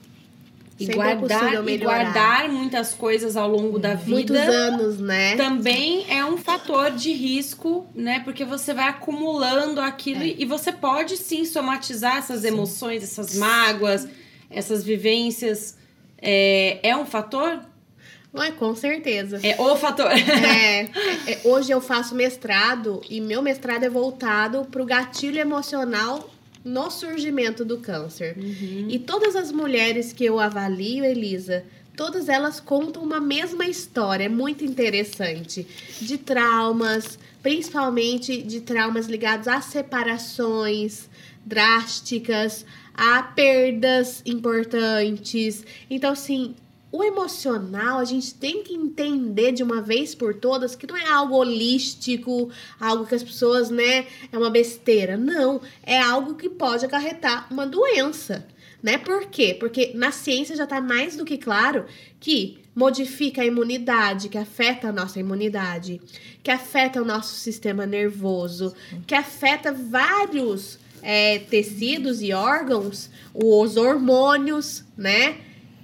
E 0.81 0.85
Sempre 0.85 0.99
é 0.99 1.15
guardar, 1.15 1.69
e 1.69 1.77
guardar 1.77 2.49
muitas 2.49 2.91
coisas 2.91 3.37
ao 3.37 3.47
longo 3.47 3.77
da 3.77 3.93
vida. 3.93 4.11
Muitos 4.11 4.35
anos, 4.35 4.99
né? 4.99 5.35
também 5.35 6.05
é 6.09 6.25
um 6.25 6.37
fator 6.37 6.89
de 6.89 7.11
risco, 7.11 7.85
né? 7.93 8.19
Porque 8.23 8.43
você 8.43 8.73
vai 8.73 8.89
acumulando 8.89 9.79
aquilo 9.79 10.23
É. 10.23 10.33
e 10.39 10.43
você 10.43 10.71
pode 10.71 11.17
sim 11.17 11.45
somatizar 11.45 12.17
essas 12.17 12.43
emoções, 12.43 13.03
essas 13.03 13.35
mágoas, 13.35 14.07
essas 14.49 14.83
vivências. 14.83 15.77
É, 16.19 16.79
é 16.81 16.97
um 16.97 17.05
fator? 17.05 17.59
Não 18.33 18.41
é, 18.41 18.49
com 18.49 18.73
certeza. 18.73 19.39
É 19.43 19.61
o 19.61 19.75
fator. 19.75 20.09
É, 20.09 20.89
é, 21.29 21.41
hoje 21.43 21.71
eu 21.71 21.79
faço 21.79 22.15
mestrado 22.15 23.01
e 23.07 23.21
meu 23.21 23.43
mestrado 23.43 23.83
é 23.83 23.89
voltado 23.89 24.65
para 24.65 24.81
o 24.81 24.85
gatilho 24.85 25.39
emocional 25.39 26.27
no 26.63 26.89
surgimento 26.89 27.65
do 27.65 27.77
câncer. 27.77 28.35
E 28.89 28.99
todas 28.99 29.35
as 29.35 29.51
mulheres 29.51 30.13
que 30.13 30.25
eu 30.25 30.39
avalio, 30.39 31.03
Elisa, 31.03 31.63
todas 31.95 32.29
elas 32.29 32.59
contam 32.59 33.03
uma 33.03 33.19
mesma 33.19 33.65
história, 33.65 34.25
é 34.25 34.29
muito 34.29 34.63
interessante, 34.63 35.67
de 35.99 36.17
traumas, 36.17 37.19
principalmente 37.41 38.41
de 38.41 38.61
traumas 38.61 39.07
ligados 39.07 39.47
a 39.47 39.61
separações 39.61 41.09
drásticas, 41.45 42.65
a 42.93 43.23
perdas 43.23 44.21
importantes. 44.25 45.65
Então, 45.89 46.13
assim, 46.13 46.55
o 46.91 47.03
emocional, 47.03 47.99
a 47.99 48.05
gente 48.05 48.33
tem 48.33 48.63
que 48.63 48.73
entender 48.73 49.53
de 49.53 49.63
uma 49.63 49.81
vez 49.81 50.13
por 50.13 50.35
todas 50.35 50.75
que 50.75 50.85
não 50.85 50.97
é 50.97 51.07
algo 51.07 51.35
holístico, 51.35 52.49
algo 52.79 53.05
que 53.05 53.15
as 53.15 53.23
pessoas, 53.23 53.69
né, 53.69 54.05
é 54.31 54.37
uma 54.37 54.49
besteira. 54.49 55.15
Não, 55.15 55.61
é 55.83 55.99
algo 55.99 56.35
que 56.35 56.49
pode 56.49 56.85
acarretar 56.85 57.47
uma 57.49 57.65
doença, 57.65 58.45
né? 58.83 58.97
Por 58.97 59.27
quê? 59.27 59.55
Porque 59.57 59.91
na 59.95 60.11
ciência 60.11 60.55
já 60.55 60.67
tá 60.67 60.81
mais 60.81 61.15
do 61.15 61.23
que 61.23 61.37
claro 61.37 61.85
que 62.19 62.59
modifica 62.75 63.41
a 63.41 63.45
imunidade, 63.45 64.27
que 64.27 64.37
afeta 64.37 64.89
a 64.89 64.91
nossa 64.91 65.19
imunidade, 65.19 66.01
que 66.43 66.51
afeta 66.51 67.01
o 67.01 67.05
nosso 67.05 67.35
sistema 67.35 67.85
nervoso, 67.85 68.73
que 69.07 69.15
afeta 69.15 69.71
vários 69.71 70.79
é, 71.01 71.39
tecidos 71.39 72.21
e 72.21 72.33
órgãos, 72.33 73.09
os 73.33 73.77
hormônios, 73.77 74.83
né? 74.97 75.37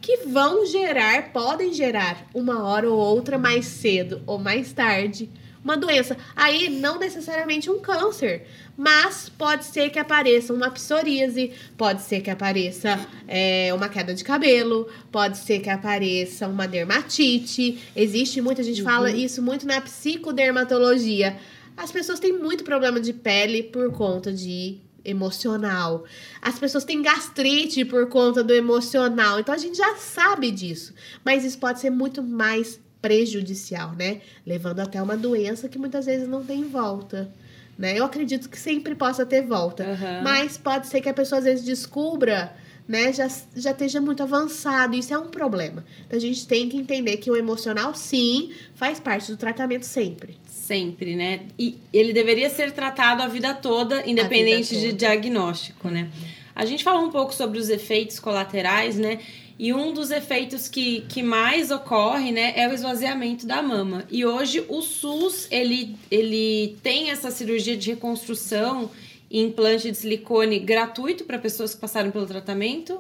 Que 0.08 0.26
vão 0.26 0.66
gerar, 0.66 1.34
podem 1.34 1.74
gerar 1.74 2.30
uma 2.34 2.64
hora 2.64 2.89
ou 2.89 2.97
outra 2.97 3.38
mais 3.38 3.66
cedo 3.66 4.22
ou 4.26 4.39
mais 4.39 4.72
tarde 4.72 5.30
uma 5.62 5.76
doença. 5.76 6.16
Aí 6.34 6.70
não 6.70 6.97
necessariamente 6.97 7.70
um 7.70 7.82
câncer, 7.82 8.47
mas 8.78 9.28
pode 9.28 9.66
ser 9.66 9.89
que 9.89 9.99
apareça 9.99 10.53
uma 10.53 10.72
psoríase, 10.72 11.51
pode 11.78 12.03
ser 12.03 12.22
que 12.22 12.30
apareça 12.30 12.97
é, 13.28 13.74
uma 13.74 13.89
queda 13.89 14.14
de 14.14 14.24
cabelo, 14.24 14.88
pode 15.12 15.39
ser 15.39 15.60
que 15.60 15.70
apareça 15.70 16.47
uma 16.47 16.66
dermatite. 16.66 17.78
Existe 17.93 18.39
muita 18.39 18.64
gente 18.64 18.82
fala 18.82 19.12
isso 19.12 19.41
muito 19.41 19.68
na 19.68 19.82
psicodermatologia. 19.82 21.36
As 21.76 21.91
pessoas 21.91 22.18
têm 22.18 22.32
muito 22.32 22.64
problema 22.64 23.01
de 23.01 23.12
pele 23.12 23.62
por 23.62 23.91
conta 23.91 24.32
de 24.32 24.86
emocional. 25.08 26.03
As 26.41 26.60
pessoas 26.60 26.84
têm 26.84 27.01
gastrite 27.01 27.86
por 27.86 28.08
conta 28.10 28.43
do 28.43 28.53
emocional. 28.53 29.39
Então 29.39 29.55
a 29.55 29.58
gente 29.58 29.78
já 29.78 29.95
sabe 29.95 30.51
disso. 30.51 30.93
Mas 31.24 31.45
isso 31.45 31.58
pode 31.58 31.80
ser 31.80 31.89
muito 31.89 32.22
mais 32.22 32.80
prejudicial, 33.01 33.93
né? 33.93 34.22
Levando 34.45 34.82
até 34.82 35.01
uma 35.01 35.16
doença 35.16 35.70
que 35.70 35.80
muitas 35.80 36.05
vezes 36.05 36.28
não 36.28 36.43
tem 36.43 36.66
volta. 36.66 37.32
Né? 37.78 37.97
Eu 37.97 38.03
acredito 38.03 38.49
que 38.49 38.60
sempre 38.60 38.95
possa 38.95 39.26
ter 39.26 39.43
volta. 39.43 39.84
Aham. 39.84 40.22
Mas 40.24 40.58
pode 40.58 40.88
ser 40.88 40.99
que 40.99 41.08
a 41.08 41.14
pessoa 41.14 41.39
às 41.39 41.45
vezes 41.45 41.64
descubra, 41.64 42.53
né? 42.88 43.11
Já, 43.11 43.27
já 43.55 43.71
esteja 43.71 43.99
muito 43.99 44.23
avançado. 44.23 44.95
Isso 44.95 45.13
é 45.13 45.17
um 45.17 45.27
problema. 45.27 45.85
Então 46.05 46.17
a 46.17 46.21
gente 46.21 46.47
tem 46.47 46.69
que 46.69 46.77
entender 46.77 47.17
que 47.17 47.29
o 47.29 47.35
emocional, 47.35 47.93
sim, 47.93 48.51
faz 48.75 48.99
parte 48.99 49.31
do 49.31 49.38
tratamento 49.38 49.83
sempre. 49.83 50.38
Sempre, 50.47 51.15
né? 51.15 51.41
E 51.57 51.77
ele 51.91 52.13
deveria 52.13 52.49
ser 52.49 52.71
tratado 52.71 53.21
a 53.21 53.27
vida 53.27 53.53
toda, 53.53 54.07
independente 54.09 54.73
toda. 54.73 54.88
de 54.88 54.93
diagnóstico, 54.93 55.89
né? 55.89 56.09
A 56.55 56.65
gente 56.65 56.83
falou 56.83 57.05
um 57.05 57.11
pouco 57.11 57.33
sobre 57.33 57.59
os 57.59 57.69
efeitos 57.69 58.19
colaterais, 58.19 58.97
né? 58.97 59.19
E 59.59 59.73
um 59.73 59.91
dos 59.91 60.11
efeitos 60.11 60.67
que, 60.67 61.01
que 61.09 61.23
mais 61.23 61.71
ocorre, 61.71 62.31
né, 62.31 62.53
é 62.55 62.67
o 62.67 62.73
esvaziamento 62.73 63.47
da 63.47 63.61
mama. 63.61 64.05
E 64.09 64.23
hoje 64.23 64.63
o 64.67 64.83
SUS, 64.83 65.47
ele, 65.49 65.95
ele 66.11 66.77
tem 66.83 67.09
essa 67.09 67.31
cirurgia 67.31 67.75
de 67.75 67.89
reconstrução 67.89 68.91
e 69.30 69.41
implante 69.41 69.91
de 69.91 69.97
silicone 69.97 70.59
gratuito 70.59 71.25
para 71.25 71.38
pessoas 71.38 71.75
que 71.75 71.82
passaram 71.82 72.11
pelo 72.11 72.25
tratamento. 72.25 72.99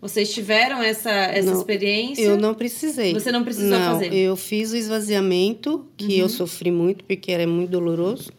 Vocês 0.00 0.32
tiveram 0.32 0.80
essa, 0.80 1.10
essa 1.10 1.50
Não, 1.50 1.58
experiência? 1.58 2.22
Eu 2.22 2.36
não 2.36 2.54
precisei. 2.54 3.12
Você 3.12 3.32
não 3.32 3.42
precisou 3.42 3.78
não, 3.78 3.94
fazer? 3.94 4.14
Eu 4.14 4.36
fiz 4.36 4.72
o 4.72 4.76
esvaziamento, 4.76 5.86
que 5.96 6.16
eu 6.16 6.28
sofri 6.28 6.70
muito, 6.70 7.04
porque 7.04 7.32
era 7.32 7.46
muito 7.46 7.70
doloroso. 7.70 8.30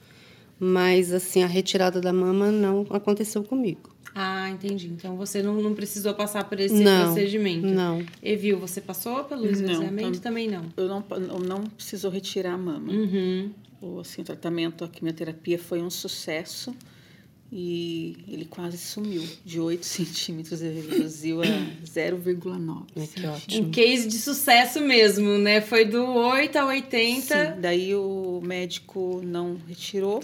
Mas, 0.57 1.13
assim, 1.13 1.43
a 1.43 1.47
retirada 1.47 2.01
da 2.01 2.11
mama 2.13 2.51
não 2.51 2.86
aconteceu 2.89 3.43
comigo. 3.43 3.89
Ah, 4.15 4.49
entendi. 4.49 4.88
Então 4.88 5.15
você 5.15 5.41
não, 5.43 5.55
não 5.61 5.73
precisou 5.73 6.13
passar 6.13 6.43
por 6.45 6.59
esse 6.59 6.82
Não, 6.84 7.05
procedimento. 7.13 7.67
Não. 7.67 8.03
Evil, 8.23 8.59
você 8.59 8.82
passou 8.82 9.23
pelo 9.23 9.43
Não, 9.43 9.51
esvaziamento? 9.51 10.19
tam- 10.19 10.21
Também 10.21 10.49
não. 10.49 10.63
Eu 10.75 10.88
não, 10.88 11.05
eu 11.11 11.39
não 11.39 11.63
precisou 11.63 12.09
retirar 12.09 12.53
a 12.53 12.57
mama. 12.57 12.91
Uhum. 12.91 13.51
O, 13.82 13.99
assim, 13.99 14.21
o 14.21 14.25
tratamento, 14.25 14.84
a 14.84 14.88
quimioterapia 14.89 15.57
foi 15.59 15.82
um 15.82 15.89
sucesso 15.89 16.73
e 17.51 18.17
ele 18.27 18.45
quase 18.45 18.77
sumiu. 18.77 19.23
De 19.43 19.59
8 19.59 19.83
centímetros, 19.85 20.61
ele 20.61 20.87
reduziu 20.87 21.41
a 21.41 21.45
0,9. 21.85 22.83
Que 23.13 23.25
ótimo. 23.25 23.67
Um 23.67 23.71
case 23.71 24.07
de 24.07 24.17
sucesso 24.17 24.79
mesmo, 24.79 25.37
né? 25.37 25.61
Foi 25.61 25.85
do 25.85 26.03
8 26.03 26.55
a 26.57 26.65
80. 26.65 27.21
Sim, 27.21 27.61
daí 27.61 27.95
o 27.95 28.39
médico 28.43 29.21
não 29.23 29.57
retirou, 29.67 30.21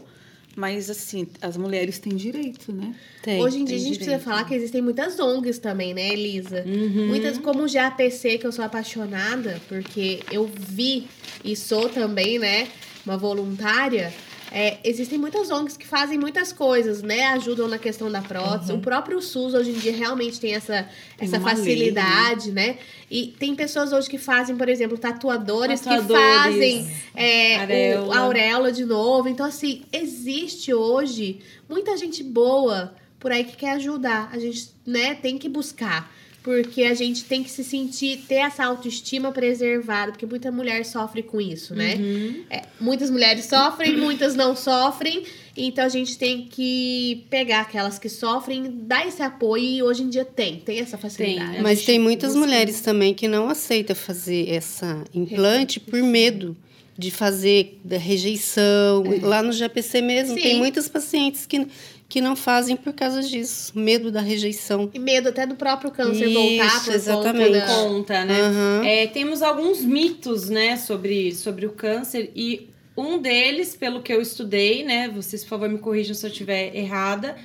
mas 0.56 0.90
assim, 0.90 1.28
as 1.42 1.58
mulheres 1.58 1.98
têm 1.98 2.16
direito, 2.16 2.72
né? 2.72 2.96
Tem. 3.24 3.42
Hoje 3.42 3.60
em 3.60 3.66
dia 3.66 3.76
a 3.76 3.80
gente 3.80 3.96
precisa 3.96 4.18
direito. 4.18 4.24
falar 4.24 4.46
que 4.46 4.54
existem 4.54 4.82
muitas 4.82 5.20
ONGs 5.20 5.58
também, 5.58 5.94
né, 5.96 6.14
Elisa? 6.14 6.64
Uhum. 6.66 7.08
Muitas, 7.08 7.40
como 7.40 7.64
o 7.64 7.72
GAPC, 7.72 8.38
que 8.38 8.46
eu 8.46 8.52
sou 8.52 8.64
apaixonada, 8.64 9.60
porque 9.68 10.20
eu 10.32 10.50
vi 10.56 11.08
e 11.44 11.56
sou 11.56 11.90
também, 11.90 12.38
né, 12.38 12.68
uma 13.04 13.18
voluntária. 13.18 14.14
É, 14.52 14.78
existem 14.84 15.18
muitas 15.18 15.50
ONGs 15.52 15.76
que 15.78 15.86
fazem 15.86 16.18
muitas 16.18 16.54
coisas, 16.54 17.02
né? 17.02 17.26
Ajudam 17.28 17.68
na 17.68 17.78
questão 17.78 18.10
da 18.12 18.22
prótese. 18.22 18.72
O 18.72 18.80
próprio 18.80 19.22
SUS 19.22 19.54
hoje 19.54 19.72
em 19.72 19.74
dia 19.74 19.92
realmente 19.92 20.40
tem 20.40 20.54
essa, 20.54 20.88
Tem 21.18 21.28
essa 21.28 21.38
uma 21.38 21.48
lei, 21.50 21.56
facilidade, 21.58 22.52
né? 22.52 22.78
E 23.10 23.28
tem 23.40 23.56
pessoas 23.56 23.92
hoje 23.92 24.10
que 24.10 24.18
fazem, 24.18 24.56
por 24.56 24.70
exemplo, 24.70 24.98
tatuadores, 24.98 25.82
que 25.82 25.88
Tatuadores. 25.90 26.16
fazem 26.44 26.92
é, 27.16 27.60
Auréola. 27.60 28.08
o- 28.08 28.12
a 28.14 28.20
auréola 28.20 28.72
de 28.72 28.86
novo. 28.86 29.28
Então, 29.28 29.46
assim, 29.46 29.84
existe 29.92 30.74
hoje 30.74 31.40
muita 31.68 31.98
gente 31.98 32.24
boa 32.24 32.94
por 33.20 33.32
aí 33.32 33.44
que 33.44 33.56
quer 33.58 33.72
ajudar. 33.72 34.30
A 34.32 34.40
gente, 34.40 34.70
né, 34.86 35.16
tem 35.16 35.38
que 35.38 35.50
buscar. 35.50 36.14
Porque 36.46 36.84
a 36.84 36.94
gente 36.94 37.24
tem 37.24 37.42
que 37.42 37.50
se 37.50 37.64
sentir, 37.64 38.24
ter 38.28 38.36
essa 38.36 38.64
autoestima 38.64 39.32
preservada, 39.32 40.12
porque 40.12 40.28
muita 40.28 40.52
mulher 40.52 40.86
sofre 40.86 41.24
com 41.24 41.42
isso, 41.42 41.74
né? 41.74 41.96
Uhum. 41.96 42.44
É, 42.52 42.62
muitas 42.80 43.10
mulheres 43.10 43.46
sofrem, 43.46 43.98
muitas 43.98 44.36
não 44.36 44.56
sofrem. 44.56 45.24
Então 45.58 45.84
a 45.84 45.90
gente 45.90 46.20
tem 46.20 46.46
que 46.46 47.26
pegar 47.32 47.62
aquelas 47.62 47.98
que 47.98 48.08
sofrem, 48.08 48.72
dar 48.84 49.08
esse 49.08 49.24
apoio 49.24 49.64
e 49.64 49.82
hoje 49.82 50.04
em 50.04 50.10
dia 50.10 50.24
tem, 50.24 50.60
tem 50.60 50.78
essa 50.78 51.00
facilidade. 51.00 51.54
Tem, 51.54 51.62
Mas 51.64 51.84
tem 51.84 51.98
muitas 51.98 52.34
busca. 52.34 52.46
mulheres 52.46 52.80
também 52.80 53.16
que 53.16 53.28
não 53.28 53.50
aceitam 53.50 53.96
fazer 53.96 54.48
essa 54.48 55.04
implante 55.16 55.80
por 55.80 56.00
medo 56.04 56.56
de 56.98 57.12
fazer 57.12 57.80
da 57.84 57.98
rejeição. 57.98 59.04
Lá 59.22 59.42
no 59.44 59.52
GPC 59.52 60.02
mesmo, 60.02 60.36
Sim. 60.36 60.42
tem 60.42 60.58
muitas 60.58 60.88
pacientes 60.88 61.46
que, 61.46 61.68
que 62.08 62.22
não 62.22 62.36
fazem 62.36 62.76
por 62.76 62.94
causa 62.94 63.22
disso, 63.22 63.78
medo 63.78 64.12
da 64.12 64.22
rejeição. 64.22 64.90
E 64.94 65.00
medo 65.00 65.30
até 65.30 65.46
do 65.46 65.56
próprio 65.56 65.92
câncer 65.92 66.28
Isso, 66.28 66.40
voltar 66.40 66.84
por 66.84 66.94
exatamente. 66.94 67.48
conta 67.48 67.60
da... 67.60 67.68
Conta, 67.68 68.26
né? 68.26 68.42
Aham. 68.42 68.86
É, 68.86 69.08
temos 69.08 69.42
alguns 69.42 69.82
mitos, 69.82 70.50
né, 70.50 70.78
sobre, 70.78 71.34
sobre 71.34 71.66
o 71.66 71.72
câncer 71.72 72.32
e 72.36 72.70
um 72.96 73.20
deles, 73.20 73.76
pelo 73.76 74.02
que 74.02 74.14
eu 74.14 74.22
estudei, 74.22 74.84
né, 74.84 75.10
vocês 75.10 75.44
por 75.44 75.50
favor 75.50 75.70
me 75.70 75.80
corrijam 75.80 76.14
se 76.14 76.26
eu 76.26 76.30
estiver 76.30 76.76
errada, 76.76 77.36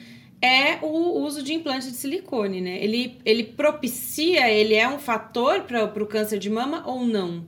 é 0.42 0.78
o 0.82 1.20
uso 1.20 1.42
de 1.42 1.52
implante 1.52 1.90
de 1.90 1.96
silicone, 1.96 2.62
né? 2.62 2.82
Ele, 2.82 3.18
ele 3.26 3.44
propicia, 3.44 4.50
ele 4.50 4.74
é 4.74 4.88
um 4.88 4.98
fator 4.98 5.62
para 5.62 5.84
o 5.84 6.06
câncer 6.06 6.38
de 6.38 6.48
mama 6.48 6.82
ou 6.86 7.04
não? 7.04 7.44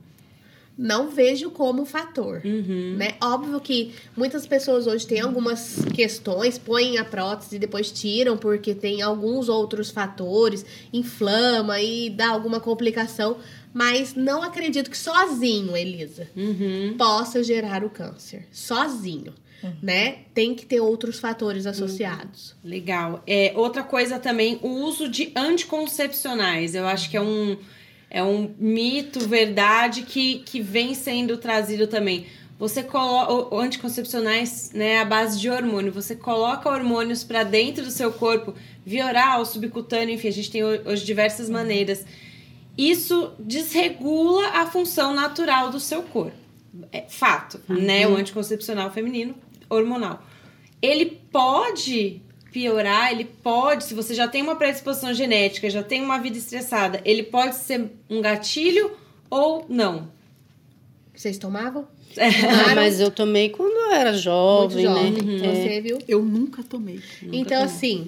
Não 0.77 1.09
vejo 1.09 1.51
como 1.51 1.85
fator. 1.85 2.41
Uhum. 2.43 2.95
né? 2.97 3.15
Óbvio 3.21 3.59
que 3.61 3.93
muitas 4.17 4.47
pessoas 4.47 4.87
hoje 4.87 5.05
têm 5.05 5.21
algumas 5.21 5.85
questões, 5.93 6.57
põem 6.57 6.97
a 6.97 7.05
prótese 7.05 7.55
e 7.55 7.59
depois 7.59 7.91
tiram 7.91 8.35
porque 8.37 8.73
tem 8.73 9.01
alguns 9.01 9.49
outros 9.49 9.91
fatores, 9.91 10.65
inflama 10.91 11.79
e 11.79 12.09
dá 12.09 12.29
alguma 12.29 12.59
complicação, 12.59 13.37
mas 13.73 14.15
não 14.15 14.41
acredito 14.41 14.89
que 14.89 14.97
sozinho, 14.97 15.75
Elisa, 15.77 16.27
Uhum. 16.35 16.95
possa 16.97 17.43
gerar 17.43 17.83
o 17.83 17.89
câncer. 17.89 18.47
Sozinho, 18.51 19.33
né? 19.81 20.17
Tem 20.33 20.53
que 20.55 20.65
ter 20.65 20.79
outros 20.79 21.19
fatores 21.19 21.65
associados. 21.65 22.55
Legal. 22.63 23.23
É, 23.25 23.53
outra 23.55 23.81
coisa 23.83 24.19
também, 24.19 24.59
o 24.61 24.67
uso 24.69 25.07
de 25.07 25.31
anticoncepcionais. 25.35 26.75
Eu 26.75 26.85
acho 26.87 27.09
que 27.09 27.17
é 27.17 27.21
um, 27.21 27.57
é 28.13 28.23
um 28.23 28.53
mito, 28.59 29.27
verdade, 29.27 30.03
que, 30.03 30.39
que 30.45 30.61
vem 30.61 30.93
sendo 30.93 31.35
trazido 31.37 31.87
também. 31.87 32.27
Você 32.59 32.83
coloca 32.83 33.55
anticoncepcionais, 33.57 34.71
né, 34.73 34.99
à 35.01 35.05
base 35.05 35.39
de 35.39 35.49
hormônio. 35.49 35.91
Você 35.91 36.15
coloca 36.15 36.69
hormônios 36.69 37.23
para 37.23 37.43
dentro 37.43 37.83
do 37.83 37.91
seu 37.91 38.13
corpo, 38.13 38.53
via 38.85 39.05
oral, 39.07 39.43
subcutâneo, 39.45 40.13
enfim, 40.15 40.27
a 40.27 40.31
gente 40.31 40.51
tem 40.51 40.63
ho- 40.63 40.81
hoje 40.85 41.03
diversas 41.03 41.49
maneiras. 41.49 42.05
Isso 42.77 43.33
desregula 43.39 44.47
a 44.49 44.65
função 44.67 45.13
natural 45.13 45.69
do 45.71 45.79
seu 45.79 46.03
corpo. 46.03 46.37
É 46.91 47.01
fato, 47.09 47.59
né? 47.67 48.07
O 48.07 48.15
anticoncepcional 48.15 48.91
feminino 48.91 49.35
hormonal. 49.69 50.23
Ele 50.81 51.05
pode 51.31 52.21
piorar, 52.53 53.11
ele 53.11 53.25
pode, 53.25 53.83
se 53.83 53.95
você 53.95 54.13
já 54.13 54.27
tem 54.27 54.43
uma 54.43 54.55
predisposição 54.55 55.11
genética, 55.13 55.69
já 55.69 55.81
tem 55.81 56.01
uma 56.01 56.19
vida 56.19 56.37
estressada, 56.37 57.01
ele 57.03 57.23
pode 57.23 57.55
ser 57.55 57.89
um 58.07 58.21
gatilho 58.21 58.91
ou 59.29 59.65
não. 59.67 60.07
Vocês 61.15 61.37
tomavam? 61.39 61.87
Ah, 62.15 62.75
mas 62.75 62.99
eu 62.99 63.09
tomei 63.09 63.49
quando 63.49 63.75
eu 63.75 63.91
era 63.91 64.13
jovem, 64.13 64.87
Muito 64.87 65.25
né? 65.25 65.37
jovem. 65.39 65.49
É. 65.49 65.55
Você 65.63 65.81
viu? 65.81 65.97
Eu 66.07 66.23
nunca 66.23 66.61
tomei. 66.61 66.99
Então, 67.31 67.63
assim, 67.63 68.07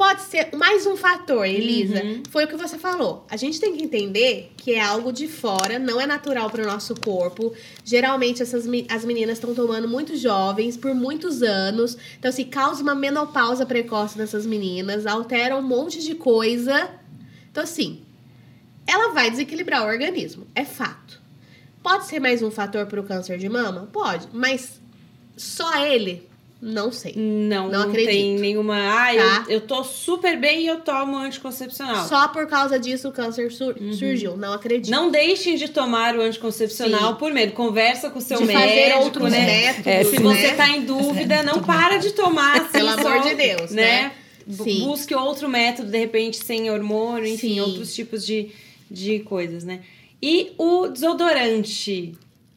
pode 0.00 0.22
ser 0.22 0.56
mais 0.56 0.86
um 0.86 0.96
fator, 0.96 1.44
Elisa. 1.44 2.02
Uhum. 2.02 2.22
Foi 2.30 2.46
o 2.46 2.48
que 2.48 2.56
você 2.56 2.78
falou. 2.78 3.26
A 3.28 3.36
gente 3.36 3.60
tem 3.60 3.76
que 3.76 3.82
entender 3.82 4.50
que 4.56 4.72
é 4.72 4.80
algo 4.80 5.12
de 5.12 5.28
fora, 5.28 5.78
não 5.78 6.00
é 6.00 6.06
natural 6.06 6.48
para 6.48 6.62
o 6.62 6.66
nosso 6.66 6.94
corpo. 6.98 7.52
Geralmente, 7.84 8.40
essas, 8.40 8.64
as 8.88 9.04
meninas 9.04 9.36
estão 9.36 9.54
tomando 9.54 9.86
muito 9.86 10.16
jovens 10.16 10.74
por 10.74 10.94
muitos 10.94 11.42
anos. 11.42 11.98
Então, 12.18 12.30
assim, 12.30 12.44
causa 12.44 12.82
uma 12.82 12.94
menopausa 12.94 13.66
precoce 13.66 14.16
nessas 14.16 14.46
meninas, 14.46 15.04
altera 15.04 15.54
um 15.54 15.60
monte 15.60 16.02
de 16.02 16.14
coisa. 16.14 16.92
Então, 17.50 17.62
assim, 17.62 18.00
ela 18.86 19.12
vai 19.12 19.30
desequilibrar 19.30 19.84
o 19.84 19.86
organismo. 19.86 20.46
É 20.54 20.64
fato. 20.64 21.20
Pode 21.82 22.06
ser 22.06 22.20
mais 22.20 22.42
um 22.42 22.50
fator 22.50 22.86
para 22.86 23.02
o 23.02 23.04
câncer 23.04 23.36
de 23.36 23.50
mama? 23.50 23.86
Pode. 23.92 24.28
Mas 24.32 24.80
só 25.36 25.84
ele? 25.84 26.29
Não 26.62 26.92
sei. 26.92 27.14
Não, 27.16 27.68
Não 27.68 27.86
não, 27.86 27.92
tem 27.92 28.04
acredito. 28.04 28.40
nenhuma. 28.40 28.76
Ah, 28.76 29.06
Tá. 29.14 29.44
eu, 29.48 29.54
eu 29.54 29.60
tô 29.62 29.82
super 29.82 30.38
bem 30.38 30.60
e 30.62 30.66
eu 30.66 30.80
tomo 30.80 31.16
anticoncepcional. 31.16 32.06
Só 32.06 32.28
por 32.28 32.46
causa 32.46 32.78
disso 32.78 33.08
o 33.08 33.12
câncer 33.12 33.50
sur- 33.50 33.74
surgiu. 33.98 34.36
Não 34.36 34.52
acredito. 34.52 34.90
Não 34.90 35.10
deixem 35.10 35.56
de 35.56 35.68
tomar 35.68 36.14
o 36.16 36.20
anticoncepcional 36.20 37.12
Sim. 37.14 37.18
por 37.18 37.32
medo. 37.32 37.52
Conversa 37.52 38.10
com 38.10 38.18
o 38.18 38.22
seu 38.22 38.38
de 38.40 38.44
médico, 38.44 38.68
fazer 38.68 38.94
outros 39.04 39.30
né? 39.32 39.46
métodos, 39.46 39.86
É, 39.86 40.04
Se 40.04 40.16
né? 40.16 40.22
você 40.22 40.52
tá 40.54 40.68
em 40.68 40.82
dúvida, 40.84 41.42
não 41.42 41.62
para 41.62 41.96
de 41.96 42.10
tomar. 42.12 42.56
assim, 42.60 42.72
Pelo 42.72 42.92
só, 43.00 43.08
amor 43.08 43.22
de 43.22 43.34
Deus, 43.34 43.70
né? 43.70 44.12
Bu- 44.46 44.64
Sim. 44.64 44.80
Busque 44.80 45.14
outro 45.14 45.48
método, 45.48 45.90
de 45.90 45.98
repente, 45.98 46.36
sem 46.44 46.70
hormônio, 46.70 47.26
enfim, 47.26 47.54
Sim. 47.54 47.60
outros 47.60 47.94
tipos 47.94 48.26
de, 48.26 48.50
de 48.90 49.20
coisas, 49.20 49.64
né? 49.64 49.80
E 50.22 50.52
o 50.58 50.88
desodorante 50.88 52.12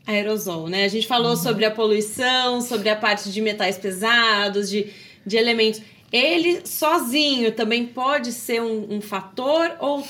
aerosol, 0.05 0.67
né? 0.67 0.85
A 0.85 0.87
gente 0.89 1.07
falou 1.07 1.31
Uhum. 1.31 1.35
sobre 1.37 1.65
a 1.65 1.71
poluição, 1.71 2.61
sobre 2.61 2.89
a 2.89 2.95
parte 2.95 3.31
de 3.31 3.41
metais 3.41 3.77
pesados, 3.77 4.69
de, 4.69 4.87
de 5.25 5.37
elementos. 5.37 5.81
Ele 6.11 6.61
sozinho 6.65 7.51
também 7.53 7.85
pode 7.85 8.31
ser 8.31 8.61
um, 8.61 8.95
um 8.95 9.01
fator 9.01 9.71
ou 9.79 10.05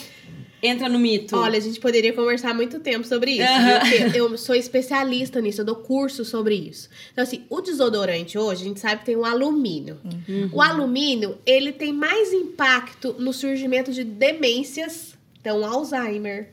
entra 0.61 0.87
no 0.89 0.97
mito? 0.97 1.35
Olha, 1.35 1.57
a 1.57 1.61
gente 1.61 1.79
poderia 1.79 2.13
conversar 2.13 2.53
muito 2.53 2.79
tempo 2.79 3.05
sobre 3.05 3.31
isso. 3.31 3.43
Viu? 3.43 4.01
Porque 4.03 4.19
eu 4.19 4.37
sou 4.37 4.55
especialista 4.55 5.41
nisso, 5.41 5.61
eu 5.61 5.65
dou 5.65 5.75
curso 5.75 6.23
sobre 6.25 6.55
isso. 6.55 6.89
Então, 7.11 7.21
assim, 7.23 7.43
o 7.49 7.59
desodorante 7.61 8.37
hoje, 8.37 8.61
a 8.63 8.67
gente 8.67 8.79
sabe 8.79 8.99
que 8.99 9.05
tem 9.07 9.15
o 9.17 9.25
alumínio. 9.25 9.99
O 10.53 10.61
alumínio, 10.61 11.37
ele 11.45 11.71
tem 11.73 11.91
mais 11.93 12.31
impacto 12.33 13.13
no 13.19 13.33
surgimento 13.33 13.91
de 13.91 14.03
demências, 14.05 15.15
então 15.41 15.65
Alzheimer, 15.65 16.49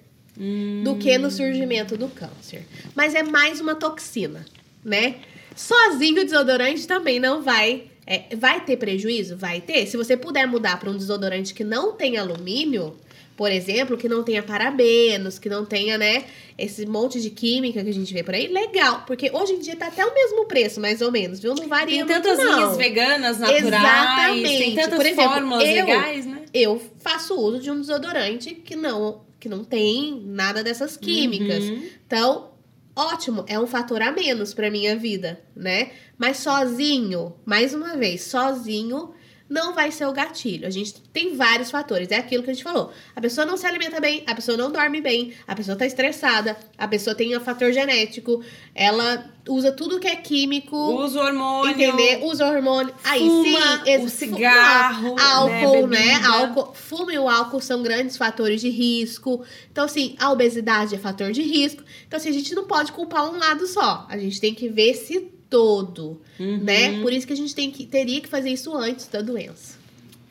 do 0.82 0.96
que 0.96 1.18
no 1.18 1.30
surgimento 1.30 1.96
do 1.96 2.08
câncer. 2.08 2.66
Mas 2.94 3.14
é 3.14 3.22
mais 3.22 3.60
uma 3.60 3.74
toxina, 3.74 4.44
né? 4.82 5.16
Sozinho 5.54 6.22
o 6.22 6.24
desodorante 6.24 6.86
também 6.86 7.20
não 7.20 7.42
vai. 7.42 7.84
é, 8.06 8.34
vai 8.34 8.64
ter 8.64 8.76
prejuízo? 8.78 9.36
Vai 9.36 9.60
ter. 9.60 9.86
Se 9.86 9.96
você 9.96 10.16
puder 10.16 10.46
mudar 10.46 10.80
para 10.80 10.90
um 10.90 10.96
desodorante 10.96 11.52
que 11.52 11.62
não 11.62 11.92
tem 11.92 12.16
alumínio, 12.16 12.96
por 13.40 13.50
exemplo, 13.50 13.96
que 13.96 14.06
não 14.06 14.22
tenha 14.22 14.42
parabenos, 14.42 15.38
que 15.38 15.48
não 15.48 15.64
tenha, 15.64 15.96
né, 15.96 16.24
esse 16.58 16.84
monte 16.84 17.18
de 17.22 17.30
química 17.30 17.82
que 17.82 17.88
a 17.88 17.94
gente 17.94 18.12
vê 18.12 18.22
por 18.22 18.34
aí, 18.34 18.48
legal. 18.48 19.04
Porque 19.06 19.30
hoje 19.32 19.54
em 19.54 19.58
dia 19.60 19.74
tá 19.76 19.86
até 19.86 20.04
o 20.04 20.12
mesmo 20.12 20.44
preço, 20.44 20.78
mais 20.78 21.00
ou 21.00 21.10
menos, 21.10 21.40
viu? 21.40 21.54
Não 21.54 21.66
varia 21.66 22.04
Tem 22.04 22.06
tantas 22.06 22.36
muito, 22.36 22.50
não. 22.50 22.58
linhas 22.58 22.76
veganas, 22.76 23.38
naturais, 23.38 23.64
Exatamente. 23.64 24.58
tem 24.58 24.74
tantas 24.74 24.94
Por 24.98 25.06
exemplo, 25.06 25.32
fórmulas 25.32 25.66
eu- 25.66 25.74
legais, 25.74 26.26
né? 26.26 26.42
Eu 26.52 26.82
faço 26.98 27.34
uso 27.34 27.60
de 27.60 27.70
um 27.70 27.80
desodorante 27.80 28.54
que 28.56 28.76
não, 28.76 29.22
que 29.40 29.48
não 29.48 29.64
tem 29.64 30.20
nada 30.26 30.62
dessas 30.62 30.98
químicas. 30.98 31.64
Uhum. 31.64 31.82
Então, 32.06 32.50
ótimo, 32.94 33.42
é 33.48 33.58
um 33.58 33.66
fator 33.66 34.02
a 34.02 34.12
menos 34.12 34.52
pra 34.52 34.70
minha 34.70 34.94
vida, 34.96 35.40
né? 35.56 35.92
Mas 36.18 36.36
sozinho, 36.36 37.32
mais 37.46 37.72
uma 37.72 37.96
vez, 37.96 38.20
sozinho 38.24 39.14
não 39.50 39.74
vai 39.74 39.90
ser 39.90 40.06
o 40.06 40.12
gatilho. 40.12 40.64
A 40.64 40.70
gente 40.70 40.94
tem 41.12 41.36
vários 41.36 41.72
fatores. 41.72 42.08
É 42.12 42.16
aquilo 42.16 42.44
que 42.44 42.50
a 42.50 42.54
gente 42.54 42.62
falou. 42.62 42.92
A 43.16 43.20
pessoa 43.20 43.44
não 43.44 43.56
se 43.56 43.66
alimenta 43.66 44.00
bem, 44.00 44.22
a 44.24 44.34
pessoa 44.34 44.56
não 44.56 44.70
dorme 44.70 45.00
bem, 45.00 45.34
a 45.46 45.56
pessoa 45.56 45.76
tá 45.76 45.84
estressada, 45.84 46.56
a 46.78 46.86
pessoa 46.86 47.16
tem 47.16 47.36
um 47.36 47.40
fator 47.40 47.72
genético, 47.72 48.44
ela 48.72 49.28
usa 49.48 49.72
tudo 49.72 49.98
que 49.98 50.06
é 50.06 50.14
químico. 50.14 50.76
Usa 50.76 51.20
hormônio. 51.20 51.72
Entender? 51.72 52.24
Usa 52.24 52.46
hormônio. 52.46 52.94
Aí 53.02 53.26
fuma, 53.26 53.84
sim, 53.84 53.96
o 54.04 54.08
cigarro, 54.08 55.16
não, 55.16 55.18
álcool, 55.18 55.88
né, 55.88 55.98
né? 55.98 56.26
Álcool, 56.26 56.72
fumo 56.72 57.10
e 57.10 57.18
o 57.18 57.28
álcool 57.28 57.60
são 57.60 57.82
grandes 57.82 58.16
fatores 58.16 58.60
de 58.60 58.68
risco. 58.68 59.44
Então, 59.72 59.84
assim, 59.84 60.14
a 60.20 60.30
obesidade 60.30 60.94
é 60.94 60.98
fator 60.98 61.32
de 61.32 61.42
risco. 61.42 61.82
Então, 62.06 62.18
assim, 62.18 62.28
a 62.28 62.32
gente 62.32 62.54
não 62.54 62.68
pode 62.68 62.92
culpar 62.92 63.28
um 63.28 63.36
lado 63.36 63.66
só. 63.66 64.06
A 64.08 64.16
gente 64.16 64.40
tem 64.40 64.54
que 64.54 64.68
ver 64.68 64.90
esse 64.90 65.39
todo, 65.50 66.20
Uhum. 66.38 66.58
né? 66.62 67.02
Por 67.02 67.12
isso 67.12 67.26
que 67.26 67.32
a 67.32 67.36
gente 67.36 67.54
tem 67.54 67.70
que, 67.70 67.84
teria 67.84 68.20
que 68.20 68.28
fazer 68.28 68.50
isso 68.50 68.72
antes 68.74 69.06
da 69.08 69.20
doença. 69.20 69.78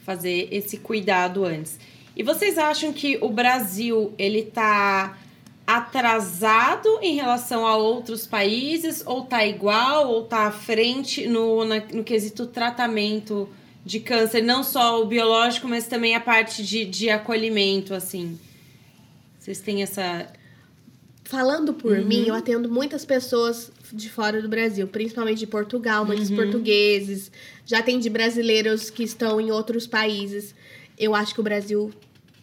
fazer 0.05 0.47
esse 0.51 0.77
cuidado 0.77 1.45
antes. 1.45 1.77
E 2.15 2.23
vocês 2.23 2.57
acham 2.57 2.91
que 2.91 3.19
o 3.21 3.29
Brasil 3.29 4.11
ele 4.17 4.41
tá 4.41 5.15
atrasado 5.67 6.87
em 7.01 7.15
relação 7.15 7.65
a 7.67 7.75
outros 7.77 8.25
países 8.25 9.03
ou 9.05 9.23
tá 9.25 9.45
igual 9.45 10.09
ou 10.11 10.23
tá 10.23 10.47
à 10.47 10.51
frente 10.51 11.27
no, 11.27 11.63
na- 11.63 11.81
no 11.93 12.03
quesito 12.03 12.47
tratamento 12.47 13.47
de 13.85 13.99
câncer, 13.99 14.41
não 14.41 14.63
só 14.63 15.01
o 15.01 15.05
biológico, 15.05 15.67
mas 15.67 15.87
também 15.87 16.15
a 16.15 16.19
parte 16.19 16.63
de, 16.63 16.85
de 16.85 17.09
acolhimento, 17.09 17.93
assim? 17.93 18.39
Vocês 19.39 19.59
têm 19.59 19.81
essa. 19.83 20.27
Falando 21.23 21.73
por 21.73 21.97
Uhum. 21.97 22.05
mim, 22.05 22.25
eu 22.27 22.33
atendo 22.35 22.69
muitas 22.69 23.05
pessoas 23.05 23.71
de 23.93 24.09
fora 24.09 24.41
do 24.41 24.47
Brasil, 24.49 24.87
principalmente 24.87 25.39
de 25.39 25.47
Portugal, 25.47 26.05
muitos 26.05 26.29
Uhum. 26.29 26.35
portugueses. 26.35 27.31
Já 27.65 27.79
atendi 27.79 28.09
brasileiros 28.09 28.89
que 28.89 29.03
estão 29.03 29.39
em 29.39 29.51
outros 29.51 29.85
países. 29.87 30.53
Eu 30.97 31.15
acho 31.15 31.33
que 31.33 31.39
o 31.39 31.43
Brasil 31.43 31.91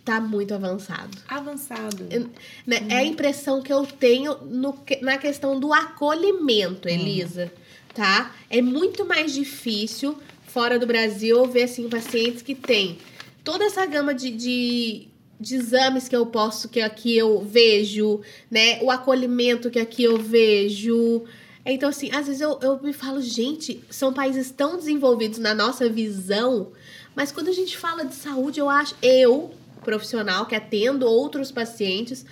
tá 0.05 0.21
muito 0.21 0.55
avançado. 0.55 1.17
Avançado. 1.29 2.07
Eu- 2.11 2.31
né? 2.67 2.87
É 2.89 2.97
a 2.99 3.05
impressão 3.05 3.61
que 3.61 3.73
eu 3.73 3.85
tenho 3.85 4.37
no 4.45 4.79
na 5.03 5.19
questão 5.19 5.59
do 5.59 5.73
acolhimento, 5.73 6.89
Elisa, 6.89 7.53
tá? 7.95 8.35
É 8.49 8.63
muito 8.63 9.05
mais 9.05 9.33
difícil 9.35 10.17
fora 10.47 10.79
do 10.79 10.87
Brasil 10.87 11.45
ver 11.47 11.65
assim 11.65 11.89
pacientes 11.89 12.41
que 12.43 12.55
têm 12.55 12.99
toda 13.45 13.65
essa 13.65 13.85
gama 13.85 14.15
de, 14.15 14.31
de, 14.31 15.09
de 15.39 15.57
exames 15.57 16.09
que 16.09 16.17
eu 16.17 16.27
posso 16.27 16.69
que 16.69 16.81
aqui 16.81 17.17
eu 17.17 17.41
vejo, 17.41 18.21
né? 18.51 18.81
O 18.83 18.91
acolhimento 18.91 19.71
que 19.71 19.79
aqui 19.79 20.05
eu 20.05 20.17
vejo. 20.19 21.25
Então, 21.65 21.89
assim, 21.89 22.11
às 22.13 22.27
vezes 22.27 22.41
eu, 22.41 22.59
eu 22.63 22.81
me 22.81 22.93
falo, 22.93 23.21
gente, 23.21 23.83
são 23.91 24.13
países 24.13 24.51
tão 24.51 24.77
desenvolvidos 24.77 25.39
na 25.39 25.55
nossa 25.55 25.89
visão, 25.89 26.73
mas 27.15 27.33
quando 27.33 27.49
a 27.49 27.53
gente 27.53 27.77
fala 27.77 28.05
de 28.05 28.15
saúde, 28.15 28.61
eu 28.61 28.71
acho, 28.71 28.95
eu, 29.03 29.51
profissional 29.83 30.47
que 30.47 30.55
atendo 30.55 31.07
outros 31.07 31.51
pacientes, 31.51 32.25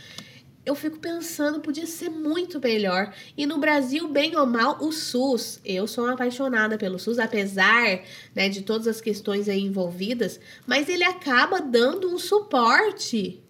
eu 0.65 0.75
fico 0.75 0.99
pensando, 0.99 1.61
podia 1.61 1.87
ser 1.87 2.09
muito 2.09 2.59
melhor. 2.59 3.12
E 3.37 3.45
no 3.47 3.59
Brasil, 3.59 4.09
bem 4.09 4.37
ou 4.37 4.47
mal, 4.47 4.79
o 4.81 4.91
SUS, 4.93 5.61
eu 5.65 5.87
sou 5.87 6.05
uma 6.05 6.15
apaixonada 6.15 6.79
pelo 6.79 6.99
SUS, 6.99 7.19
apesar 7.19 8.03
né, 8.35 8.49
de 8.49 8.62
todas 8.62 8.87
as 8.87 9.01
questões 9.01 9.49
aí 9.49 9.61
envolvidas, 9.61 10.41
mas 10.67 10.89
ele 10.89 11.05
acaba 11.05 11.61
dando 11.61 12.09
um 12.09 12.19
suporte 12.19 13.43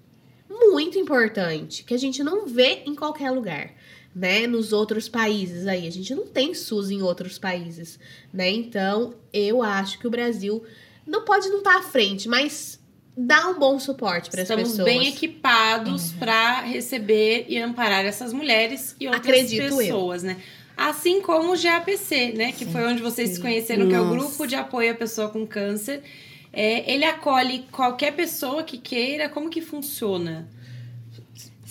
muito 0.49 0.99
importante, 0.99 1.85
que 1.85 1.95
a 1.95 1.99
gente 1.99 2.23
não 2.23 2.47
vê 2.47 2.83
em 2.85 2.95
qualquer 2.95 3.31
lugar. 3.31 3.73
Né, 4.15 4.47
nos 4.47 4.73
outros 4.73 5.09
países 5.09 5.67
aí, 5.67 5.89
a 5.89 5.91
gente 5.91 6.15
não 6.15 6.25
tem 6.25 6.55
SUS 6.55 6.89
em 6.89 7.03
outros 7.03 7.37
países, 7.37 7.99
né? 8.33 8.49
Então, 8.49 9.17
eu 9.33 9.61
acho 9.61 9.99
que 9.99 10.07
o 10.07 10.11
Brasil 10.11 10.63
não 11.05 11.25
pode 11.25 11.49
não 11.49 11.59
estar 11.59 11.79
à 11.79 11.83
frente, 11.83 12.29
mas 12.29 12.79
dá 13.17 13.49
um 13.49 13.59
bom 13.59 13.79
suporte 13.79 14.31
para 14.31 14.43
as 14.43 14.49
Estamos 14.49 14.71
pessoas. 14.71 14.85
bem 14.85 15.09
equipados 15.09 16.13
para 16.13 16.61
receber 16.63 17.47
e 17.49 17.59
amparar 17.59 18.05
essas 18.05 18.33
mulheres 18.33 18.97
e 18.99 19.07
outras 19.07 19.27
Acredito 19.27 19.63
eu. 19.63 19.77
pessoas, 19.79 20.23
né? 20.23 20.37
Assim 20.77 21.21
como 21.21 21.55
o 21.55 21.61
GAPC, 21.61 22.33
né? 22.37 22.51
Que 22.53 22.67
foi 22.67 22.85
onde 22.85 23.01
vocês 23.01 23.31
se 23.31 23.41
conheceram, 23.41 23.89
que 23.89 23.95
é 23.95 24.01
o 24.01 24.05
Nossa. 24.05 24.17
grupo 24.17 24.47
de 24.47 24.57
apoio 24.57 24.91
à 24.91 24.95
pessoa 24.95 25.29
com 25.29 25.47
câncer. 25.47 26.03
É, 26.53 26.91
ele 26.93 27.05
acolhe 27.05 27.65
qualquer 27.71 28.13
pessoa 28.13 28.63
que 28.65 28.79
queira. 28.79 29.29
Como 29.29 29.49
que 29.49 29.61
funciona? 29.61 30.49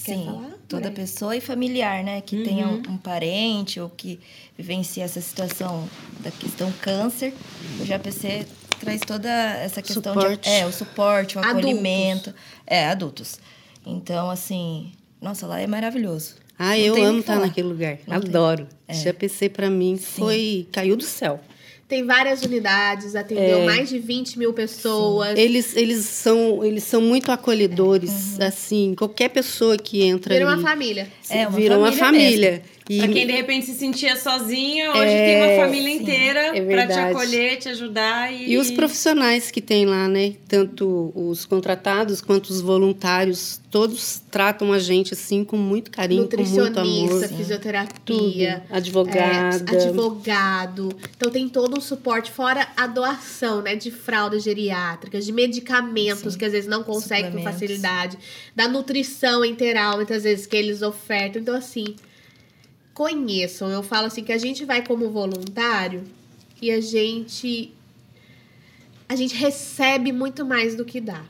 Quer 0.05 0.15
Sim, 0.15 0.25
falar, 0.25 0.57
toda 0.67 0.91
pessoa 0.91 1.35
e 1.35 1.41
familiar, 1.41 2.03
né? 2.03 2.21
Que 2.21 2.43
tenha 2.43 2.67
um, 2.67 2.81
um 2.89 2.97
parente 2.97 3.79
ou 3.79 3.89
que 3.89 4.19
vivencie 4.57 5.01
essa 5.03 5.19
situação 5.19 5.87
da 6.19 6.31
questão 6.31 6.71
câncer. 6.81 7.33
O 7.81 7.85
GAPC 7.85 8.45
traz 8.83 9.01
toda 9.01 9.29
essa 9.29 9.81
questão 9.81 10.13
Suporte. 10.13 10.43
de... 10.43 10.49
É, 10.49 10.65
o 10.65 10.71
suporte, 10.71 11.37
o 11.37 11.39
Adultos. 11.39 11.59
acolhimento. 11.59 12.33
É, 12.67 12.87
adultos. 12.87 13.39
Então, 13.85 14.29
assim... 14.29 14.91
Nossa, 15.21 15.47
lá 15.47 15.59
é 15.59 15.67
maravilhoso. 15.67 16.35
Ah, 16.59 16.69
Não 16.69 16.75
eu 16.75 17.03
amo 17.03 17.19
estar 17.19 17.39
naquele 17.39 17.67
lugar. 17.67 17.97
Não. 18.05 18.17
Adoro. 18.17 18.67
É. 18.87 18.93
GPC 18.93 19.49
pra 19.49 19.69
mim 19.69 19.97
foi. 19.97 20.67
caiu 20.71 20.95
do 20.95 21.03
céu. 21.03 21.39
Tem 21.87 22.05
várias 22.05 22.41
unidades, 22.41 23.15
atendeu 23.15 23.59
É. 23.59 23.65
mais 23.65 23.89
de 23.89 23.99
20 23.99 24.39
mil 24.39 24.53
pessoas. 24.53 25.37
Eles, 25.37 25.75
eles, 25.75 26.05
são, 26.05 26.63
eles 26.63 26.83
são 26.83 27.01
muito 27.01 27.31
acolhedores, 27.31 28.39
assim, 28.39 28.95
qualquer 28.97 29.29
pessoa 29.29 29.77
que 29.77 30.01
entra 30.01 30.33
Vira 30.33 30.45
uma 30.45 30.53
ali 30.53 30.63
família. 30.63 31.07
É, 31.29 31.47
uma 31.47 31.57
vira 31.57 31.77
uma 31.77 31.91
família 31.91 32.29
família. 32.31 32.63
E 32.89 32.97
Pra 32.99 33.07
quem 33.07 33.25
de 33.25 33.31
repente 33.31 33.65
se 33.65 33.73
sentia 33.73 34.15
sozinha, 34.15 34.91
hoje 34.91 35.11
É, 35.11 35.25
tem 35.25 35.37
uma 35.57 35.65
família 35.65 35.89
sim, 35.89 36.01
inteira 36.01 36.57
é 36.57 36.61
pra 36.61 36.87
te 36.87 36.93
acolher, 36.99 37.57
te 37.57 37.69
ajudar 37.69 38.33
e. 38.33 38.51
E 38.51 38.57
os 38.57 38.71
profissionais 38.71 39.49
que 39.49 39.61
tem 39.61 39.85
lá, 39.85 40.07
né? 40.07 40.33
Tanto 40.47 41.11
os 41.15 41.45
contratados 41.45 42.19
quanto 42.19 42.49
os 42.49 42.59
voluntários, 42.59 43.61
todos 43.71 44.21
tratam 44.29 44.73
a 44.73 44.79
gente 44.79 45.13
assim 45.13 45.43
com 45.45 45.55
muito 45.55 45.91
carinho, 45.91 46.27
com 46.27 46.35
muito 46.37 46.59
amor. 46.59 46.69
Nutricionista, 46.69 47.27
Tudo. 47.29 47.37
fisioterapia. 47.37 48.63
Advogada. 48.69 49.73
é, 49.73 49.77
advogado. 49.85 50.89
Então 51.15 51.29
tem 51.29 51.47
todo 51.47 51.77
um 51.77 51.81
suporte, 51.81 52.31
fora 52.31 52.67
a 52.75 52.85
doação, 52.87 53.61
né? 53.61 53.75
De 53.75 53.91
fraldas 53.91 54.43
geriátricas, 54.43 55.25
de 55.25 55.31
medicamentos 55.31 56.33
Sim. 56.33 56.39
que 56.39 56.45
às 56.45 56.51
vezes 56.51 56.69
não 56.69 56.83
conseguem 56.83 57.31
com 57.31 57.41
facilidade, 57.43 58.17
da 58.55 58.67
nutrição 58.67 59.43
integral, 59.45 59.95
muitas 59.95 60.23
vezes 60.23 60.45
que 60.45 60.55
eles 60.57 60.81
ofertam. 60.81 61.41
Então, 61.41 61.55
assim, 61.55 61.95
conheçam. 62.93 63.69
Eu 63.69 63.83
falo 63.83 64.07
assim 64.07 64.23
que 64.23 64.31
a 64.31 64.37
gente 64.37 64.65
vai 64.65 64.85
como 64.85 65.09
voluntário 65.09 66.03
e 66.61 66.71
a 66.71 66.79
gente 66.79 67.73
a 69.09 69.15
gente 69.15 69.35
recebe 69.35 70.11
muito 70.11 70.45
mais 70.45 70.75
do 70.75 70.85
que 70.85 71.01
dá. 71.01 71.23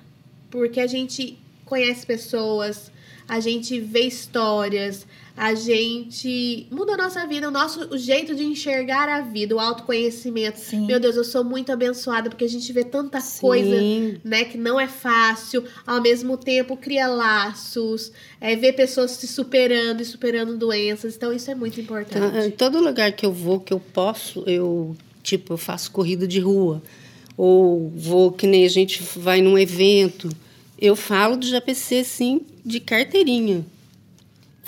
Porque 0.49 0.79
a 0.79 0.87
gente 0.87 1.37
conhece 1.65 2.05
pessoas, 2.05 2.91
a 3.27 3.39
gente 3.39 3.79
vê 3.79 4.01
histórias, 4.01 5.07
a 5.35 5.55
gente 5.55 6.67
muda 6.69 6.93
a 6.93 6.97
nossa 6.97 7.25
vida, 7.25 7.47
o 7.47 7.51
nosso 7.51 7.87
o 7.93 7.97
jeito 7.97 8.35
de 8.35 8.43
enxergar 8.43 9.09
a 9.09 9.21
vida, 9.21 9.55
o 9.55 9.59
autoconhecimento. 9.59 10.59
Sim. 10.59 10.85
Meu 10.85 10.99
Deus, 10.99 11.15
eu 11.15 11.23
sou 11.23 11.43
muito 11.43 11.71
abençoada 11.71 12.29
porque 12.29 12.45
a 12.45 12.49
gente 12.49 12.71
vê 12.71 12.83
tanta 12.83 13.19
coisa 13.41 13.79
Sim. 13.79 14.17
né, 14.23 14.45
que 14.45 14.57
não 14.57 14.79
é 14.79 14.87
fácil, 14.87 15.63
ao 15.87 16.01
mesmo 16.01 16.37
tempo 16.37 16.77
cria 16.77 17.07
laços, 17.07 18.11
é, 18.39 18.55
vê 18.55 18.71
pessoas 18.71 19.11
se 19.11 19.27
superando 19.27 20.01
e 20.01 20.05
superando 20.05 20.55
doenças, 20.55 21.15
então 21.15 21.33
isso 21.33 21.49
é 21.49 21.55
muito 21.55 21.79
Então, 21.81 21.97
importante. 21.97 22.47
em 22.47 22.51
todo 22.51 22.79
lugar 22.79 23.11
que 23.13 23.25
eu 23.25 23.31
vou, 23.33 23.59
que 23.59 23.73
eu 23.73 23.79
posso, 23.79 24.43
eu, 24.45 24.95
tipo, 25.23 25.53
eu 25.53 25.57
faço 25.57 25.91
corrida 25.91 26.27
de 26.27 26.39
rua. 26.39 26.81
Ou 27.35 27.91
vou, 27.95 28.31
que 28.31 28.45
nem 28.45 28.63
a 28.63 28.69
gente 28.69 29.01
vai 29.15 29.41
num 29.41 29.57
evento. 29.57 30.29
Eu 30.79 30.95
falo 30.95 31.35
do 31.35 31.47
JPC, 31.47 32.03
sim, 32.03 32.41
de 32.63 32.79
carteirinha. 32.79 33.65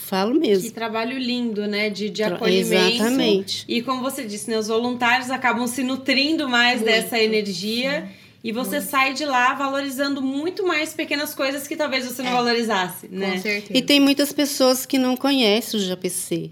Falo 0.07 0.33
Que 0.39 0.47
mesmo. 0.47 0.71
trabalho 0.71 1.17
lindo, 1.17 1.65
né? 1.65 1.89
De, 1.89 2.11
de 2.11 2.21
acolhimento. 2.21 2.95
Exatamente. 2.95 3.65
E 3.67 3.81
como 3.81 4.01
você 4.03 4.23
disse, 4.23 4.47
né? 4.49 4.59
Os 4.59 4.67
voluntários 4.67 5.31
acabam 5.31 5.65
se 5.65 5.81
nutrindo 5.81 6.47
mais 6.47 6.81
Muito, 6.81 6.91
dessa 6.91 7.17
energia. 7.17 8.07
E 8.43 8.51
você 8.51 8.79
sai 8.79 9.13
de 9.15 9.25
lá 9.25 9.55
valorizando 9.55 10.21
muito 10.21 10.63
mais 10.67 10.93
pequenas 10.93 11.33
coisas 11.33 11.67
que 11.67 11.75
talvez 11.75 12.05
você 12.05 12.21
não 12.21 12.31
valorizasse, 12.33 13.07
Com 13.07 13.15
né? 13.15 13.39
certeza. 13.39 13.73
E 13.73 13.81
tem 13.81 13.99
muitas 13.99 14.31
pessoas 14.31 14.85
que 14.85 14.99
não 14.99 15.17
conhecem 15.17 15.79
o 15.79 15.83
JPC. 15.83 16.51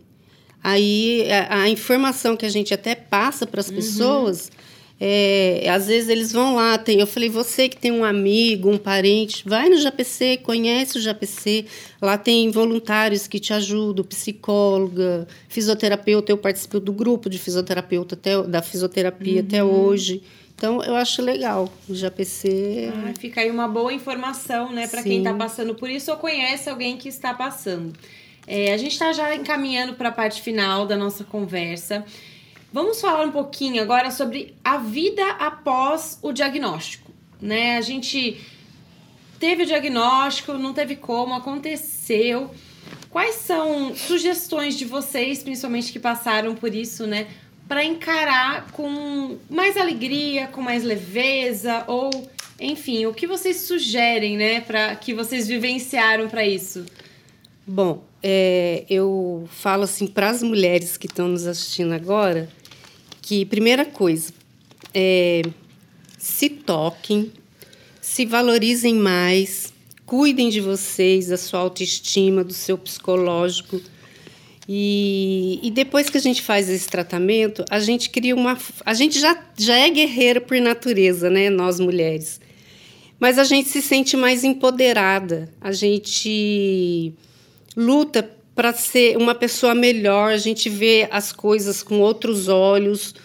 Aí 0.64 1.28
a, 1.32 1.62
a 1.62 1.70
informação 1.70 2.36
que 2.36 2.48
a 2.48 2.50
gente 2.50 2.74
até 2.74 2.96
passa 2.96 3.46
para 3.46 3.60
as 3.62 3.70
pessoas, 3.70 4.50
é, 5.06 5.68
às 5.70 5.88
vezes 5.88 6.08
eles 6.08 6.32
vão 6.32 6.56
lá. 6.56 6.78
Tem, 6.78 6.98
eu 6.98 7.06
falei, 7.06 7.28
você 7.28 7.68
que 7.68 7.76
tem 7.76 7.92
um 7.92 8.06
amigo, 8.06 8.72
um 8.72 8.78
parente, 8.78 9.44
vai 9.46 9.68
no 9.68 9.76
JPC, 9.76 10.38
conhece 10.38 10.98
o 10.98 11.02
JPC. 11.02 11.66
Lá 12.02 12.18
tem 12.18 12.50
voluntários 12.50 13.28
que 13.28 13.38
te 13.38 13.52
ajudam, 13.52 14.06
psicóloga, 14.06 15.28
fisioterapeuta. 15.50 16.32
Eu 16.32 16.38
participo 16.38 16.80
do 16.80 16.94
grupo 16.94 17.30
de 17.30 17.38
fisioterapeuta 17.38 18.16
até, 18.16 18.42
da 18.44 18.62
fisioterapia 18.62 19.42
até 19.42 19.62
hoje. 19.62 20.24
Então 20.56 20.82
eu 20.82 20.96
acho 20.96 21.22
legal. 21.22 21.70
O 21.90 21.94
JPC. 21.94 22.90
Ah, 22.96 23.14
fica 23.20 23.42
aí 23.42 23.52
uma 23.52 23.68
boa 23.68 23.92
informação, 23.92 24.72
né, 24.72 24.88
para 24.88 25.04
quem 25.04 25.18
está 25.18 25.34
passando 25.34 25.76
por 25.76 25.90
isso 25.90 26.12
ou 26.12 26.18
conhece 26.18 26.70
alguém 26.70 26.96
que 26.96 27.10
está 27.10 27.34
passando. 27.34 27.92
É, 28.48 28.74
a 28.74 28.78
gente 28.78 28.94
está 28.94 29.12
já 29.12 29.36
encaminhando 29.36 29.96
para 29.96 30.08
a 30.08 30.14
parte 30.14 30.42
final 30.42 30.86
da 30.86 30.96
nossa 30.96 31.26
conversa. 31.26 32.06
Vamos 32.74 33.00
falar 33.00 33.24
um 33.24 33.32
pouquinho 33.32 33.84
agora 33.84 34.10
sobre 34.10 34.56
a 34.64 34.78
vida 34.78 35.24
após 35.34 36.18
o 36.24 36.32
diagnóstico, 36.32 37.12
né? 37.40 37.78
A 37.78 37.82
gente 37.82 38.42
teve 39.40 39.62
o 39.62 39.66
diagnóstico, 39.68 40.54
não 40.54 40.74
teve 40.74 40.96
como, 40.96 41.36
aconteceu. 41.36 42.50
Quais 43.12 43.36
são 43.36 43.96
sugestões 43.96 44.76
de 44.76 44.86
vocês, 44.86 45.44
principalmente 45.44 45.92
que 45.92 46.00
passaram 46.00 46.56
por 46.56 46.74
isso, 46.74 47.06
né, 47.06 47.28
para 47.68 47.86
encarar 47.86 48.72
com 48.72 49.38
mais 49.52 49.78
alegria, 49.78 50.48
com 50.48 50.60
mais 50.60 50.84
leveza 50.84 51.84
ou, 51.88 52.10
enfim, 52.60 53.06
o 53.06 53.14
que 53.14 53.28
vocês 53.28 53.58
sugerem, 53.58 54.36
né, 54.36 54.62
para 54.62 54.96
que 54.96 55.14
vocês 55.14 55.48
vivenciaram 55.48 56.28
para 56.28 56.44
isso? 56.44 56.88
Bom, 57.68 58.04
é, 58.22 58.84
eu 58.90 59.48
falo 59.52 59.84
assim 59.84 60.08
para 60.08 60.30
as 60.30 60.42
mulheres 60.42 60.98
que 60.98 61.06
estão 61.06 61.28
nos 61.28 61.46
assistindo 61.46 61.94
agora 61.94 62.50
que 63.24 63.46
primeira 63.46 63.86
coisa 63.86 64.34
é 64.94 65.42
se 66.18 66.50
toquem, 66.50 67.32
se 68.02 68.26
valorizem 68.26 68.96
mais, 68.96 69.74
cuidem 70.06 70.50
de 70.50 70.60
vocês, 70.60 71.28
da 71.28 71.38
sua 71.38 71.62
autoestima, 71.62 72.44
do 72.44 72.54
seu 72.54 72.78
psicológico. 72.78 73.82
E, 74.68 75.60
e 75.64 75.72
depois 75.72 76.10
que 76.10 76.18
a 76.18 76.22
gente 76.22 76.42
faz 76.42 76.70
esse 76.70 76.88
tratamento, 76.88 77.64
a 77.70 77.80
gente 77.80 78.10
cria 78.10 78.36
uma. 78.36 78.58
A 78.86 78.94
gente 78.94 79.20
já, 79.20 79.42
já 79.58 79.78
é 79.78 79.90
guerreira 79.90 80.40
por 80.40 80.60
natureza, 80.60 81.30
né? 81.30 81.50
Nós 81.50 81.80
mulheres. 81.80 82.40
Mas 83.20 83.40
a 83.40 83.44
gente 83.44 83.70
se 83.70 83.82
sente 83.82 84.18
mais 84.18 84.44
empoderada, 84.44 85.50
a 85.62 85.72
gente 85.72 87.14
luta 87.76 88.30
para 88.56 88.74
ser 88.74 89.18
uma 89.18 89.34
pessoa 89.34 89.74
melhor, 89.74 90.32
a 90.32 90.38
gente 90.38 90.70
vê 90.70 91.08
as 91.10 91.32
coisas 91.32 91.82
com 91.82 92.00
outros 92.00 92.48
olhos, 92.48 93.16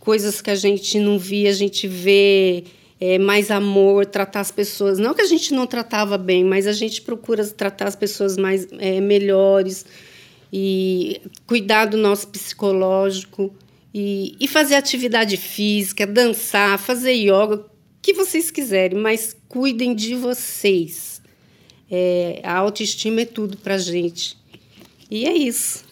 coisas 0.00 0.40
que 0.40 0.50
a 0.50 0.54
gente 0.54 0.98
não 0.98 1.18
via, 1.18 1.50
a 1.50 1.54
gente 1.54 1.86
vê 1.86 2.64
é, 3.00 3.18
mais 3.18 3.50
amor, 3.50 4.06
tratar 4.06 4.40
as 4.40 4.50
pessoas. 4.50 4.98
Não 4.98 5.14
que 5.14 5.22
a 5.22 5.26
gente 5.26 5.54
não 5.54 5.66
tratava 5.66 6.18
bem, 6.18 6.44
mas 6.44 6.66
a 6.66 6.72
gente 6.72 7.00
procura 7.02 7.46
tratar 7.46 7.88
as 7.88 7.96
pessoas 7.96 8.36
mais 8.36 8.66
é, 8.78 9.00
melhores 9.00 9.86
e 10.52 11.20
cuidar 11.46 11.86
do 11.86 11.96
nosso 11.96 12.28
psicológico 12.28 13.54
e, 13.94 14.36
e 14.40 14.48
fazer 14.48 14.74
atividade 14.74 15.36
física, 15.36 16.06
dançar, 16.06 16.78
fazer 16.78 17.12
yoga, 17.12 17.56
o 17.56 17.64
que 18.02 18.12
vocês 18.12 18.50
quiserem, 18.50 18.98
mas 18.98 19.36
cuidem 19.48 19.94
de 19.94 20.16
vocês. 20.16 21.22
É, 21.90 22.40
a 22.42 22.56
autoestima 22.56 23.20
é 23.20 23.24
tudo 23.24 23.56
pra 23.58 23.78
gente. 23.78 24.41
E 25.14 25.26
é 25.26 25.32
isso. 25.36 25.84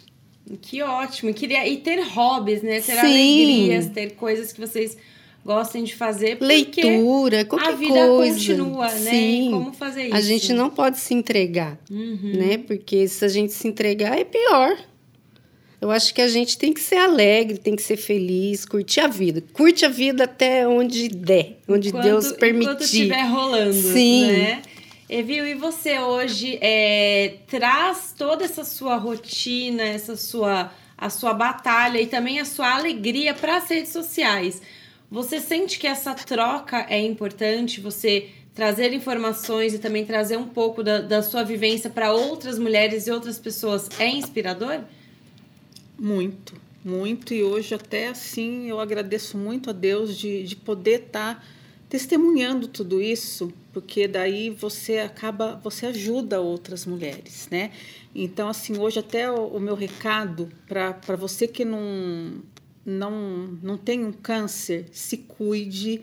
Que 0.62 0.80
ótimo. 0.82 1.32
Queria, 1.34 1.68
e 1.68 1.76
ter 1.76 2.00
hobbies, 2.00 2.62
né? 2.62 2.80
Ter 2.80 2.92
Sim. 2.94 2.98
alegrias, 3.00 3.86
ter 3.90 4.12
coisas 4.14 4.50
que 4.50 4.58
vocês 4.60 4.96
gostem 5.44 5.84
de 5.84 5.94
fazer. 5.94 6.38
Leitura, 6.40 7.44
qualquer 7.44 7.68
a 7.68 7.76
vida 7.76 8.06
coisa. 8.06 8.34
continua, 8.34 8.88
né? 8.88 9.10
Sim. 9.10 9.48
E 9.48 9.50
como 9.52 9.72
fazer 9.74 10.04
isso? 10.06 10.14
A 10.16 10.20
gente 10.22 10.52
não 10.54 10.70
pode 10.70 10.98
se 10.98 11.12
entregar, 11.12 11.78
Uhum. 11.90 12.32
né? 12.34 12.58
Porque 12.58 13.06
se 13.08 13.22
a 13.24 13.28
gente 13.28 13.52
se 13.52 13.68
entregar 13.68 14.18
é 14.18 14.24
pior. 14.24 14.76
Eu 15.82 15.90
acho 15.90 16.12
que 16.14 16.20
a 16.20 16.28
gente 16.28 16.58
tem 16.58 16.72
que 16.74 16.80
ser 16.80 16.96
alegre, 16.96 17.56
tem 17.58 17.74
que 17.76 17.82
ser 17.82 17.96
feliz, 17.96 18.64
curtir 18.66 19.00
a 19.00 19.06
vida. 19.06 19.42
Curte 19.52 19.84
a 19.86 19.88
vida 19.88 20.24
até 20.24 20.66
onde 20.68 21.08
der, 21.08 21.58
onde 21.68 21.88
Enquanto- 21.88 22.04
Deus 22.04 22.24
Enquanto 22.26 22.38
permitir. 22.38 22.82
estiver 22.84 23.22
rolando, 23.30 23.72
Sim. 23.72 24.26
né? 24.26 24.52
Evil, 24.52 24.79
e 25.12 25.54
você 25.54 25.98
hoje 25.98 26.56
é, 26.60 27.38
traz 27.48 28.14
toda 28.16 28.44
essa 28.44 28.62
sua 28.64 28.96
rotina, 28.96 29.82
essa 29.82 30.16
sua 30.16 30.72
a 30.96 31.08
sua 31.08 31.32
batalha 31.32 31.98
e 31.98 32.06
também 32.06 32.38
a 32.38 32.44
sua 32.44 32.74
alegria 32.74 33.32
para 33.32 33.56
as 33.56 33.68
redes 33.68 33.90
sociais. 33.90 34.60
Você 35.10 35.40
sente 35.40 35.78
que 35.78 35.86
essa 35.86 36.14
troca 36.14 36.86
é 36.90 37.00
importante? 37.00 37.80
Você 37.80 38.28
trazer 38.54 38.92
informações 38.92 39.72
e 39.72 39.78
também 39.78 40.04
trazer 40.04 40.36
um 40.36 40.46
pouco 40.46 40.82
da, 40.82 41.00
da 41.00 41.22
sua 41.22 41.42
vivência 41.42 41.88
para 41.88 42.12
outras 42.12 42.58
mulheres 42.58 43.06
e 43.06 43.10
outras 43.10 43.38
pessoas 43.38 43.88
é 43.98 44.08
inspirador? 44.08 44.80
Muito, 45.98 46.54
muito. 46.84 47.32
E 47.32 47.42
hoje, 47.42 47.74
até 47.74 48.08
assim, 48.08 48.68
eu 48.68 48.78
agradeço 48.78 49.38
muito 49.38 49.70
a 49.70 49.72
Deus 49.72 50.16
de, 50.16 50.42
de 50.42 50.54
poder 50.54 51.06
estar 51.06 51.44
testemunhando 51.88 52.68
tudo 52.68 53.00
isso, 53.00 53.52
porque 53.72 54.08
daí 54.08 54.50
você 54.50 54.98
acaba, 54.98 55.60
você 55.62 55.86
ajuda 55.86 56.40
outras 56.40 56.84
mulheres, 56.84 57.48
né? 57.50 57.70
Então, 58.14 58.48
assim, 58.48 58.78
hoje 58.78 58.98
até 58.98 59.30
o, 59.30 59.46
o 59.46 59.60
meu 59.60 59.74
recado 59.74 60.48
para 60.66 61.16
você 61.16 61.46
que 61.46 61.64
não, 61.64 62.42
não, 62.84 63.58
não 63.62 63.76
tem 63.76 64.04
um 64.04 64.12
câncer, 64.12 64.86
se 64.90 65.18
cuide. 65.18 66.02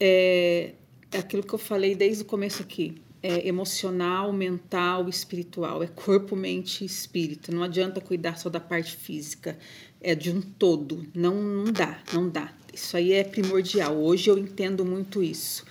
É, 0.00 0.72
é 1.12 1.18
aquilo 1.18 1.42
que 1.42 1.52
eu 1.52 1.58
falei 1.58 1.94
desde 1.94 2.22
o 2.22 2.26
começo 2.26 2.62
aqui. 2.62 2.94
É 3.22 3.46
emocional, 3.46 4.32
mental, 4.32 5.08
espiritual. 5.08 5.82
É 5.82 5.86
corpo, 5.86 6.34
mente 6.34 6.82
e 6.82 6.86
espírito. 6.86 7.54
Não 7.54 7.62
adianta 7.62 8.00
cuidar 8.00 8.38
só 8.38 8.48
da 8.48 8.60
parte 8.60 8.96
física. 8.96 9.58
É 10.00 10.14
de 10.14 10.30
um 10.30 10.40
todo. 10.40 11.06
Não, 11.14 11.34
não 11.34 11.72
dá, 11.72 11.98
não 12.12 12.28
dá. 12.28 12.52
Isso 12.72 12.96
aí 12.96 13.12
é 13.12 13.24
primordial. 13.24 13.96
Hoje 13.96 14.30
eu 14.30 14.38
entendo 14.38 14.84
muito 14.84 15.22
isso. 15.22 15.64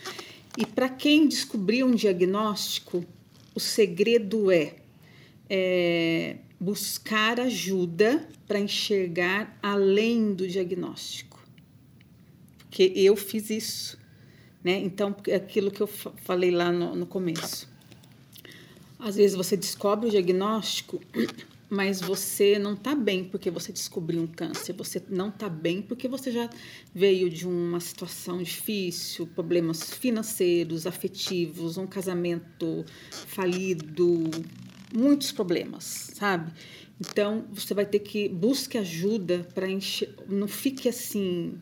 E 0.58 0.66
para 0.66 0.88
quem 0.90 1.28
descobriu 1.28 1.86
um 1.86 1.96
diagnóstico, 1.96 3.06
o 3.54 3.60
segredo 3.60 4.50
é, 4.52 4.76
é 5.50 6.38
buscar 6.60 7.40
ajuda 7.40 8.28
para 8.48 8.60
enxergar 8.60 9.58
além 9.62 10.34
do 10.34 10.48
diagnóstico. 10.48 11.44
Porque 12.60 12.92
eu 12.96 13.16
fiz 13.16 13.50
isso. 13.50 13.98
Né? 14.64 14.80
Então, 14.80 15.16
é 15.28 15.36
aquilo 15.36 15.70
que 15.70 15.82
eu 15.82 15.88
fa- 15.88 16.12
falei 16.24 16.52
lá 16.52 16.72
no, 16.72 16.96
no 16.96 17.06
começo. 17.06 17.70
Às 18.98 19.16
vezes 19.16 19.36
você 19.36 19.56
descobre 19.56 20.08
o 20.08 20.10
diagnóstico, 20.10 21.02
mas 21.70 22.00
você 22.00 22.60
não 22.60 22.74
está 22.74 22.94
bem 22.96 23.24
porque 23.24 23.50
você 23.50 23.72
descobriu 23.72 24.22
um 24.22 24.28
câncer. 24.28 24.74
Você 24.74 25.02
não 25.10 25.30
está 25.30 25.50
bem 25.50 25.82
porque 25.82 26.08
você 26.08 26.32
já 26.32 26.50
veio 26.94 27.30
de 27.30 27.48
uma 27.48 27.80
situação 27.80 28.42
difícil, 28.42 29.28
problemas 29.28 29.92
financeiros, 29.92 30.86
afetivos, 30.86 31.78
um 31.78 31.88
casamento 31.88 32.86
falido, 33.10 34.30
muitos 34.94 35.32
problemas, 35.32 36.12
sabe? 36.14 36.52
Então, 37.00 37.46
você 37.52 37.74
vai 37.74 37.86
ter 37.86 38.00
que 38.00 38.30
busque 38.30 38.78
ajuda 38.78 39.48
para 39.54 39.70
encher, 39.70 40.16
não 40.30 40.48
fique 40.48 40.88
assim, 40.88 41.60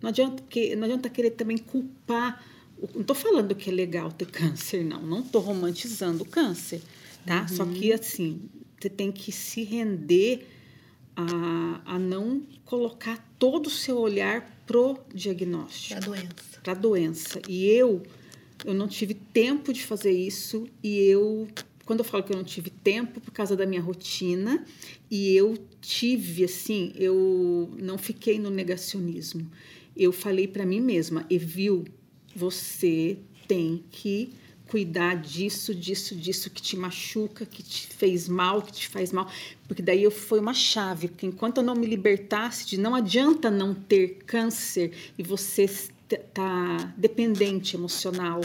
não 0.00 0.08
adianta 0.08 0.42
que 0.48 0.74
não 0.74 0.84
adianta 0.84 1.08
querer 1.08 1.30
também 1.30 1.56
culpar. 1.56 2.44
Não 2.92 3.02
estou 3.02 3.14
falando 3.14 3.54
que 3.54 3.70
é 3.70 3.72
legal 3.72 4.10
ter 4.10 4.26
câncer, 4.26 4.84
não. 4.84 5.00
Não 5.00 5.20
estou 5.20 5.40
romantizando 5.40 6.24
o 6.24 6.26
câncer, 6.26 6.82
tá? 7.24 7.46
Só 7.46 7.64
que 7.64 7.92
assim, 7.92 8.40
você 8.82 8.90
tem 8.90 9.12
que 9.12 9.30
se 9.30 9.62
render 9.62 10.44
a, 11.14 11.82
a 11.84 11.98
não 11.98 12.42
colocar 12.64 13.32
todo 13.38 13.66
o 13.66 13.70
seu 13.70 13.98
olhar 13.98 14.62
pro 14.66 14.98
diagnóstico 15.14 16.00
Da 16.00 16.06
doença. 16.06 16.60
para 16.62 16.72
a 16.72 16.74
doença. 16.74 17.42
E 17.48 17.66
eu, 17.66 18.02
eu 18.64 18.74
não 18.74 18.88
tive 18.88 19.14
tempo 19.14 19.72
de 19.72 19.84
fazer 19.84 20.10
isso. 20.10 20.66
E 20.82 20.98
eu, 20.98 21.46
quando 21.84 22.00
eu 22.00 22.04
falo 22.04 22.24
que 22.24 22.32
eu 22.32 22.36
não 22.36 22.44
tive 22.44 22.70
tempo, 22.70 23.20
por 23.20 23.30
causa 23.30 23.54
da 23.56 23.64
minha 23.66 23.80
rotina, 23.80 24.64
e 25.08 25.36
eu 25.36 25.56
tive, 25.80 26.44
assim, 26.44 26.92
eu 26.96 27.70
não 27.78 27.98
fiquei 27.98 28.38
no 28.38 28.50
negacionismo. 28.50 29.48
Eu 29.96 30.10
falei 30.10 30.48
para 30.48 30.66
mim 30.66 30.80
mesma, 30.80 31.24
Evil, 31.30 31.84
você 32.34 33.18
tem 33.46 33.84
que 33.90 34.32
cuidar 34.72 35.16
disso, 35.16 35.74
disso, 35.74 36.16
disso 36.16 36.48
que 36.48 36.62
te 36.62 36.78
machuca, 36.78 37.44
que 37.44 37.62
te 37.62 37.86
fez 37.88 38.26
mal, 38.26 38.62
que 38.62 38.72
te 38.72 38.88
faz 38.88 39.12
mal, 39.12 39.30
porque 39.68 39.82
daí 39.82 40.02
eu 40.02 40.10
foi 40.10 40.40
uma 40.40 40.54
chave, 40.54 41.08
porque 41.08 41.26
enquanto 41.26 41.58
eu 41.58 41.62
não 41.62 41.74
me 41.74 41.86
libertasse 41.86 42.64
de 42.66 42.80
não 42.80 42.94
adianta 42.94 43.50
não 43.50 43.74
ter 43.74 44.20
câncer 44.24 44.90
e 45.18 45.22
você 45.22 45.68
tá 46.32 46.94
dependente 46.96 47.76
emocional, 47.76 48.40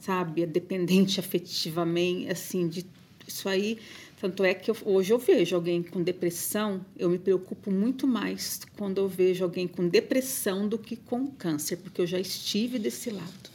sabe, 0.00 0.42
é 0.42 0.46
dependente 0.46 1.20
afetivamente, 1.22 2.28
assim, 2.28 2.66
de 2.66 2.84
isso 3.24 3.48
aí, 3.48 3.78
tanto 4.20 4.42
é 4.42 4.52
que 4.54 4.68
eu- 4.68 4.76
hoje 4.84 5.12
eu 5.12 5.18
vejo 5.20 5.54
alguém 5.54 5.80
com 5.80 6.02
depressão, 6.02 6.84
eu 6.98 7.08
me 7.08 7.20
preocupo 7.20 7.70
muito 7.70 8.04
mais 8.04 8.62
quando 8.76 8.98
eu 8.98 9.06
vejo 9.08 9.44
alguém 9.44 9.68
com 9.68 9.86
depressão 9.86 10.66
do 10.68 10.76
que 10.76 10.96
com 10.96 11.28
câncer, 11.28 11.76
porque 11.76 12.00
eu 12.00 12.06
já 12.06 12.18
estive 12.18 12.80
desse 12.80 13.10
lado. 13.10 13.51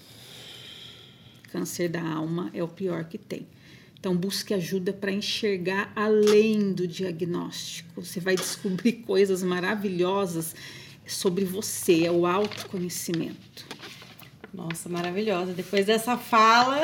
Câncer 1.52 1.89
da 1.89 2.02
alma 2.02 2.50
é 2.54 2.64
o 2.64 2.68
pior 2.68 3.06
que 3.06 3.18
tem. 3.18 3.48
Então, 4.00 4.16
busque 4.16 4.54
ajuda 4.54 4.93
para 4.93 5.12
enxergar 5.12 5.91
além 5.95 6.72
do 6.72 6.88
diagnóstico. 6.88 8.04
Você 8.04 8.20
vai 8.20 8.36
descobrir 8.36 8.93
coisas 9.08 9.41
maravilhosas 9.41 10.56
sobre 11.06 11.45
você, 11.45 12.06
é 12.06 12.12
o 12.12 12.26
autoconhecimento. 12.26 13.66
Nossa, 14.54 14.88
maravilhosa. 14.89 15.54
Depois 15.54 15.86
dessa 15.86 16.18
fala, 16.18 16.82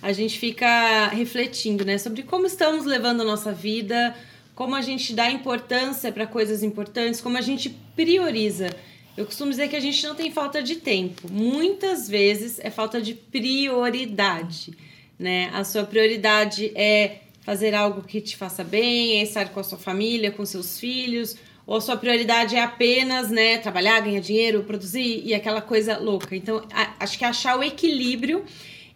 a 0.00 0.12
gente 0.12 0.38
fica 0.38 1.08
refletindo, 1.08 1.84
né, 1.84 1.98
sobre 1.98 2.22
como 2.22 2.46
estamos 2.46 2.84
levando 2.84 3.22
a 3.22 3.24
nossa 3.24 3.52
vida, 3.52 4.14
como 4.54 4.74
a 4.74 4.80
gente 4.80 5.12
dá 5.12 5.30
importância 5.30 6.12
para 6.12 6.26
coisas 6.26 6.62
importantes, 6.62 7.20
como 7.20 7.36
a 7.36 7.40
gente 7.40 7.70
prioriza. 7.96 8.70
Eu 9.16 9.24
costumo 9.24 9.50
dizer 9.50 9.68
que 9.68 9.76
a 9.76 9.80
gente 9.80 10.02
não 10.04 10.14
tem 10.14 10.30
falta 10.32 10.62
de 10.62 10.76
tempo. 10.76 11.30
Muitas 11.30 12.08
vezes 12.08 12.58
é 12.58 12.70
falta 12.70 13.00
de 13.00 13.14
prioridade, 13.14 14.76
né? 15.18 15.50
A 15.52 15.62
sua 15.62 15.84
prioridade 15.84 16.72
é 16.74 17.20
fazer 17.42 17.74
algo 17.74 18.02
que 18.02 18.20
te 18.20 18.36
faça 18.36 18.64
bem, 18.64 19.20
é 19.20 19.22
estar 19.22 19.50
com 19.50 19.60
a 19.60 19.62
sua 19.62 19.78
família, 19.78 20.32
com 20.32 20.44
seus 20.44 20.80
filhos, 20.80 21.36
ou 21.66 21.76
a 21.76 21.80
sua 21.80 21.96
prioridade 21.96 22.56
é 22.56 22.62
apenas, 22.62 23.30
né, 23.30 23.58
trabalhar, 23.58 24.00
ganhar 24.00 24.20
dinheiro, 24.20 24.64
produzir 24.64 25.22
e 25.24 25.34
aquela 25.34 25.60
coisa 25.60 25.98
louca. 25.98 26.34
Então, 26.34 26.66
a, 26.72 26.94
acho 27.00 27.18
que 27.18 27.24
achar 27.24 27.58
o 27.58 27.62
equilíbrio 27.62 28.44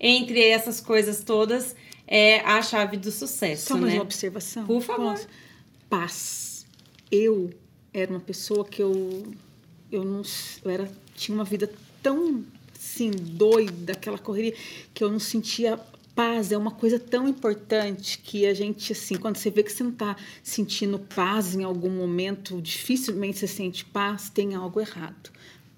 entre 0.01 0.43
essas 0.43 0.81
coisas 0.81 1.23
todas 1.23 1.77
é 2.07 2.41
a 2.41 2.61
chave 2.63 2.97
do 2.97 3.11
sucesso, 3.11 3.69
Só 3.69 3.77
mais 3.77 3.93
né? 3.93 3.99
uma 3.99 4.03
observação. 4.03 4.67
Por 4.67 4.81
favor. 4.81 5.13
Posso? 5.13 5.29
Paz. 5.89 6.67
Eu 7.11 7.51
era 7.93 8.11
uma 8.11 8.21
pessoa 8.21 8.65
que 8.65 8.83
eu 8.83 9.27
eu 9.91 10.05
não 10.05 10.23
eu 10.65 10.71
era 10.71 10.91
tinha 11.15 11.35
uma 11.35 11.45
vida 11.45 11.71
tão 12.03 12.45
assim 12.79 13.11
doida, 13.11 13.93
aquela 13.93 14.19
correria 14.19 14.55
que 14.95 15.03
eu 15.03 15.11
não 15.11 15.19
sentia 15.19 15.79
paz. 16.15 16.53
É 16.53 16.59
uma 16.59 16.71
coisa 16.71 16.99
tão 16.99 17.29
importante 17.29 18.19
que 18.19 18.47
a 18.47 18.55
gente 18.55 18.93
assim, 18.93 19.17
quando 19.17 19.37
você 19.37 19.51
vê 19.51 19.63
que 19.63 19.73
você 19.73 19.83
não 19.83 19.93
está 19.93 20.17
sentindo 20.43 20.99
paz 20.99 21.55
em 21.55 21.65
algum 21.65 21.91
momento, 21.91 22.61
dificilmente 22.61 23.39
você 23.39 23.47
sente 23.47 23.85
paz, 23.85 24.31
tem 24.31 24.55
algo 24.55 24.81
errado. 24.81 25.31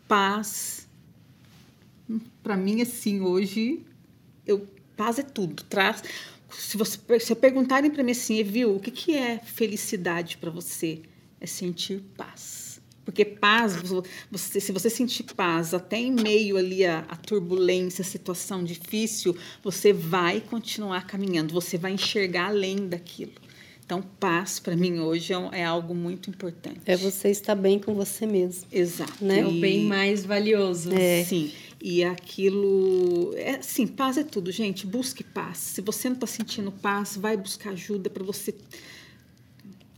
Paz 0.06 0.88
para 2.42 2.56
mim 2.56 2.82
assim 2.82 3.20
hoje 3.20 3.84
eu 4.46 4.66
paz 4.96 5.18
é 5.18 5.22
tudo. 5.22 5.62
Traz 5.64 6.02
se 6.50 6.76
você 6.76 6.98
se 7.20 7.34
perguntarem 7.34 7.90
para 7.90 8.02
mim 8.02 8.12
assim, 8.12 8.42
viu, 8.42 8.76
o 8.76 8.80
que 8.80 8.90
que 8.90 9.14
é 9.14 9.38
felicidade 9.38 10.36
para 10.36 10.50
você? 10.50 11.02
É 11.40 11.46
sentir 11.46 12.02
paz. 12.16 12.69
Porque 13.10 13.24
paz, 13.24 13.74
você, 14.30 14.60
se 14.60 14.70
você 14.70 14.88
sentir 14.88 15.24
paz 15.34 15.74
até 15.74 15.98
em 15.98 16.12
meio 16.12 16.56
ali 16.56 16.86
a, 16.86 17.00
a 17.08 17.16
turbulência, 17.16 18.02
a 18.02 18.04
situação 18.04 18.62
difícil, 18.62 19.36
você 19.64 19.92
vai 19.92 20.40
continuar 20.40 21.04
caminhando, 21.08 21.52
você 21.52 21.76
vai 21.76 21.90
enxergar 21.90 22.50
além 22.50 22.86
daquilo. 22.88 23.32
Então, 23.84 24.00
paz 24.00 24.60
para 24.60 24.76
mim 24.76 25.00
hoje 25.00 25.32
é, 25.32 25.58
é, 25.58 25.64
algo 25.64 25.92
muito 25.92 26.30
importante. 26.30 26.78
É 26.86 26.96
você 26.96 27.30
estar 27.30 27.56
bem 27.56 27.80
com 27.80 27.94
você 27.94 28.24
mesmo. 28.24 28.68
Exato. 28.70 29.24
Né? 29.24 29.40
É 29.40 29.46
o 29.46 29.50
bem 29.50 29.86
mais 29.86 30.24
valioso. 30.24 30.92
É. 30.92 31.24
Sim. 31.24 31.50
E 31.82 32.04
aquilo. 32.04 33.32
É, 33.34 33.60
sim, 33.60 33.88
paz 33.88 34.18
é 34.18 34.22
tudo, 34.22 34.52
gente. 34.52 34.86
Busque 34.86 35.24
paz. 35.24 35.58
Se 35.58 35.80
você 35.80 36.08
não 36.08 36.14
está 36.14 36.28
sentindo 36.28 36.70
paz, 36.70 37.16
vai 37.16 37.36
buscar 37.36 37.70
ajuda 37.70 38.08
para 38.08 38.22
você. 38.22 38.54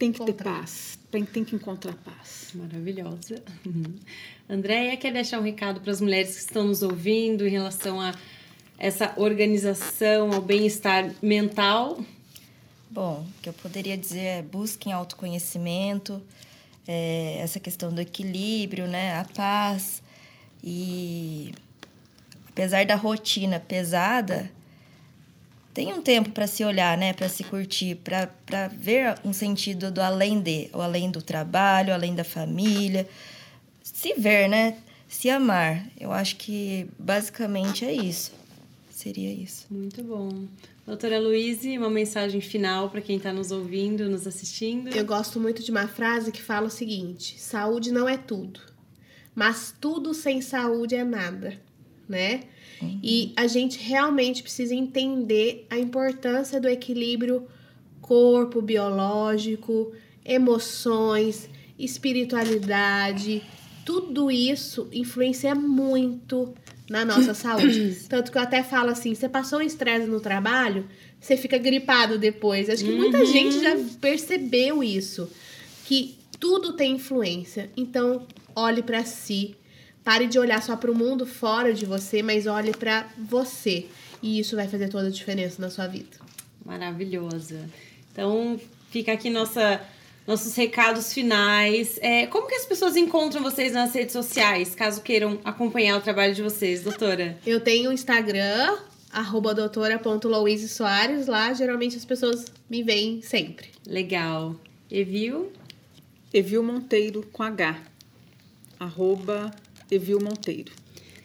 Tem 0.03 0.11
que 0.11 0.21
encontrar. 0.21 0.55
ter 0.55 0.61
paz. 0.61 0.99
Tem 1.13 1.25
que 1.45 1.55
encontrar 1.55 1.95
paz. 1.95 2.49
Maravilhosa. 2.55 3.41
Uhum. 3.65 3.95
Andréia, 4.51 4.97
quer 4.97 5.13
deixar 5.13 5.39
um 5.39 5.45
recado 5.45 5.81
para 5.81 5.93
as 5.93 6.01
mulheres 6.01 6.35
que 6.35 6.41
estão 6.41 6.65
nos 6.65 6.83
ouvindo 6.83 7.47
em 7.47 7.51
relação 7.51 8.01
a 8.01 8.13
essa 8.77 9.13
organização, 9.17 10.33
ao 10.33 10.43
bem-estar 10.43 11.15
mental? 11.23 12.05
Bom, 12.91 13.25
o 13.39 13.43
que 13.43 13.49
eu 13.49 13.53
poderia 13.53 13.97
dizer 13.97 14.25
é 14.25 14.43
busquem 14.43 14.93
autoconhecimento, 14.93 16.21
é, 16.85 17.39
essa 17.39 17.61
questão 17.61 17.95
do 17.95 18.01
equilíbrio, 18.01 18.89
né? 18.89 19.21
A 19.21 19.25
paz. 19.25 20.03
E 20.65 21.55
apesar 22.49 22.85
da 22.85 22.97
rotina 22.97 23.61
pesada, 23.61 24.51
tem 25.75 25.93
um 25.93 26.03
tempo 26.03 26.31
para 26.31 26.47
se 26.47 26.65
olhar, 26.65 26.97
né? 26.99 27.13
Para 27.13 27.29
se 27.29 27.45
curtir, 27.45 27.97
para 27.97 28.69
ver 28.69 29.15
um 29.25 29.33
sentido 29.33 29.91
do 29.91 30.01
além 30.01 30.41
de, 30.41 30.69
o 30.73 30.81
além 30.81 31.11
do 31.11 31.23
trabalho, 31.23 31.95
além 31.95 32.15
da 32.15 32.25
família. 32.25 33.09
Se 33.83 34.15
ver, 34.15 34.49
né? 34.49 34.77
Se 35.09 35.31
amar. 35.31 35.87
Eu 35.99 36.13
acho 36.13 36.37
que 36.37 36.87
basicamente 36.99 37.85
é 37.85 37.93
isso. 37.93 38.33
Seria 38.91 39.33
isso. 39.33 39.67
Muito 39.71 40.03
bom. 40.03 40.47
Doutora 40.87 41.19
Luíse, 41.19 41.79
uma 41.79 41.89
mensagem 41.89 42.41
final 42.41 42.91
para 42.91 43.01
quem 43.01 43.17
está 43.17 43.33
nos 43.33 43.51
ouvindo, 43.51 44.09
nos 44.09 44.27
assistindo. 44.27 44.89
Eu 44.89 45.05
gosto 45.07 45.41
muito 45.41 45.63
de 45.63 45.71
uma 45.71 45.89
frase 45.89 46.31
que 46.31 46.43
fala 46.43 46.67
o 46.67 46.71
seguinte: 46.71 47.41
saúde 47.41 47.93
não 47.93 48.09
é 48.09 48.19
tudo, 48.19 48.61
mas 49.35 49.75
tudo 49.81 50.13
sem 50.13 50.43
saúde 50.43 50.95
é 50.95 51.05
nada, 51.05 51.59
né? 52.09 52.41
E 53.03 53.33
a 53.37 53.47
gente 53.47 53.79
realmente 53.79 54.43
precisa 54.43 54.75
entender 54.75 55.67
a 55.71 55.79
importância 55.79 56.61
do 56.61 56.69
equilíbrio 56.69 57.47
corpo 58.01 58.61
biológico, 58.61 59.93
emoções, 60.25 61.49
espiritualidade, 61.79 63.43
tudo 63.85 64.31
isso 64.31 64.89
influencia 64.93 65.55
muito 65.55 66.53
na 66.91 67.05
nossa 67.05 67.35
saúde. 67.35 67.97
Tanto 68.09 68.31
que 68.31 68.39
eu 68.39 68.43
até 68.43 68.63
falo 68.63 68.91
assim: 68.91 69.15
você 69.15 69.29
passou 69.29 69.61
um 69.61 69.63
estresse 69.63 70.07
no 70.07 70.21
trabalho, 70.21 70.87
você 71.21 71.37
fica 71.37 71.59
gripado 71.59 72.19
depois. 72.19 72.69
Acho 72.69 72.85
que 72.85 72.91
uhum. 72.91 72.99
muita 72.99 73.25
gente 73.25 73.61
já 73.61 73.77
percebeu 74.01 74.83
isso. 74.83 75.31
Que 75.85 76.17
tudo 76.39 76.75
tem 76.75 76.97
influência. 76.97 77.71
Então, 77.77 78.27
olhe 78.55 78.83
para 78.83 79.05
si. 79.05 79.55
Pare 80.05 80.27
de 80.27 80.39
olhar 80.39 80.63
só 80.63 80.77
para 80.77 80.91
o 80.91 80.95
mundo 80.95 81.25
fora 81.25 81.73
de 81.73 81.87
você, 81.87 82.23
mas 82.23 82.47
olhe 82.47 82.73
para 82.73 83.07
você. 83.17 83.87
E 84.23 84.39
isso 84.39 84.57
vai 84.57 84.69
fazer 84.69 84.89
toda 84.89 85.09
a 85.09 85.11
diferença 85.11 85.61
na 85.61 85.71
sua 85.71 85.87
vida. 85.87 86.17
Maravilhosa. 86.65 87.69
Então, 88.13 88.61
fica 88.91 89.13
aqui 89.13 89.31
nossa 89.31 89.81
nossos 90.27 90.55
recados 90.55 91.13
finais. 91.13 91.99
É, 92.01 92.27
como 92.27 92.47
que 92.47 92.55
as 92.55 92.65
pessoas 92.65 92.97
encontram 92.97 93.43
vocês 93.43 93.73
nas 93.73 93.93
redes 93.93 94.13
sociais, 94.13 94.75
caso 94.75 95.03
queiram 95.03 95.41
acompanhar 95.45 95.99
o 95.99 96.01
trabalho 96.01 96.35
de 96.35 96.43
vocês, 96.43 96.83
doutora? 96.83 97.37
Eu 97.45 97.61
tenho 97.61 97.91
o 97.91 97.93
Instagram, 97.93 98.79
arroba 99.13 99.55
doutora.louise 99.55 100.81
Lá, 101.27 101.53
geralmente, 101.53 101.97
as 101.97 102.05
pessoas 102.05 102.45
me 102.71 102.83
veem 102.83 103.21
sempre. 103.23 103.69
Legal. 103.87 104.57
Evil? 104.91 105.53
Evil 106.33 106.63
Monteiro, 106.63 107.27
com 107.33 107.43
H. 107.43 107.79
Arroba 108.79 109.51
Evil 109.93 110.19
Monteiro. 110.23 110.73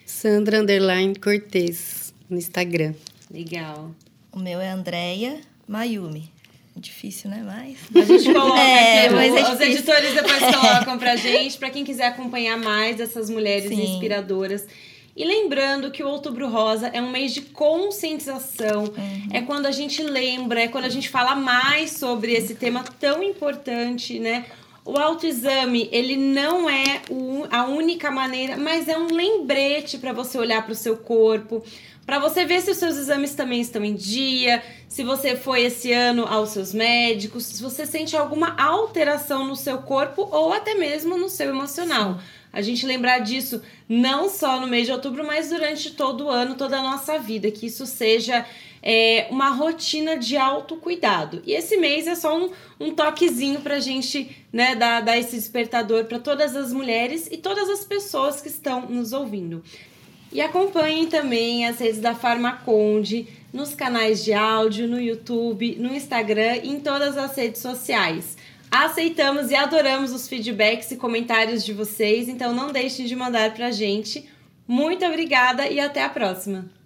Sandra 0.04 0.60
Underline 0.60 1.14
Cortez, 1.14 2.12
no 2.28 2.36
Instagram. 2.36 2.94
Legal. 3.30 3.94
O 4.30 4.38
meu 4.38 4.60
é 4.60 4.68
Andréia 4.68 5.40
Mayumi. 5.66 6.30
Difícil, 6.76 7.30
né? 7.30 7.42
Mas. 7.44 7.78
A 7.94 8.06
gente 8.06 8.24
coloca 8.32 8.60
é, 8.60 9.06
aqui. 9.06 9.14
Mas 9.14 9.34
é 9.34 9.52
os 9.54 9.60
editores 9.60 10.14
depois 10.14 10.38
colocam 10.54 10.98
pra 10.98 11.16
gente, 11.16 11.56
pra 11.56 11.70
quem 11.70 11.82
quiser 11.82 12.06
acompanhar 12.08 12.58
mais 12.58 12.96
dessas 12.96 13.30
mulheres 13.30 13.68
Sim. 13.68 13.82
inspiradoras. 13.82 14.66
E 15.16 15.24
lembrando 15.24 15.90
que 15.90 16.02
o 16.02 16.08
Outubro 16.08 16.48
Rosa 16.48 16.88
é 16.88 17.02
um 17.02 17.10
mês 17.10 17.34
de 17.34 17.40
conscientização. 17.40 18.84
Uhum. 18.84 19.28
É 19.32 19.40
quando 19.42 19.66
a 19.66 19.72
gente 19.72 20.02
lembra, 20.02 20.60
é 20.60 20.68
quando 20.68 20.84
a 20.84 20.90
gente 20.90 21.08
fala 21.08 21.34
mais 21.34 21.92
sobre 21.92 22.32
esse 22.32 22.54
tema 22.54 22.84
tão 23.00 23.22
importante, 23.22 24.20
né? 24.20 24.44
O 24.88 24.96
autoexame, 24.96 25.86
ele 25.92 26.16
não 26.16 26.66
é 26.66 27.02
a 27.50 27.66
única 27.66 28.10
maneira, 28.10 28.56
mas 28.56 28.88
é 28.88 28.96
um 28.96 29.12
lembrete 29.12 29.98
para 29.98 30.14
você 30.14 30.38
olhar 30.38 30.64
para 30.64 30.72
o 30.72 30.74
seu 30.74 30.96
corpo, 30.96 31.62
para 32.06 32.18
você 32.18 32.46
ver 32.46 32.62
se 32.62 32.70
os 32.70 32.78
seus 32.78 32.96
exames 32.96 33.34
também 33.34 33.60
estão 33.60 33.84
em 33.84 33.94
dia, 33.94 34.62
se 34.88 35.04
você 35.04 35.36
foi 35.36 35.64
esse 35.64 35.92
ano 35.92 36.24
aos 36.24 36.48
seus 36.48 36.72
médicos, 36.72 37.44
se 37.44 37.62
você 37.62 37.84
sente 37.84 38.16
alguma 38.16 38.58
alteração 38.58 39.46
no 39.46 39.56
seu 39.56 39.76
corpo 39.76 40.26
ou 40.32 40.54
até 40.54 40.74
mesmo 40.74 41.18
no 41.18 41.28
seu 41.28 41.50
emocional. 41.50 42.18
A 42.50 42.62
gente 42.62 42.86
lembrar 42.86 43.18
disso 43.18 43.60
não 43.86 44.30
só 44.30 44.58
no 44.58 44.66
mês 44.66 44.86
de 44.86 44.92
outubro, 44.92 45.22
mas 45.22 45.50
durante 45.50 45.90
todo 45.90 46.24
o 46.24 46.30
ano, 46.30 46.54
toda 46.54 46.78
a 46.78 46.82
nossa 46.82 47.18
vida, 47.18 47.50
que 47.50 47.66
isso 47.66 47.84
seja 47.84 48.46
é, 48.82 49.26
uma 49.30 49.50
rotina 49.50 50.16
de 50.16 50.36
autocuidado. 50.36 51.42
E 51.46 51.52
esse 51.52 51.76
mês 51.76 52.06
é 52.06 52.14
só 52.14 52.36
um, 52.36 52.50
um 52.78 52.94
toquezinho 52.94 53.60
pra 53.60 53.80
gente 53.80 54.36
né, 54.52 54.74
dar, 54.74 55.00
dar 55.00 55.18
esse 55.18 55.36
despertador 55.36 56.04
para 56.04 56.18
todas 56.18 56.54
as 56.56 56.72
mulheres 56.72 57.28
e 57.30 57.36
todas 57.36 57.68
as 57.68 57.84
pessoas 57.84 58.40
que 58.40 58.48
estão 58.48 58.82
nos 58.82 59.12
ouvindo. 59.12 59.62
E 60.30 60.40
acompanhem 60.40 61.06
também 61.06 61.66
as 61.66 61.78
redes 61.78 62.00
da 62.00 62.14
Farmaconde 62.14 63.26
nos 63.52 63.74
canais 63.74 64.22
de 64.22 64.34
áudio, 64.34 64.86
no 64.86 65.00
YouTube, 65.00 65.76
no 65.76 65.94
Instagram 65.94 66.56
e 66.62 66.68
em 66.68 66.80
todas 66.80 67.16
as 67.16 67.34
redes 67.34 67.62
sociais. 67.62 68.36
Aceitamos 68.70 69.50
e 69.50 69.54
adoramos 69.54 70.12
os 70.12 70.28
feedbacks 70.28 70.90
e 70.90 70.96
comentários 70.96 71.64
de 71.64 71.72
vocês, 71.72 72.28
então 72.28 72.52
não 72.52 72.70
deixem 72.70 73.06
de 73.06 73.16
mandar 73.16 73.54
pra 73.54 73.70
gente. 73.70 74.28
Muito 74.66 75.06
obrigada 75.06 75.66
e 75.66 75.80
até 75.80 76.04
a 76.04 76.10
próxima! 76.10 76.77